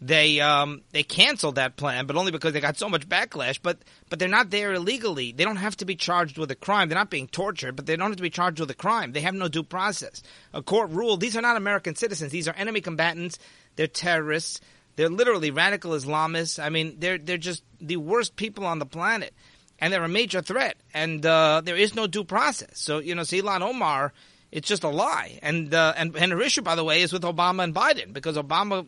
they 0.00 0.40
um, 0.40 0.82
they 0.92 1.02
canceled 1.02 1.54
that 1.54 1.76
plan, 1.76 2.06
but 2.06 2.16
only 2.16 2.30
because 2.30 2.52
they 2.52 2.60
got 2.60 2.76
so 2.76 2.88
much 2.88 3.08
backlash. 3.08 3.58
But 3.62 3.78
but 4.10 4.18
they're 4.18 4.28
not 4.28 4.50
there 4.50 4.74
illegally. 4.74 5.32
They 5.32 5.44
don't 5.44 5.56
have 5.56 5.76
to 5.78 5.86
be 5.86 5.96
charged 5.96 6.36
with 6.36 6.50
a 6.50 6.54
crime. 6.54 6.88
They're 6.88 6.98
not 6.98 7.08
being 7.08 7.28
tortured, 7.28 7.76
but 7.76 7.86
they 7.86 7.96
don't 7.96 8.10
have 8.10 8.16
to 8.16 8.22
be 8.22 8.30
charged 8.30 8.60
with 8.60 8.70
a 8.70 8.74
crime. 8.74 9.12
They 9.12 9.22
have 9.22 9.34
no 9.34 9.48
due 9.48 9.62
process. 9.62 10.22
A 10.52 10.62
court 10.62 10.90
ruled 10.90 11.20
these 11.20 11.36
are 11.36 11.40
not 11.40 11.56
American 11.56 11.94
citizens. 11.94 12.30
These 12.30 12.46
are 12.46 12.54
enemy 12.54 12.82
combatants. 12.82 13.38
They're 13.76 13.86
terrorists. 13.86 14.60
They're 14.96 15.08
literally 15.08 15.50
radical 15.50 15.92
Islamists. 15.92 16.62
I 16.62 16.68
mean, 16.68 16.96
they're 16.98 17.18
they're 17.18 17.38
just 17.38 17.62
the 17.80 17.96
worst 17.96 18.36
people 18.36 18.66
on 18.66 18.78
the 18.78 18.86
planet, 18.86 19.32
and 19.78 19.90
they're 19.92 20.04
a 20.04 20.08
major 20.08 20.42
threat. 20.42 20.76
And 20.92 21.24
uh, 21.24 21.62
there 21.64 21.76
is 21.76 21.94
no 21.94 22.06
due 22.06 22.24
process. 22.24 22.80
So 22.80 22.98
you 22.98 23.14
know, 23.14 23.22
Ilhan 23.22 23.62
Omar, 23.62 24.12
it's 24.52 24.68
just 24.68 24.84
a 24.84 24.90
lie. 24.90 25.38
And 25.42 25.72
uh, 25.72 25.94
and 25.96 26.14
and 26.16 26.32
her 26.32 26.42
issue, 26.42 26.60
by 26.60 26.74
the 26.74 26.84
way, 26.84 27.00
is 27.00 27.14
with 27.14 27.22
Obama 27.22 27.64
and 27.64 27.74
Biden 27.74 28.12
because 28.12 28.36
Obama 28.36 28.86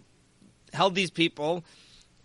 held 0.73 0.95
these 0.95 1.11
people 1.11 1.65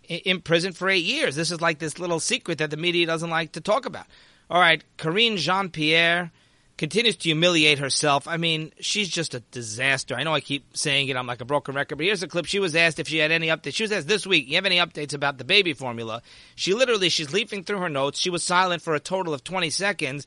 in 0.08 0.40
prison 0.40 0.72
for 0.72 0.88
eight 0.88 1.04
years. 1.04 1.36
This 1.36 1.50
is 1.50 1.60
like 1.60 1.78
this 1.78 1.98
little 1.98 2.20
secret 2.20 2.58
that 2.58 2.70
the 2.70 2.76
media 2.76 3.06
doesn't 3.06 3.30
like 3.30 3.52
to 3.52 3.60
talk 3.60 3.86
about. 3.86 4.06
All 4.50 4.60
right, 4.60 4.82
Karine 4.98 5.36
Jean 5.36 5.70
Pierre 5.70 6.30
continues 6.76 7.16
to 7.16 7.28
humiliate 7.28 7.78
herself. 7.78 8.26
I 8.26 8.36
mean, 8.36 8.72
she's 8.80 9.08
just 9.08 9.34
a 9.34 9.40
disaster. 9.40 10.14
I 10.14 10.24
know 10.24 10.34
I 10.34 10.40
keep 10.40 10.76
saying 10.76 11.08
it. 11.08 11.16
I'm 11.16 11.26
like 11.26 11.40
a 11.40 11.44
broken 11.44 11.74
record, 11.74 11.96
but 11.96 12.04
here's 12.04 12.22
a 12.22 12.28
clip. 12.28 12.46
She 12.46 12.58
was 12.58 12.74
asked 12.74 12.98
if 12.98 13.08
she 13.08 13.18
had 13.18 13.30
any 13.30 13.48
updates. 13.48 13.74
She 13.74 13.84
was 13.84 13.92
asked 13.92 14.08
this 14.08 14.26
week, 14.26 14.48
you 14.48 14.56
have 14.56 14.66
any 14.66 14.78
updates 14.78 15.14
about 15.14 15.38
the 15.38 15.44
baby 15.44 15.72
formula? 15.72 16.22
She 16.56 16.74
literally, 16.74 17.08
she's 17.08 17.32
leafing 17.32 17.64
through 17.64 17.78
her 17.78 17.88
notes. 17.88 18.18
She 18.18 18.30
was 18.30 18.42
silent 18.42 18.82
for 18.82 18.94
a 18.94 19.00
total 19.00 19.34
of 19.34 19.44
20 19.44 19.70
seconds 19.70 20.26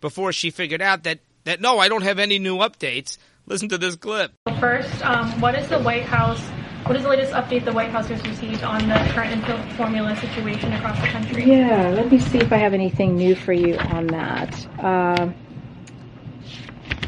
before 0.00 0.32
she 0.32 0.50
figured 0.50 0.82
out 0.82 1.04
that, 1.04 1.20
that 1.44 1.60
no, 1.60 1.78
I 1.78 1.88
don't 1.88 2.02
have 2.02 2.18
any 2.18 2.38
new 2.38 2.58
updates. 2.58 3.16
Listen 3.46 3.68
to 3.68 3.78
this 3.78 3.96
clip. 3.96 4.32
First, 4.58 5.04
um, 5.04 5.40
what 5.40 5.54
is 5.54 5.68
the 5.68 5.78
White 5.78 6.04
House 6.04 6.42
what 6.86 6.96
is 6.96 7.02
the 7.02 7.08
latest 7.08 7.32
update 7.32 7.64
the 7.64 7.72
White 7.72 7.90
House 7.90 8.08
has 8.08 8.22
received 8.26 8.62
on 8.62 8.88
the 8.88 8.94
current 9.14 9.32
infant 9.32 9.72
formula 9.72 10.14
situation 10.16 10.72
across 10.74 11.00
the 11.00 11.06
country? 11.06 11.44
Yeah, 11.44 11.88
let 11.90 12.10
me 12.10 12.18
see 12.18 12.38
if 12.38 12.52
I 12.52 12.58
have 12.58 12.74
anything 12.74 13.16
new 13.16 13.34
for 13.34 13.54
you 13.54 13.76
on 13.76 14.06
that. 14.08 14.68
Uh, 14.78 15.30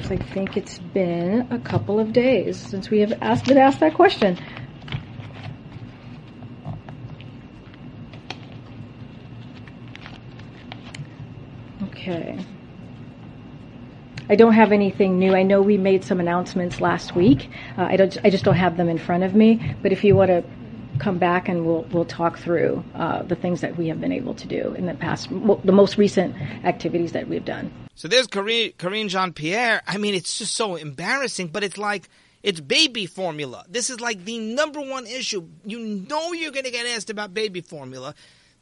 I 0.08 0.16
think 0.16 0.56
it's 0.56 0.78
been 0.78 1.48
a 1.50 1.58
couple 1.58 2.00
of 2.00 2.12
days 2.12 2.56
since 2.56 2.88
we 2.88 3.00
have 3.00 3.12
asked, 3.20 3.44
been 3.46 3.58
asked 3.58 3.80
that 3.80 3.92
question. 3.92 4.38
Okay. 11.82 12.38
I 14.28 14.36
don't 14.36 14.54
have 14.54 14.72
anything 14.72 15.18
new. 15.18 15.34
I 15.34 15.42
know 15.42 15.62
we 15.62 15.76
made 15.76 16.04
some 16.04 16.20
announcements 16.20 16.80
last 16.80 17.14
week. 17.14 17.48
Uh, 17.78 17.82
I 17.82 17.96
don't. 17.96 18.16
I 18.24 18.30
just 18.30 18.44
don't 18.44 18.56
have 18.56 18.76
them 18.76 18.88
in 18.88 18.98
front 18.98 19.24
of 19.24 19.34
me. 19.34 19.76
But 19.82 19.92
if 19.92 20.04
you 20.04 20.16
want 20.16 20.30
to 20.30 20.44
come 20.98 21.18
back 21.18 21.48
and 21.48 21.66
we'll 21.66 21.82
we'll 21.92 22.04
talk 22.04 22.38
through 22.38 22.82
uh, 22.94 23.22
the 23.22 23.36
things 23.36 23.60
that 23.60 23.76
we 23.76 23.88
have 23.88 24.00
been 24.00 24.12
able 24.12 24.34
to 24.34 24.46
do 24.46 24.74
in 24.74 24.86
the 24.86 24.94
past, 24.94 25.28
the 25.30 25.72
most 25.72 25.96
recent 25.98 26.34
activities 26.64 27.12
that 27.12 27.28
we've 27.28 27.44
done. 27.44 27.72
So 27.94 28.08
there's 28.08 28.26
Karine, 28.26 28.72
Karine 28.76 29.08
Jean 29.08 29.32
Pierre. 29.32 29.82
I 29.86 29.96
mean, 29.96 30.14
it's 30.14 30.38
just 30.38 30.54
so 30.54 30.76
embarrassing, 30.76 31.48
but 31.48 31.64
it's 31.64 31.78
like 31.78 32.08
it's 32.42 32.60
baby 32.60 33.06
formula. 33.06 33.64
This 33.68 33.90
is 33.90 34.00
like 34.00 34.24
the 34.24 34.38
number 34.38 34.80
one 34.80 35.06
issue. 35.06 35.46
You 35.64 35.78
know 35.78 36.32
you're 36.32 36.52
going 36.52 36.64
to 36.64 36.70
get 36.70 36.86
asked 36.86 37.10
about 37.10 37.32
baby 37.34 37.60
formula 37.60 38.14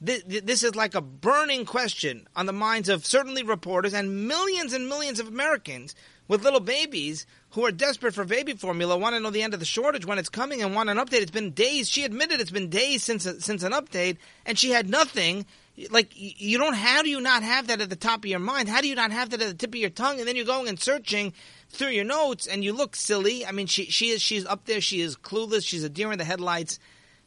this 0.05 0.63
is 0.63 0.75
like 0.75 0.95
a 0.95 1.01
burning 1.01 1.65
question 1.65 2.29
on 2.37 2.47
the 2.47 2.53
minds 2.53 2.89
of 2.89 3.07
certainly 3.07 3.43
reporters 3.43 3.95
and 3.95 4.29
millions 4.29 4.73
and 4.73 4.89
millions 4.89 5.21
of 5.21 5.29
Americans 5.29 5.95
with 6.29 6.43
little 6.43 6.61
babies 6.61 7.27
who 7.51 7.65
are 7.65 7.71
desperate 7.71 8.15
for 8.15 8.25
baby 8.25 8.55
formula, 8.55 8.97
want 8.97 9.15
to 9.15 9.21
know 9.21 9.31
the 9.31 9.43
end 9.43 9.55
of 9.55 9.61
the 9.61 9.67
shortage 9.67 10.07
when 10.07 10.19
it's 10.19 10.29
coming, 10.29 10.63
and 10.63 10.75
want 10.75 10.91
an 10.91 10.97
update. 10.97 11.23
It's 11.23 11.31
been 11.31 11.53
days. 11.53 11.89
She 11.89 12.05
admitted 12.05 12.41
it's 12.41 12.51
been 12.51 12.71
days 12.71 13.05
since 13.05 13.25
since 13.41 13.63
an 13.63 13.73
update, 13.73 14.17
and 14.45 14.59
she 14.59 14.71
had 14.71 14.89
nothing. 14.89 15.47
Like 15.91 16.13
you 16.15 16.59
don't. 16.59 16.75
How 16.75 17.03
do 17.03 17.09
you 17.09 17.21
not 17.21 17.43
have 17.43 17.67
that 17.67 17.81
at 17.81 17.91
the 17.91 17.97
top 17.97 18.21
of 18.21 18.27
your 18.27 18.39
mind? 18.39 18.69
How 18.69 18.81
do 18.81 18.89
you 18.89 18.95
not 18.95 19.11
have 19.11 19.31
that 19.31 19.43
at 19.43 19.49
the 19.49 19.55
tip 19.55 19.71
of 19.71 19.77
your 19.77 19.91
tongue? 19.91 20.19
And 20.19 20.29
then 20.29 20.37
you're 20.37 20.45
going 20.45 20.69
and 20.69 20.79
searching 20.79 21.33
through 21.69 21.89
your 21.89 22.05
notes, 22.05 22.47
and 22.47 22.65
you 22.65 22.73
look 22.73 22.97
silly. 22.97 23.45
I 23.45 23.53
mean, 23.53 23.67
she 23.67 23.87
she 23.87 24.11
is 24.11 24.23
she's 24.23 24.47
up 24.47 24.67
there. 24.67 24.81
She 24.81 25.01
is 25.01 25.17
clueless. 25.17 25.67
She's 25.67 25.85
a 25.85 25.89
deer 25.89 26.13
in 26.13 26.19
the 26.19 26.25
headlights 26.25 26.79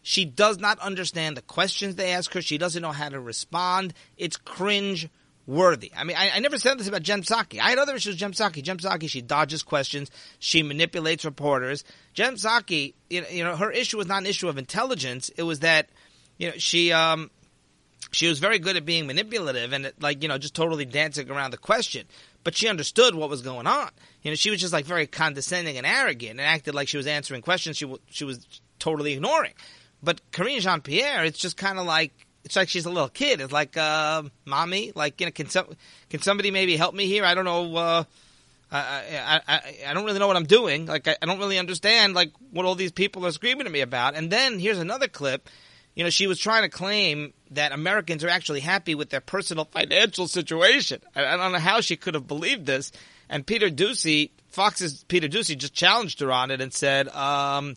she 0.07 0.23
does 0.23 0.57
not 0.57 0.79
understand 0.79 1.35
the 1.35 1.41
questions 1.41 1.95
they 1.95 2.13
ask 2.13 2.31
her. 2.31 2.41
She 2.41 2.57
doesn't 2.57 2.81
know 2.81 2.93
how 2.93 3.09
to 3.09 3.19
respond. 3.19 3.93
It's 4.15 4.37
cringe 4.37 5.09
worthy. 5.45 5.91
I 5.93 6.05
mean, 6.05 6.15
I, 6.15 6.29
I, 6.33 6.39
never 6.39 6.57
said 6.57 6.79
this 6.79 6.87
about 6.87 7.03
Jen 7.03 7.23
Psaki. 7.23 7.59
I 7.59 7.71
had 7.71 7.77
other 7.77 7.93
issues 7.93 8.13
with 8.13 8.19
Jen 8.19 8.31
Psaki. 8.31 8.63
Jen 8.63 8.77
Psaki, 8.77 9.09
she 9.09 9.21
dodges 9.21 9.63
questions. 9.63 10.09
She 10.39 10.63
manipulates 10.63 11.25
reporters. 11.25 11.83
Jen 12.13 12.35
Psaki, 12.35 12.93
you 13.09 13.19
know, 13.19 13.27
you 13.27 13.43
know, 13.43 13.57
her 13.57 13.69
issue 13.69 13.97
was 13.97 14.07
not 14.07 14.21
an 14.21 14.27
issue 14.27 14.47
of 14.47 14.57
intelligence. 14.57 15.27
It 15.35 15.43
was 15.43 15.59
that, 15.59 15.89
you 16.37 16.51
know, 16.51 16.53
she, 16.55 16.93
um, 16.93 17.29
she 18.11 18.29
was 18.29 18.39
very 18.39 18.59
good 18.59 18.77
at 18.77 18.85
being 18.85 19.07
manipulative 19.07 19.73
and 19.73 19.91
like, 19.99 20.23
you 20.23 20.29
know, 20.29 20.37
just 20.37 20.55
totally 20.55 20.85
dancing 20.85 21.29
around 21.29 21.51
the 21.51 21.57
question. 21.57 22.07
But 22.45 22.55
she 22.55 22.69
understood 22.69 23.13
what 23.13 23.29
was 23.29 23.41
going 23.41 23.67
on. 23.67 23.89
You 24.21 24.31
know, 24.31 24.35
she 24.35 24.51
was 24.51 24.61
just 24.61 24.71
like 24.71 24.85
very 24.85 25.05
condescending 25.05 25.75
and 25.77 25.85
arrogant 25.85 26.39
and 26.39 26.41
acted 26.41 26.75
like 26.75 26.87
she 26.87 26.95
was 26.95 27.07
answering 27.07 27.41
questions 27.41 27.75
she, 27.75 27.93
she 28.09 28.23
was 28.23 28.47
totally 28.79 29.11
ignoring. 29.11 29.51
But 30.01 30.21
Karine 30.31 30.61
Jean 30.61 30.81
Pierre, 30.81 31.25
it's 31.25 31.39
just 31.39 31.57
kind 31.57 31.79
of 31.79 31.85
like 31.85 32.11
it's 32.47 32.55
like 32.55 32.69
she's 32.69 32.85
a 32.85 32.89
little 32.89 33.09
kid. 33.09 33.41
It's 33.41 33.51
like, 33.51 33.75
uh, 33.75 34.23
mommy, 34.45 34.93
like 34.95 35.19
you 35.19 35.27
know, 35.27 35.31
can 35.31 35.49
some 35.49 35.67
can 36.09 36.21
somebody 36.21 36.49
maybe 36.49 36.77
help 36.77 36.95
me 36.95 37.05
here? 37.05 37.25
I 37.25 37.35
don't 37.35 37.45
know. 37.45 37.75
Uh, 37.75 38.03
I, 38.71 38.79
I, 38.79 39.41
I, 39.47 39.61
I 39.87 39.93
don't 39.93 40.05
really 40.05 40.19
know 40.19 40.27
what 40.27 40.37
I'm 40.37 40.45
doing. 40.45 40.85
Like 40.85 41.07
I, 41.07 41.17
I 41.21 41.25
don't 41.25 41.39
really 41.39 41.59
understand 41.59 42.13
like 42.13 42.31
what 42.51 42.65
all 42.65 42.75
these 42.75 42.91
people 42.91 43.25
are 43.25 43.31
screaming 43.31 43.65
at 43.65 43.71
me 43.71 43.81
about. 43.81 44.15
And 44.15 44.29
then 44.29 44.59
here's 44.59 44.79
another 44.79 45.07
clip. 45.07 45.49
You 45.93 46.03
know, 46.03 46.09
she 46.09 46.27
was 46.27 46.39
trying 46.39 46.63
to 46.63 46.69
claim 46.69 47.33
that 47.51 47.71
Americans 47.71 48.23
are 48.23 48.29
actually 48.29 48.59
happy 48.59 48.93
with 48.95 49.09
their 49.09 49.19
personal 49.19 49.65
financial 49.65 50.27
situation. 50.27 51.01
I, 51.15 51.25
I 51.25 51.37
don't 51.37 51.51
know 51.51 51.59
how 51.59 51.81
she 51.81 51.97
could 51.97 52.13
have 52.13 52.27
believed 52.27 52.65
this. 52.65 52.91
And 53.29 53.45
Peter 53.45 53.69
Doocy, 53.69 54.31
Fox's 54.47 55.03
Peter 55.09 55.27
Doocy, 55.27 55.57
just 55.57 55.73
challenged 55.73 56.19
her 56.21 56.31
on 56.31 56.51
it 56.51 56.61
and 56.61 56.73
said, 56.73 57.09
um, 57.09 57.75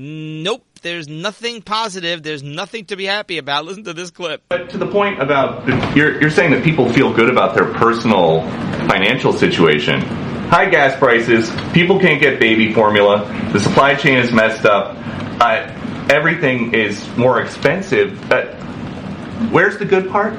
Nope, 0.00 0.64
there's 0.82 1.08
nothing 1.08 1.60
positive. 1.60 2.22
There's 2.22 2.44
nothing 2.44 2.84
to 2.84 2.94
be 2.94 3.04
happy 3.04 3.38
about. 3.38 3.64
Listen 3.64 3.82
to 3.82 3.92
this 3.92 4.12
clip. 4.12 4.44
But 4.48 4.70
to 4.70 4.78
the 4.78 4.86
point 4.86 5.20
about 5.20 5.66
you're, 5.96 6.20
you're 6.20 6.30
saying 6.30 6.52
that 6.52 6.62
people 6.62 6.88
feel 6.92 7.12
good 7.12 7.28
about 7.28 7.56
their 7.56 7.74
personal 7.74 8.42
financial 8.86 9.32
situation. 9.32 10.00
High 10.00 10.70
gas 10.70 10.96
prices, 10.96 11.50
people 11.72 11.98
can't 11.98 12.20
get 12.20 12.38
baby 12.38 12.72
formula, 12.72 13.26
the 13.52 13.58
supply 13.58 13.96
chain 13.96 14.18
is 14.18 14.30
messed 14.30 14.64
up, 14.64 14.96
uh, 15.40 15.66
everything 16.08 16.74
is 16.74 17.04
more 17.16 17.40
expensive. 17.40 18.30
Uh, 18.30 18.54
where's 19.50 19.78
the 19.78 19.84
good 19.84 20.10
part? 20.10 20.32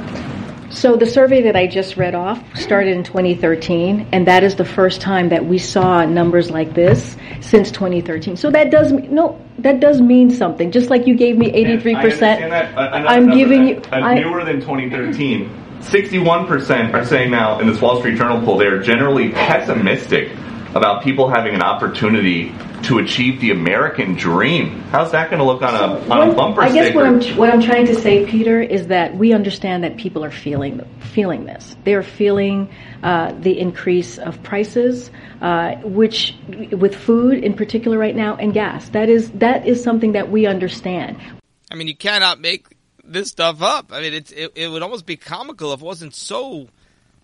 So 0.69 0.95
the 0.95 1.05
survey 1.05 1.41
that 1.43 1.55
I 1.55 1.67
just 1.67 1.97
read 1.97 2.13
off 2.13 2.41
started 2.55 2.95
in 2.95 3.03
2013, 3.03 4.09
and 4.11 4.27
that 4.27 4.43
is 4.43 4.55
the 4.55 4.65
first 4.65 5.01
time 5.01 5.29
that 5.29 5.45
we 5.45 5.57
saw 5.57 6.05
numbers 6.05 6.51
like 6.51 6.73
this 6.73 7.17
since 7.41 7.71
2013. 7.71 8.37
So 8.37 8.51
that 8.51 8.69
does 8.69 8.91
no, 8.91 9.39
that 9.59 9.79
does 9.79 9.99
mean 9.99 10.29
something. 10.29 10.71
Just 10.71 10.89
like 10.89 11.07
you 11.07 11.15
gave 11.15 11.37
me 11.37 11.51
83 11.51 11.95
percent, 11.95 12.53
I'm 12.77 13.31
giving 13.31 13.67
you 13.67 13.81
I, 13.91 14.15
newer 14.15 14.45
than 14.45 14.61
2013. 14.61 15.65
61% 15.79 16.93
are 16.93 17.05
saying 17.05 17.31
now 17.31 17.59
in 17.59 17.67
this 17.67 17.79
Wall 17.81 17.99
Street 17.99 18.17
Journal 18.17 18.43
poll 18.43 18.57
they 18.57 18.65
are 18.65 18.81
generally 18.81 19.29
pessimistic 19.29 20.29
about 20.75 21.03
people 21.03 21.29
having 21.29 21.55
an 21.55 21.63
opportunity 21.63 22.53
to 22.83 22.99
achieve 22.99 23.41
the 23.41 23.51
American 23.51 24.15
dream. 24.15 24.81
How's 24.91 25.11
that 25.11 25.29
going 25.29 25.39
to 25.39 25.45
look 25.45 25.61
on 25.61 25.75
a 25.75 26.09
on 26.09 26.29
a 26.29 26.33
bumper 26.33 26.61
I 26.61 26.71
guess 26.71 26.87
sticker? 26.87 26.97
what 26.97 27.05
I'm 27.05 27.37
what 27.37 27.49
I'm 27.49 27.61
trying 27.61 27.85
to 27.87 27.95
say, 27.95 28.25
Peter, 28.25 28.61
is 28.61 28.87
that 28.87 29.15
we 29.15 29.33
understand 29.33 29.83
that 29.83 29.97
people 29.97 30.23
are 30.23 30.31
feeling 30.31 30.81
feeling 30.99 31.45
this. 31.45 31.75
They 31.83 31.93
are 31.93 32.03
feeling 32.03 32.69
uh, 33.03 33.33
the 33.33 33.59
increase 33.59 34.17
of 34.17 34.41
prices, 34.43 35.11
uh, 35.41 35.75
which 35.83 36.35
with 36.71 36.95
food 36.95 37.43
in 37.43 37.53
particular 37.53 37.97
right 37.97 38.15
now 38.15 38.35
and 38.35 38.53
gas. 38.53 38.89
That 38.89 39.09
is 39.09 39.31
that 39.31 39.67
is 39.67 39.83
something 39.83 40.13
that 40.13 40.29
we 40.29 40.45
understand. 40.45 41.17
I 41.71 41.75
mean, 41.75 41.87
you 41.87 41.95
cannot 41.95 42.39
make 42.39 42.67
this 43.03 43.29
stuff 43.29 43.61
up. 43.61 43.91
I 43.91 44.01
mean, 44.01 44.13
it's 44.13 44.31
it, 44.31 44.51
it 44.55 44.67
would 44.69 44.83
almost 44.83 45.05
be 45.05 45.17
comical 45.17 45.73
if 45.73 45.81
it 45.81 45.85
wasn't 45.85 46.15
so 46.15 46.67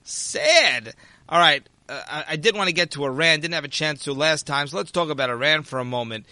sad. 0.03 0.93
All 1.27 1.39
right, 1.39 1.67
uh, 1.87 2.23
I, 2.27 2.35
did 2.35 2.55
want 2.55 2.67
to 2.67 2.73
get 2.73 2.91
to 2.91 3.05
Iran. 3.05 3.39
Didn't 3.39 3.53
have 3.53 3.63
a 3.63 3.69
chance 3.69 4.03
to 4.03 4.13
last 4.13 4.47
time, 4.47 4.67
so 4.67 4.77
let's 4.77 4.91
talk 4.91 5.09
about 5.09 5.29
Iran 5.29 5.63
for 5.63 5.79
a 5.79 5.85
moment. 5.85 6.25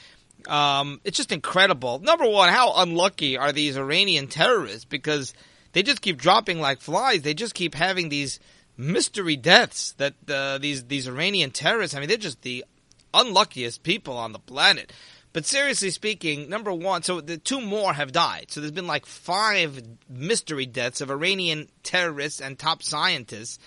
Um, 0.47 0.99
it's 1.03 1.17
just 1.17 1.31
incredible. 1.31 1.99
Number 1.99 2.27
one, 2.27 2.49
how 2.49 2.73
unlucky 2.77 3.37
are 3.37 3.51
these 3.51 3.77
Iranian 3.77 4.27
terrorists? 4.27 4.85
Because 4.85 5.33
they 5.73 5.83
just 5.83 6.01
keep 6.01 6.17
dropping 6.17 6.59
like 6.59 6.81
flies. 6.81 7.21
They 7.21 7.33
just 7.33 7.53
keep 7.53 7.75
having 7.75 8.09
these 8.09 8.39
mystery 8.77 9.35
deaths. 9.35 9.93
That 9.97 10.15
uh, 10.29 10.57
these 10.57 10.85
these 10.85 11.07
Iranian 11.07 11.51
terrorists. 11.51 11.95
I 11.95 11.99
mean, 11.99 12.09
they're 12.09 12.17
just 12.17 12.41
the 12.41 12.65
unluckiest 13.13 13.83
people 13.83 14.17
on 14.17 14.33
the 14.33 14.39
planet. 14.39 14.91
But 15.33 15.47
seriously 15.47 15.89
speaking, 15.89 16.47
number 16.47 16.71
one, 16.71 17.01
so 17.01 17.19
the 17.19 17.37
two 17.37 17.59
more 17.59 17.91
have 17.91 18.11
died. 18.11 18.45
So 18.49 18.59
there's 18.59 18.71
been 18.71 18.87
like 18.87 19.07
five 19.07 19.81
mystery 20.07 20.67
deaths 20.67 21.01
of 21.01 21.09
Iranian 21.09 21.69
terrorists 21.81 22.39
and 22.39 22.57
top 22.57 22.83
scientists. 22.83 23.57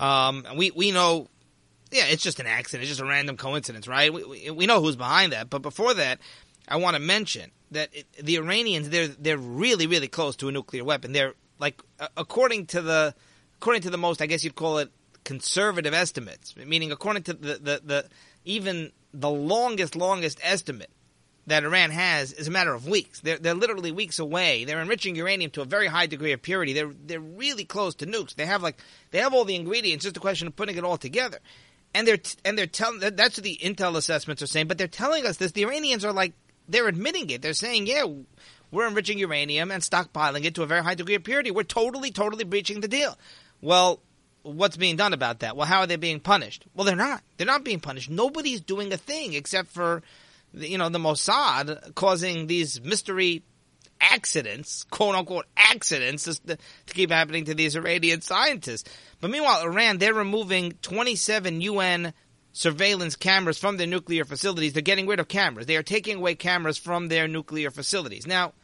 Um, 0.00 0.44
we 0.56 0.70
we 0.70 0.90
know, 0.90 1.28
yeah, 1.92 2.06
it's 2.06 2.22
just 2.22 2.40
an 2.40 2.46
accident. 2.46 2.82
It's 2.82 2.90
just 2.90 3.00
a 3.00 3.04
random 3.04 3.36
coincidence, 3.36 3.86
right? 3.86 4.12
We, 4.12 4.24
we, 4.24 4.50
we 4.50 4.66
know 4.66 4.80
who's 4.80 4.96
behind 4.96 5.32
that. 5.32 5.50
But 5.50 5.62
before 5.62 5.94
that, 5.94 6.18
I 6.66 6.76
want 6.76 6.96
to 6.96 7.02
mention 7.02 7.50
that 7.70 7.90
it, 7.92 8.06
the 8.20 8.36
Iranians 8.36 8.88
they're 8.88 9.08
they're 9.08 9.38
really 9.38 9.86
really 9.86 10.08
close 10.08 10.36
to 10.36 10.48
a 10.48 10.52
nuclear 10.52 10.84
weapon. 10.84 11.12
They're 11.12 11.34
like 11.58 11.82
according 12.16 12.66
to 12.68 12.80
the 12.80 13.14
according 13.58 13.82
to 13.82 13.90
the 13.90 13.98
most, 13.98 14.22
I 14.22 14.26
guess 14.26 14.42
you'd 14.42 14.54
call 14.54 14.78
it 14.78 14.90
conservative 15.24 15.92
estimates, 15.92 16.56
meaning 16.56 16.92
according 16.92 17.24
to 17.24 17.34
the 17.34 17.54
the, 17.54 17.80
the 17.84 18.08
even 18.44 18.92
the 19.12 19.30
longest 19.30 19.96
longest 19.96 20.40
estimate 20.42 20.90
that 21.50 21.64
Iran 21.64 21.90
has 21.90 22.32
is 22.32 22.48
a 22.48 22.50
matter 22.50 22.72
of 22.72 22.86
weeks. 22.88 23.20
They're, 23.20 23.38
they're 23.38 23.54
literally 23.54 23.92
weeks 23.92 24.18
away. 24.20 24.64
They're 24.64 24.80
enriching 24.80 25.16
uranium 25.16 25.50
to 25.52 25.62
a 25.62 25.64
very 25.64 25.88
high 25.88 26.06
degree 26.06 26.32
of 26.32 26.42
purity. 26.42 26.72
They're 26.72 26.92
they're 27.06 27.20
really 27.20 27.64
close 27.64 27.96
to 27.96 28.06
nukes. 28.06 28.34
They 28.34 28.46
have 28.46 28.62
like 28.62 28.78
they 29.10 29.18
have 29.18 29.34
all 29.34 29.44
the 29.44 29.56
ingredients. 29.56 30.04
Just 30.04 30.16
a 30.16 30.20
question 30.20 30.46
of 30.46 30.56
putting 30.56 30.76
it 30.76 30.84
all 30.84 30.96
together. 30.96 31.38
And 31.92 32.06
they're 32.06 32.20
and 32.44 32.56
they're 32.56 32.66
telling 32.66 33.00
that's 33.00 33.36
what 33.36 33.44
the 33.44 33.58
intel 33.62 33.96
assessments 33.96 34.42
are 34.42 34.46
saying. 34.46 34.68
But 34.68 34.78
they're 34.78 34.88
telling 34.88 35.26
us 35.26 35.36
this. 35.38 35.52
The 35.52 35.64
Iranians 35.64 36.04
are 36.04 36.12
like 36.12 36.32
they're 36.68 36.88
admitting 36.88 37.30
it. 37.30 37.42
They're 37.42 37.52
saying, 37.52 37.88
yeah, 37.88 38.04
we're 38.70 38.86
enriching 38.86 39.18
uranium 39.18 39.70
and 39.72 39.82
stockpiling 39.82 40.44
it 40.44 40.54
to 40.54 40.62
a 40.62 40.66
very 40.66 40.82
high 40.82 40.94
degree 40.94 41.16
of 41.16 41.24
purity. 41.24 41.50
We're 41.50 41.64
totally 41.64 42.12
totally 42.12 42.44
breaching 42.44 42.80
the 42.80 42.88
deal. 42.88 43.18
Well. 43.60 44.00
What's 44.42 44.78
being 44.78 44.96
done 44.96 45.12
about 45.12 45.40
that? 45.40 45.54
Well, 45.54 45.66
how 45.66 45.80
are 45.80 45.86
they 45.86 45.96
being 45.96 46.18
punished? 46.18 46.64
Well, 46.74 46.86
they're 46.86 46.96
not. 46.96 47.22
They're 47.36 47.46
not 47.46 47.62
being 47.62 47.78
punished. 47.78 48.08
Nobody's 48.08 48.62
doing 48.62 48.90
a 48.90 48.96
thing 48.96 49.34
except 49.34 49.68
for 49.68 50.02
you 50.52 50.78
know, 50.78 50.88
the 50.88 50.98
Mossad 50.98 51.94
causing 51.94 52.46
these 52.46 52.80
mystery 52.82 53.42
accidents, 54.00 54.84
quote 54.84 55.14
unquote 55.14 55.46
accidents, 55.56 56.24
to, 56.24 56.56
to, 56.56 56.58
keep 56.94 57.10
happening 57.10 57.44
to 57.44 57.54
these 57.54 57.76
Iranian 57.76 58.20
scientists. 58.20 58.90
But 59.20 59.30
meanwhile, 59.30 59.62
Iran, 59.62 59.98
they're 59.98 60.14
removing 60.14 60.72
27 60.82 61.60
UN 61.60 62.12
surveillance 62.52 63.16
cameras 63.16 63.58
from 63.58 63.76
their 63.76 63.86
nuclear 63.86 64.24
facilities. 64.24 64.72
They're 64.72 64.82
getting 64.82 65.06
rid 65.06 65.20
of 65.20 65.28
cameras. 65.28 65.66
They 65.66 65.76
are 65.76 65.82
taking 65.82 66.16
away 66.16 66.34
cameras 66.34 66.78
from 66.78 67.08
their 67.08 67.28
nuclear 67.28 67.70
facilities. 67.70 68.26
Now, 68.26 68.54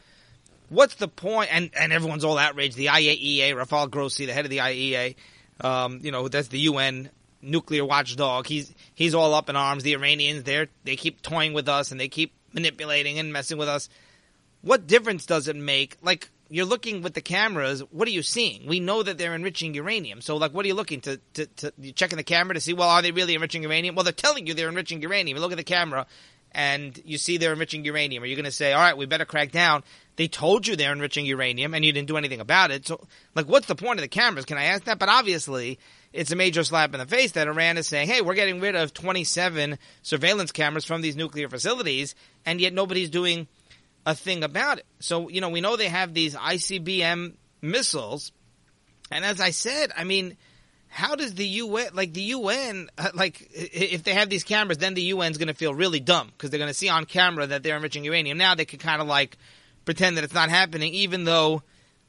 what's 0.68 0.97
the 0.97 1.09
point? 1.09 1.55
And, 1.55 1.70
and 1.78 1.93
everyone's 1.93 2.24
all 2.24 2.39
outraged. 2.39 2.76
The 2.76 2.87
IAEA, 2.87 3.55
Rafael 3.55 3.87
Grossi, 3.87 4.26
the 4.26 4.32
head 4.32 4.45
of 4.45 4.51
the 4.51 4.59
IAEA, 4.59 5.14
um, 5.61 6.01
you 6.03 6.11
know, 6.11 6.28
that's 6.28 6.49
the 6.49 6.61
UN 6.61 7.11
nuclear 7.47 7.84
watchdog. 7.84 8.47
He's 8.47 8.74
he's 8.94 9.14
all 9.14 9.34
up 9.34 9.49
in 9.49 9.57
arms. 9.57 9.82
The 9.82 9.94
Iranians, 9.94 10.44
they 10.44 10.68
they 10.84 10.97
keep 10.97 11.22
toying 11.22 11.53
with 11.53 11.68
us 11.68 11.90
and 11.90 12.01
they 12.01 12.09
keep 12.09 12.32
manipulating 12.53 13.18
and 13.18 13.32
messing 13.32 13.59
with 13.59 13.68
us. 13.68 13.88
What 14.62 14.86
difference 14.86 15.26
does 15.26 15.49
it 15.49 15.57
make? 15.57 15.97
Like 16.03 16.30
you're 16.49 16.64
looking 16.64 17.03
with 17.03 17.14
the 17.14 17.20
cameras, 17.20 17.82
what 17.90 18.07
are 18.07 18.12
you 18.12 18.22
seeing? 18.22 18.66
We 18.66 18.80
know 18.80 19.03
that 19.03 19.18
they're 19.18 19.34
enriching 19.34 19.74
uranium. 19.74 20.20
So 20.20 20.36
like 20.36 20.53
what 20.53 20.64
are 20.64 20.68
you 20.68 20.74
looking 20.74 21.01
to 21.03 21.20
to, 21.34 21.47
to 21.47 21.72
you 21.78 21.92
checking 21.92 22.18
the 22.18 22.24
camera 22.24 22.55
to 22.55 22.61
see 22.61 22.74
well 22.74 22.88
are 22.88 23.03
they 23.03 23.12
really 23.12 23.34
enriching 23.34 23.62
uranium? 23.62 23.94
Well, 23.94 24.05
they're 24.05 24.12
telling 24.12 24.47
you 24.47 24.55
they're 24.55 24.68
enriching 24.68 25.03
uranium. 25.03 25.36
You 25.36 25.42
look 25.42 25.53
at 25.53 25.59
the 25.59 25.64
camera 25.64 26.07
and 26.53 26.99
you 27.05 27.18
see 27.18 27.36
they're 27.36 27.53
enriching 27.53 27.84
uranium. 27.84 28.22
Are 28.22 28.26
you 28.26 28.36
going 28.36 28.47
to 28.47 28.51
say, 28.51 28.72
"All 28.72 28.80
right, 28.80 28.97
we 28.97 29.05
better 29.05 29.24
crack 29.24 29.53
down"? 29.53 29.84
They 30.16 30.28
told 30.28 30.66
you 30.66 30.74
they're 30.74 30.92
enriching 30.92 31.26
uranium 31.26 31.74
and 31.74 31.84
you 31.84 31.92
didn't 31.92 32.09
do 32.09 32.16
anything 32.16 32.40
about 32.40 32.70
it. 32.70 32.86
So 32.86 33.07
like 33.34 33.47
what's 33.47 33.66
the 33.66 33.74
point 33.74 33.99
of 33.99 34.03
the 34.03 34.09
cameras? 34.09 34.47
Can 34.47 34.57
I 34.57 34.64
ask 34.64 34.84
that? 34.84 34.99
But 34.99 35.09
obviously, 35.09 35.78
it's 36.17 36.33
a 36.33 36.37
major 36.37 36.64
slap 36.64 36.95
in 36.95 37.01
the 37.01 37.07
face 37.07 37.33
that 37.33 37.47
Iran 37.47 37.77
is 37.77 37.87
saying, 37.87 38.09
hey, 38.09 38.23
we're 38.23 38.35
getting 38.35 38.61
rid 38.61 38.75
of 38.75 38.93
27 38.95 39.79
surveillance 40.03 40.53
cameras 40.53 40.85
from 40.85 41.03
these 41.03 41.17
nuclear 41.17 41.49
facilities, 41.49 42.14
and 42.45 42.61
yet 42.61 42.73
nobody's 42.73 43.11
doing 43.11 43.47
a 44.05 44.14
thing 44.14 44.43
about 44.43 44.79
it. 44.79 44.87
So, 45.01 45.29
you 45.29 45.41
know, 45.41 45.51
we 45.51 45.61
know 45.61 45.77
they 45.77 45.89
have 45.89 46.14
these 46.14 46.35
ICBM 46.35 47.35
missiles, 47.61 48.33
and 49.11 49.25
as 49.25 49.41
I 49.41 49.51
said, 49.51 49.93
I 49.97 50.05
mean, 50.05 50.37
how 50.89 51.14
does 51.14 51.35
the 51.35 51.47
UN, 51.47 51.89
like 51.93 52.14
the 52.14 52.23
UN, 52.23 52.89
like 53.14 53.49
if 53.53 54.03
they 54.03 54.14
have 54.14 54.31
these 54.31 54.45
cameras, 54.45 54.79
then 54.79 54.95
the 54.95 55.12
UN's 55.12 55.39
going 55.39 55.49
to 55.49 55.55
feel 55.55 55.75
really 55.75 56.01
dumb 56.01 56.29
because 56.29 56.51
they're 56.51 56.59
going 56.59 56.71
to 56.71 56.75
see 56.75 56.89
on 56.89 57.05
camera 57.05 57.47
that 57.47 57.62
they're 57.62 57.77
enriching 57.77 58.05
uranium. 58.05 58.39
Now 58.39 58.55
they 58.55 58.64
can 58.64 58.79
kind 58.79 59.03
of 59.03 59.07
like 59.07 59.37
pretend 59.85 60.17
that 60.17 60.25
it's 60.25 60.35
not 60.35 60.49
happening, 60.49 60.95
even 60.95 61.25
though 61.25 61.62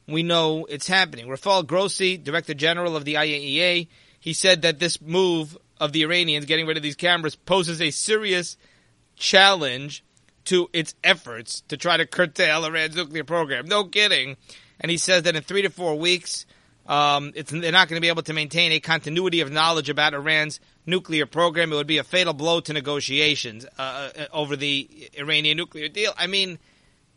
we 0.07 0.23
know 0.23 0.65
it's 0.69 0.87
happening. 0.87 1.27
Rafael 1.27 1.63
Grossi, 1.63 2.17
Director 2.17 2.53
General 2.53 2.95
of 2.95 3.05
the 3.05 3.15
IAEA, 3.15 3.87
he 4.19 4.33
said 4.33 4.61
that 4.63 4.79
this 4.79 5.01
move 5.01 5.57
of 5.79 5.91
the 5.91 6.03
Iranians 6.03 6.45
getting 6.45 6.65
rid 6.65 6.77
of 6.77 6.83
these 6.83 6.95
cameras 6.95 7.35
poses 7.35 7.81
a 7.81 7.91
serious 7.91 8.57
challenge 9.15 10.03
to 10.45 10.69
its 10.71 10.95
efforts 11.03 11.61
to 11.67 11.77
try 11.77 11.97
to 11.97 12.05
curtail 12.05 12.65
Iran's 12.65 12.95
nuclear 12.95 13.23
program. 13.23 13.67
No 13.67 13.83
kidding. 13.83 14.37
And 14.79 14.89
he 14.89 14.97
says 14.97 15.23
that 15.23 15.35
in 15.35 15.43
three 15.43 15.63
to 15.63 15.69
four 15.69 15.95
weeks, 15.95 16.45
um, 16.87 17.33
they're 17.33 17.71
not 17.71 17.89
going 17.89 17.97
to 17.97 18.01
be 18.01 18.07
able 18.07 18.23
to 18.23 18.33
maintain 18.33 18.71
a 18.71 18.79
continuity 18.79 19.41
of 19.41 19.51
knowledge 19.51 19.89
about 19.89 20.13
Iran's 20.13 20.61
nuclear 20.85 21.25
program. 21.25 21.73
It 21.73 21.75
would 21.75 21.87
be 21.87 21.97
a 21.97 22.03
fatal 22.03 22.33
blow 22.33 22.61
to 22.61 22.73
negotiations 22.73 23.65
uh, 23.77 24.09
uh 24.17 24.25
over 24.31 24.55
the 24.55 25.09
Iranian 25.17 25.57
nuclear 25.57 25.89
deal. 25.89 26.13
I 26.17 26.27
mean, 26.27 26.59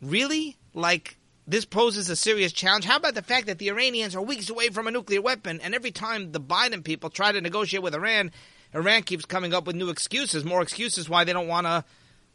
really? 0.01 0.57
Like, 0.73 1.17
this 1.51 1.65
poses 1.65 2.09
a 2.09 2.15
serious 2.15 2.53
challenge. 2.53 2.85
How 2.85 2.95
about 2.95 3.13
the 3.13 3.21
fact 3.21 3.47
that 3.47 3.59
the 3.59 3.69
Iranians 3.69 4.15
are 4.15 4.21
weeks 4.21 4.49
away 4.49 4.69
from 4.69 4.87
a 4.87 4.91
nuclear 4.91 5.21
weapon, 5.21 5.59
and 5.61 5.75
every 5.75 5.91
time 5.91 6.31
the 6.31 6.39
Biden 6.39 6.83
people 6.83 7.09
try 7.09 7.31
to 7.31 7.41
negotiate 7.41 7.83
with 7.83 7.93
Iran, 7.93 8.31
Iran 8.73 9.03
keeps 9.03 9.25
coming 9.25 9.53
up 9.53 9.67
with 9.67 9.75
new 9.75 9.89
excuses, 9.89 10.45
more 10.45 10.61
excuses 10.61 11.09
why 11.09 11.25
they 11.25 11.33
don't 11.33 11.49
want 11.49 11.67
to 11.67 11.83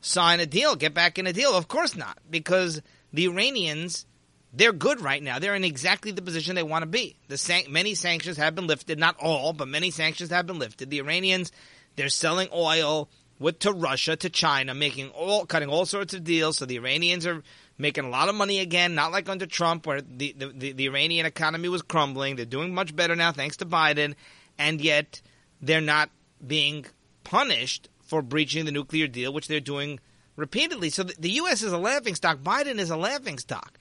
sign 0.02 0.40
a 0.40 0.46
deal, 0.46 0.76
get 0.76 0.92
back 0.92 1.18
in 1.18 1.26
a 1.26 1.32
deal. 1.32 1.56
Of 1.56 1.66
course 1.66 1.96
not, 1.96 2.18
because 2.28 2.82
the 3.10 3.26
Iranians, 3.26 4.04
they're 4.52 4.72
good 4.72 5.00
right 5.00 5.22
now. 5.22 5.38
They're 5.38 5.54
in 5.54 5.64
exactly 5.64 6.10
the 6.12 6.20
position 6.20 6.54
they 6.54 6.62
want 6.62 6.82
to 6.82 6.86
be. 6.86 7.16
The 7.28 7.38
san- 7.38 7.72
many 7.72 7.94
sanctions 7.94 8.36
have 8.36 8.54
been 8.54 8.66
lifted, 8.66 8.98
not 8.98 9.16
all, 9.18 9.54
but 9.54 9.66
many 9.66 9.90
sanctions 9.90 10.28
have 10.28 10.46
been 10.46 10.58
lifted. 10.58 10.90
The 10.90 11.00
Iranians, 11.00 11.52
they're 11.96 12.10
selling 12.10 12.48
oil 12.52 13.08
with 13.38 13.60
to 13.60 13.72
Russia, 13.72 14.16
to 14.16 14.30
China, 14.30 14.74
making 14.74 15.08
all 15.10 15.46
cutting 15.46 15.68
all 15.68 15.86
sorts 15.86 16.14
of 16.14 16.24
deals. 16.24 16.58
So 16.58 16.66
the 16.66 16.76
Iranians 16.76 17.26
are 17.26 17.42
making 17.78 18.04
a 18.04 18.08
lot 18.08 18.28
of 18.28 18.34
money 18.34 18.60
again, 18.60 18.94
not 18.94 19.12
like 19.12 19.28
under 19.28 19.46
Trump 19.46 19.86
where 19.86 20.00
the, 20.00 20.34
the, 20.36 20.46
the, 20.48 20.72
the 20.72 20.86
Iranian 20.86 21.26
economy 21.26 21.68
was 21.68 21.82
crumbling. 21.82 22.36
They're 22.36 22.44
doing 22.44 22.74
much 22.74 22.94
better 22.96 23.14
now 23.14 23.32
thanks 23.32 23.58
to 23.58 23.66
Biden, 23.66 24.14
and 24.58 24.80
yet 24.80 25.20
they're 25.60 25.80
not 25.80 26.10
being 26.44 26.86
punished 27.24 27.88
for 28.02 28.22
breaching 28.22 28.64
the 28.64 28.72
nuclear 28.72 29.06
deal, 29.08 29.32
which 29.32 29.48
they're 29.48 29.60
doing 29.60 30.00
repeatedly. 30.36 30.90
So 30.90 31.02
the, 31.02 31.14
the 31.18 31.30
U.S. 31.30 31.62
is 31.62 31.72
a 31.72 31.78
laughing 31.78 32.14
stock. 32.14 32.38
Biden 32.38 32.78
is 32.78 32.90
a 32.90 32.96
laughing 32.96 33.38
stock. 33.38 33.78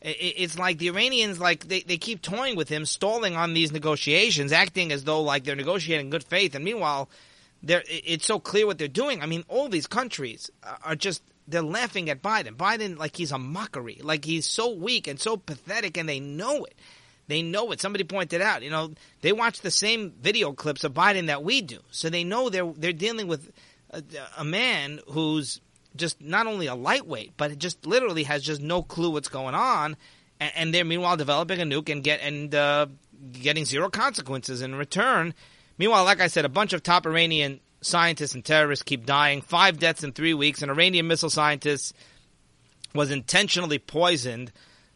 it's 0.00 0.58
like 0.58 0.78
the 0.78 0.88
Iranians, 0.88 1.40
like 1.40 1.66
they, 1.68 1.80
they 1.80 1.96
keep 1.96 2.22
toying 2.22 2.56
with 2.56 2.68
him, 2.68 2.84
stalling 2.84 3.36
on 3.36 3.54
these 3.54 3.72
negotiations, 3.72 4.52
acting 4.52 4.92
as 4.92 5.04
though 5.04 5.22
like 5.22 5.44
they're 5.44 5.56
negotiating 5.56 6.06
in 6.06 6.10
good 6.10 6.24
faith, 6.24 6.54
and 6.54 6.64
meanwhile, 6.64 7.08
they're, 7.62 7.84
it's 7.88 8.26
so 8.26 8.40
clear 8.40 8.66
what 8.66 8.78
they're 8.78 8.88
doing. 8.88 9.22
I 9.22 9.26
mean, 9.26 9.44
all 9.48 9.68
these 9.68 9.86
countries 9.86 10.50
are 10.82 10.96
just 10.96 11.22
they're 11.48 11.62
laughing 11.62 12.08
at 12.10 12.22
Biden. 12.22 12.56
Biden, 12.56 12.98
like 12.98 13.16
he's 13.16 13.32
a 13.32 13.38
mockery, 13.38 13.98
like 14.02 14.24
he's 14.24 14.46
so 14.46 14.72
weak 14.72 15.08
and 15.08 15.18
so 15.18 15.36
pathetic, 15.36 15.96
and 15.96 16.08
they 16.08 16.20
know 16.20 16.64
it. 16.64 16.74
They 17.28 17.42
know 17.42 17.72
it. 17.72 17.80
Somebody 17.80 18.04
pointed 18.04 18.40
out, 18.40 18.62
you 18.62 18.70
know, 18.70 18.92
they 19.20 19.32
watch 19.32 19.60
the 19.60 19.70
same 19.70 20.12
video 20.20 20.52
clips 20.52 20.84
of 20.84 20.92
Biden 20.92 21.26
that 21.26 21.42
we 21.42 21.62
do, 21.62 21.78
so 21.90 22.10
they 22.10 22.24
know 22.24 22.48
they're 22.48 22.72
they're 22.76 22.92
dealing 22.92 23.26
with 23.26 23.50
a, 23.90 24.02
a 24.38 24.44
man 24.44 25.00
who's 25.08 25.60
just 25.94 26.20
not 26.20 26.46
only 26.46 26.66
a 26.66 26.74
lightweight, 26.74 27.32
but 27.36 27.58
just 27.58 27.86
literally 27.86 28.24
has 28.24 28.42
just 28.42 28.60
no 28.60 28.82
clue 28.82 29.10
what's 29.10 29.28
going 29.28 29.54
on, 29.54 29.96
and, 30.40 30.52
and 30.54 30.74
they're 30.74 30.84
meanwhile 30.84 31.16
developing 31.16 31.60
a 31.60 31.64
nuke 31.64 31.90
and 31.90 32.02
get 32.02 32.20
and 32.20 32.54
uh, 32.54 32.86
getting 33.32 33.64
zero 33.64 33.88
consequences 33.88 34.62
in 34.62 34.74
return. 34.74 35.34
Meanwhile, 35.78 36.04
like 36.04 36.20
I 36.20 36.26
said, 36.26 36.44
a 36.44 36.50
bunch 36.50 36.72
of 36.72 36.82
top 36.82 37.06
Iranian 37.06 37.60
scientists 37.82 38.34
and 38.34 38.44
terrorists 38.44 38.82
keep 38.82 39.06
dying. 39.06 39.42
Five 39.42 39.78
deaths 39.78 40.04
in 40.04 40.12
three 40.12 40.34
weeks. 40.34 40.62
An 40.62 40.70
Iranian 40.70 41.06
missile 41.06 41.30
scientist 41.30 41.94
was 42.94 43.10
intentionally 43.10 43.78
poisoned 43.78 44.52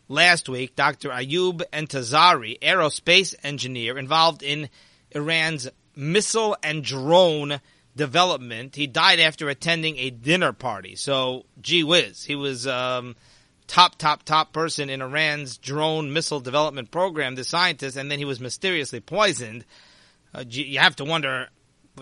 last 0.08 0.48
week. 0.48 0.76
Dr. 0.76 1.10
Ayub 1.10 1.62
Entezari, 1.72 2.58
aerospace 2.60 3.34
engineer 3.42 3.98
involved 3.98 4.42
in 4.42 4.68
Iran's 5.10 5.68
missile 5.94 6.56
and 6.62 6.84
drone 6.84 7.60
development. 7.96 8.76
He 8.76 8.86
died 8.86 9.20
after 9.20 9.48
attending 9.48 9.98
a 9.98 10.10
dinner 10.10 10.52
party. 10.52 10.96
So, 10.96 11.46
gee 11.60 11.84
whiz, 11.84 12.24
he 12.24 12.36
was 12.36 12.66
um, 12.66 13.16
top, 13.66 13.96
top, 13.96 14.22
top 14.22 14.52
person 14.52 14.90
in 14.90 15.00
Iran's 15.00 15.56
drone 15.56 16.12
missile 16.12 16.40
development 16.40 16.90
program, 16.90 17.34
the 17.34 17.44
scientist, 17.44 17.96
and 17.96 18.10
then 18.10 18.18
he 18.18 18.24
was 18.24 18.40
mysteriously 18.40 19.00
poisoned. 19.00 19.64
Uh, 20.34 20.44
you 20.48 20.78
have 20.78 20.96
to 20.96 21.04
wonder, 21.04 21.48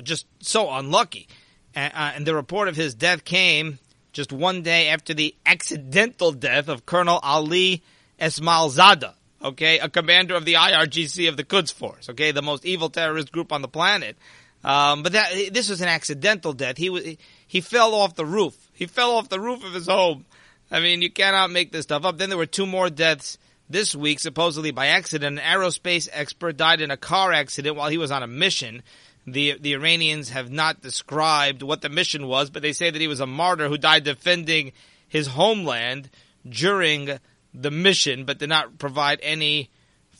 just 0.02 0.26
so 0.40 0.70
unlucky. 0.70 1.28
Uh, 1.76 1.90
and 1.94 2.26
the 2.26 2.34
report 2.34 2.68
of 2.68 2.76
his 2.76 2.94
death 2.94 3.24
came 3.24 3.78
just 4.12 4.32
one 4.32 4.62
day 4.62 4.88
after 4.88 5.12
the 5.12 5.34
accidental 5.44 6.32
death 6.32 6.68
of 6.68 6.86
Colonel 6.86 7.18
Ali 7.22 7.82
Esmailzadeh, 8.20 9.12
okay, 9.42 9.78
a 9.80 9.88
commander 9.88 10.34
of 10.34 10.44
the 10.44 10.54
IRGC 10.54 11.28
of 11.28 11.36
the 11.36 11.44
Quds 11.44 11.72
Force, 11.72 12.08
okay, 12.10 12.30
the 12.30 12.42
most 12.42 12.64
evil 12.64 12.90
terrorist 12.90 13.32
group 13.32 13.52
on 13.52 13.60
the 13.60 13.68
planet. 13.68 14.16
Um, 14.62 15.02
but 15.02 15.12
that 15.12 15.52
this 15.52 15.68
was 15.68 15.82
an 15.82 15.88
accidental 15.88 16.54
death. 16.54 16.78
He 16.78 16.88
was 16.88 17.04
he 17.46 17.60
fell 17.60 17.94
off 17.94 18.14
the 18.14 18.24
roof. 18.24 18.56
He 18.72 18.86
fell 18.86 19.12
off 19.12 19.28
the 19.28 19.40
roof 19.40 19.62
of 19.62 19.74
his 19.74 19.86
home. 19.86 20.24
I 20.70 20.80
mean, 20.80 21.02
you 21.02 21.10
cannot 21.10 21.50
make 21.50 21.70
this 21.70 21.82
stuff 21.82 22.06
up. 22.06 22.16
Then 22.16 22.30
there 22.30 22.38
were 22.38 22.46
two 22.46 22.64
more 22.64 22.88
deaths 22.88 23.36
this 23.68 23.94
week, 23.94 24.20
supposedly 24.20 24.70
by 24.70 24.86
accident. 24.86 25.38
An 25.38 25.44
aerospace 25.44 26.08
expert 26.10 26.56
died 26.56 26.80
in 26.80 26.90
a 26.90 26.96
car 26.96 27.32
accident 27.32 27.76
while 27.76 27.90
he 27.90 27.98
was 27.98 28.10
on 28.10 28.22
a 28.22 28.26
mission. 28.26 28.82
The 29.26 29.56
the 29.58 29.74
Iranians 29.74 30.30
have 30.30 30.50
not 30.50 30.82
described 30.82 31.62
what 31.62 31.80
the 31.80 31.88
mission 31.88 32.26
was, 32.26 32.50
but 32.50 32.62
they 32.62 32.72
say 32.72 32.90
that 32.90 33.00
he 33.00 33.08
was 33.08 33.20
a 33.20 33.26
martyr 33.26 33.68
who 33.68 33.78
died 33.78 34.04
defending 34.04 34.72
his 35.08 35.28
homeland 35.28 36.10
during 36.46 37.18
the 37.54 37.70
mission, 37.70 38.24
but 38.24 38.38
did 38.38 38.48
not 38.48 38.78
provide 38.78 39.20
any 39.22 39.70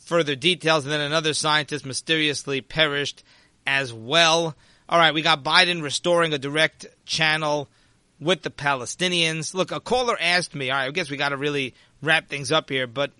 further 0.05 0.35
details. 0.35 0.85
And 0.85 0.93
then 0.93 1.01
another 1.01 1.33
scientist 1.33 1.85
mysteriously 1.85 2.61
perished 2.61 3.23
as 3.67 3.93
well. 3.93 4.55
All 4.87 4.99
right, 4.99 5.13
we 5.13 5.21
got 5.21 5.43
Biden 5.43 5.81
restoring 5.81 6.33
a 6.33 6.37
direct 6.37 6.85
channel 7.05 7.69
with 8.19 8.43
the 8.43 8.51
Palestinians. 8.51 9.53
Look, 9.53 9.71
a 9.71 9.79
caller 9.79 10.17
asked 10.19 10.55
me, 10.55 10.69
all 10.69 10.77
right, 10.77 10.87
I 10.87 10.91
guess 10.91 11.09
we 11.09 11.17
got 11.17 11.29
to 11.29 11.37
really 11.37 11.73
wrap 12.01 12.29
things 12.29 12.51
up 12.51 12.69
here, 12.69 12.87
but 12.87 13.11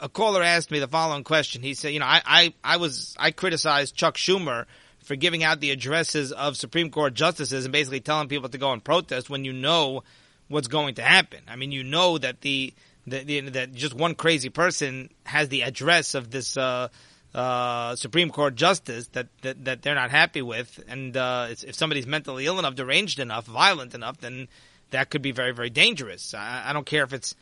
a 0.00 0.08
caller 0.08 0.42
asked 0.42 0.70
me 0.70 0.78
the 0.78 0.88
following 0.88 1.24
question. 1.24 1.62
He 1.62 1.74
said, 1.74 1.92
you 1.92 2.00
know, 2.00 2.06
I, 2.06 2.22
I, 2.24 2.54
I 2.64 2.76
was, 2.78 3.14
I 3.18 3.30
criticized 3.30 3.94
Chuck 3.94 4.16
Schumer 4.16 4.64
for 5.10 5.16
giving 5.16 5.42
out 5.42 5.58
the 5.58 5.72
addresses 5.72 6.30
of 6.30 6.56
Supreme 6.56 6.88
Court 6.88 7.14
justices 7.14 7.64
and 7.64 7.72
basically 7.72 7.98
telling 7.98 8.28
people 8.28 8.48
to 8.48 8.58
go 8.58 8.70
and 8.70 8.84
protest 8.84 9.28
when 9.28 9.44
you 9.44 9.52
know 9.52 10.04
what's 10.46 10.68
going 10.68 10.94
to 10.94 11.02
happen. 11.02 11.40
I 11.48 11.56
mean, 11.56 11.72
you 11.72 11.82
know 11.82 12.16
that 12.16 12.42
the, 12.42 12.72
that, 13.08 13.26
that 13.26 13.72
just 13.72 13.92
one 13.92 14.14
crazy 14.14 14.50
person 14.50 15.10
has 15.24 15.48
the 15.48 15.62
address 15.62 16.14
of 16.14 16.30
this, 16.30 16.56
uh, 16.56 16.90
uh, 17.34 17.96
Supreme 17.96 18.30
Court 18.30 18.54
justice 18.54 19.08
that, 19.08 19.26
that, 19.42 19.64
that 19.64 19.82
they're 19.82 19.96
not 19.96 20.12
happy 20.12 20.42
with, 20.42 20.78
and 20.86 21.16
uh, 21.16 21.48
if 21.50 21.74
somebody's 21.74 22.06
mentally 22.06 22.46
ill 22.46 22.60
enough, 22.60 22.76
deranged 22.76 23.18
enough, 23.18 23.46
violent 23.46 23.96
enough, 23.96 24.18
then 24.18 24.46
that 24.90 25.10
could 25.10 25.22
be 25.22 25.32
very, 25.32 25.50
very 25.50 25.70
dangerous. 25.70 26.34
I, 26.34 26.66
I 26.66 26.72
don't 26.72 26.86
care 26.86 27.02
if 27.02 27.12
it's 27.12 27.34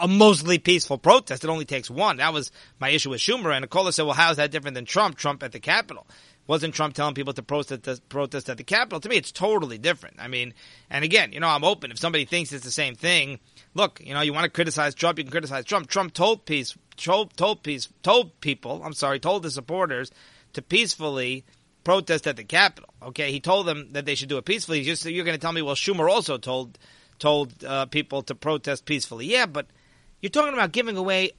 a 0.00 0.08
mostly 0.08 0.58
peaceful 0.58 0.98
protest. 0.98 1.44
It 1.44 1.50
only 1.50 1.66
takes 1.66 1.88
one. 1.88 2.16
That 2.16 2.32
was 2.32 2.50
my 2.80 2.88
issue 2.88 3.10
with 3.10 3.20
Schumer. 3.20 3.52
And 3.52 3.62
Nicola 3.62 3.92
said, 3.92 4.02
well, 4.02 4.14
how 4.14 4.32
is 4.32 4.38
that 4.38 4.50
different 4.50 4.74
than 4.74 4.86
Trump? 4.86 5.16
Trump 5.16 5.44
at 5.44 5.52
the 5.52 5.60
Capitol. 5.60 6.04
Wasn't 6.46 6.74
Trump 6.74 6.94
telling 6.94 7.14
people 7.14 7.32
to 7.32 7.42
protest, 7.42 7.88
at 8.48 8.56
the 8.56 8.64
Capitol? 8.64 9.00
To 9.00 9.08
me, 9.08 9.16
it's 9.16 9.32
totally 9.32 9.78
different. 9.78 10.16
I 10.20 10.28
mean, 10.28 10.54
and 10.90 11.04
again, 11.04 11.32
you 11.32 11.40
know, 11.40 11.48
I'm 11.48 11.64
open. 11.64 11.90
If 11.90 11.98
somebody 11.98 12.24
thinks 12.24 12.52
it's 12.52 12.64
the 12.64 12.70
same 12.70 12.94
thing, 12.94 13.40
look, 13.74 14.00
you 14.02 14.14
know, 14.14 14.20
you 14.20 14.32
want 14.32 14.44
to 14.44 14.50
criticize 14.50 14.94
Trump, 14.94 15.18
you 15.18 15.24
can 15.24 15.32
criticize 15.32 15.64
Trump. 15.64 15.88
Trump 15.88 16.12
told 16.12 16.44
peace, 16.44 16.76
told, 16.96 17.36
told 17.36 17.62
peace, 17.62 17.88
told 18.02 18.40
people, 18.40 18.82
I'm 18.84 18.92
sorry, 18.92 19.18
told 19.18 19.42
the 19.42 19.50
supporters 19.50 20.10
to 20.52 20.62
peacefully 20.62 21.44
protest 21.82 22.26
at 22.26 22.36
the 22.36 22.44
Capitol. 22.44 22.92
Okay, 23.02 23.30
he 23.30 23.40
told 23.40 23.66
them 23.66 23.88
that 23.92 24.06
they 24.06 24.14
should 24.14 24.28
do 24.28 24.38
it 24.38 24.44
peacefully. 24.44 24.82
Just 24.82 25.04
you're 25.04 25.24
going 25.24 25.36
to 25.36 25.40
tell 25.40 25.52
me, 25.52 25.62
well, 25.62 25.74
Schumer 25.74 26.10
also 26.10 26.38
told 26.38 26.78
told 27.18 27.64
uh, 27.64 27.86
people 27.86 28.22
to 28.22 28.34
protest 28.34 28.84
peacefully. 28.84 29.26
Yeah, 29.26 29.46
but 29.46 29.66
you're 30.20 30.30
talking 30.30 30.52
about 30.52 30.72
giving 30.72 30.96
away 30.96 31.30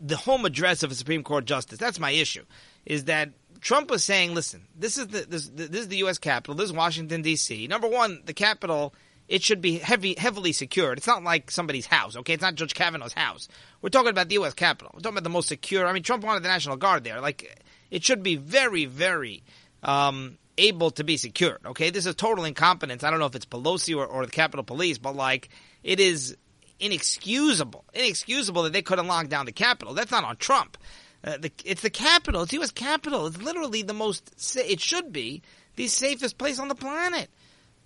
the 0.00 0.16
home 0.16 0.44
address 0.44 0.82
of 0.82 0.90
a 0.90 0.94
Supreme 0.94 1.22
Court 1.22 1.44
justice. 1.44 1.78
That's 1.78 1.98
my 1.98 2.10
issue. 2.10 2.44
Is 2.84 3.04
that 3.04 3.30
Trump 3.66 3.90
was 3.90 4.04
saying, 4.04 4.32
listen, 4.32 4.62
this 4.78 4.96
is 4.96 5.08
the 5.08 5.26
this, 5.28 5.48
this 5.48 5.80
is 5.80 5.88
the 5.88 5.96
U.S. 5.96 6.18
Capitol. 6.18 6.54
This 6.54 6.66
is 6.66 6.72
Washington 6.72 7.22
D.C. 7.22 7.66
Number 7.66 7.88
one, 7.88 8.22
the 8.24 8.32
Capitol 8.32 8.94
it 9.26 9.42
should 9.42 9.60
be 9.60 9.78
heavy, 9.78 10.14
heavily 10.16 10.52
secured. 10.52 10.98
It's 10.98 11.06
not 11.08 11.24
like 11.24 11.50
somebody's 11.50 11.86
house, 11.86 12.16
okay? 12.16 12.34
It's 12.34 12.42
not 12.42 12.54
Judge 12.54 12.74
Kavanaugh's 12.74 13.12
house. 13.12 13.48
We're 13.82 13.88
talking 13.88 14.10
about 14.10 14.28
the 14.28 14.34
U.S. 14.34 14.54
Capitol. 14.54 14.92
We're 14.94 15.00
talking 15.00 15.14
about 15.14 15.24
the 15.24 15.30
most 15.30 15.48
secure. 15.48 15.84
I 15.84 15.92
mean, 15.92 16.04
Trump 16.04 16.22
wanted 16.22 16.44
the 16.44 16.48
National 16.48 16.76
Guard 16.76 17.02
there. 17.02 17.20
Like, 17.20 17.60
it 17.90 18.04
should 18.04 18.22
be 18.22 18.36
very, 18.36 18.84
very 18.84 19.42
um, 19.82 20.38
able 20.56 20.92
to 20.92 21.02
be 21.02 21.16
secured, 21.16 21.58
okay? 21.66 21.90
This 21.90 22.06
is 22.06 22.14
total 22.14 22.44
incompetence. 22.44 23.02
I 23.02 23.10
don't 23.10 23.18
know 23.18 23.26
if 23.26 23.34
it's 23.34 23.46
Pelosi 23.46 23.96
or, 23.96 24.06
or 24.06 24.24
the 24.26 24.30
Capitol 24.30 24.62
Police, 24.62 24.98
but 24.98 25.16
like, 25.16 25.48
it 25.82 25.98
is 25.98 26.36
inexcusable, 26.78 27.84
inexcusable 27.94 28.62
that 28.62 28.72
they 28.72 28.82
couldn't 28.82 29.08
lock 29.08 29.26
down 29.26 29.46
the 29.46 29.50
Capitol. 29.50 29.92
That's 29.92 30.12
not 30.12 30.22
on 30.22 30.36
Trump. 30.36 30.78
Uh, 31.24 31.36
the, 31.38 31.50
it's 31.64 31.82
the 31.82 31.90
Capitol. 31.90 32.42
It's 32.42 32.52
U.S. 32.52 32.70
Capitol. 32.70 33.26
It's 33.26 33.40
literally 33.40 33.82
the 33.82 33.94
most. 33.94 34.56
It 34.56 34.80
should 34.80 35.12
be 35.12 35.42
the 35.76 35.88
safest 35.88 36.38
place 36.38 36.58
on 36.58 36.68
the 36.68 36.74
planet. 36.74 37.30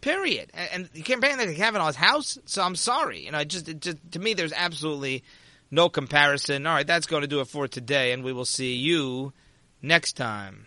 Period. 0.01 0.51
And, 0.55 0.68
and 0.72 0.91
you 0.95 1.03
can't 1.03 1.20
that 1.39 1.47
to 1.47 1.55
Kavanaugh's 1.55 1.97
house. 1.97 2.39
So 2.47 2.62
I'm 2.62 2.76
sorry. 2.76 3.24
You 3.24 3.33
know, 3.33 3.45
just, 3.45 3.66
just 3.81 3.99
to 4.12 4.18
me, 4.18 4.35
there's 4.35 4.53
absolutely 4.53 5.24
no 5.70 5.89
comparison. 5.89 6.66
All 6.66 6.74
right, 6.74 6.87
that's 6.87 7.07
going 7.07 7.22
to 7.22 7.28
do 7.28 7.41
it 7.41 7.49
for 7.49 7.68
today, 7.68 8.12
and 8.12 8.24
we 8.24 8.33
will 8.33 8.45
see 8.45 8.74
you 8.74 9.33
next 9.83 10.14
time. 10.14 10.66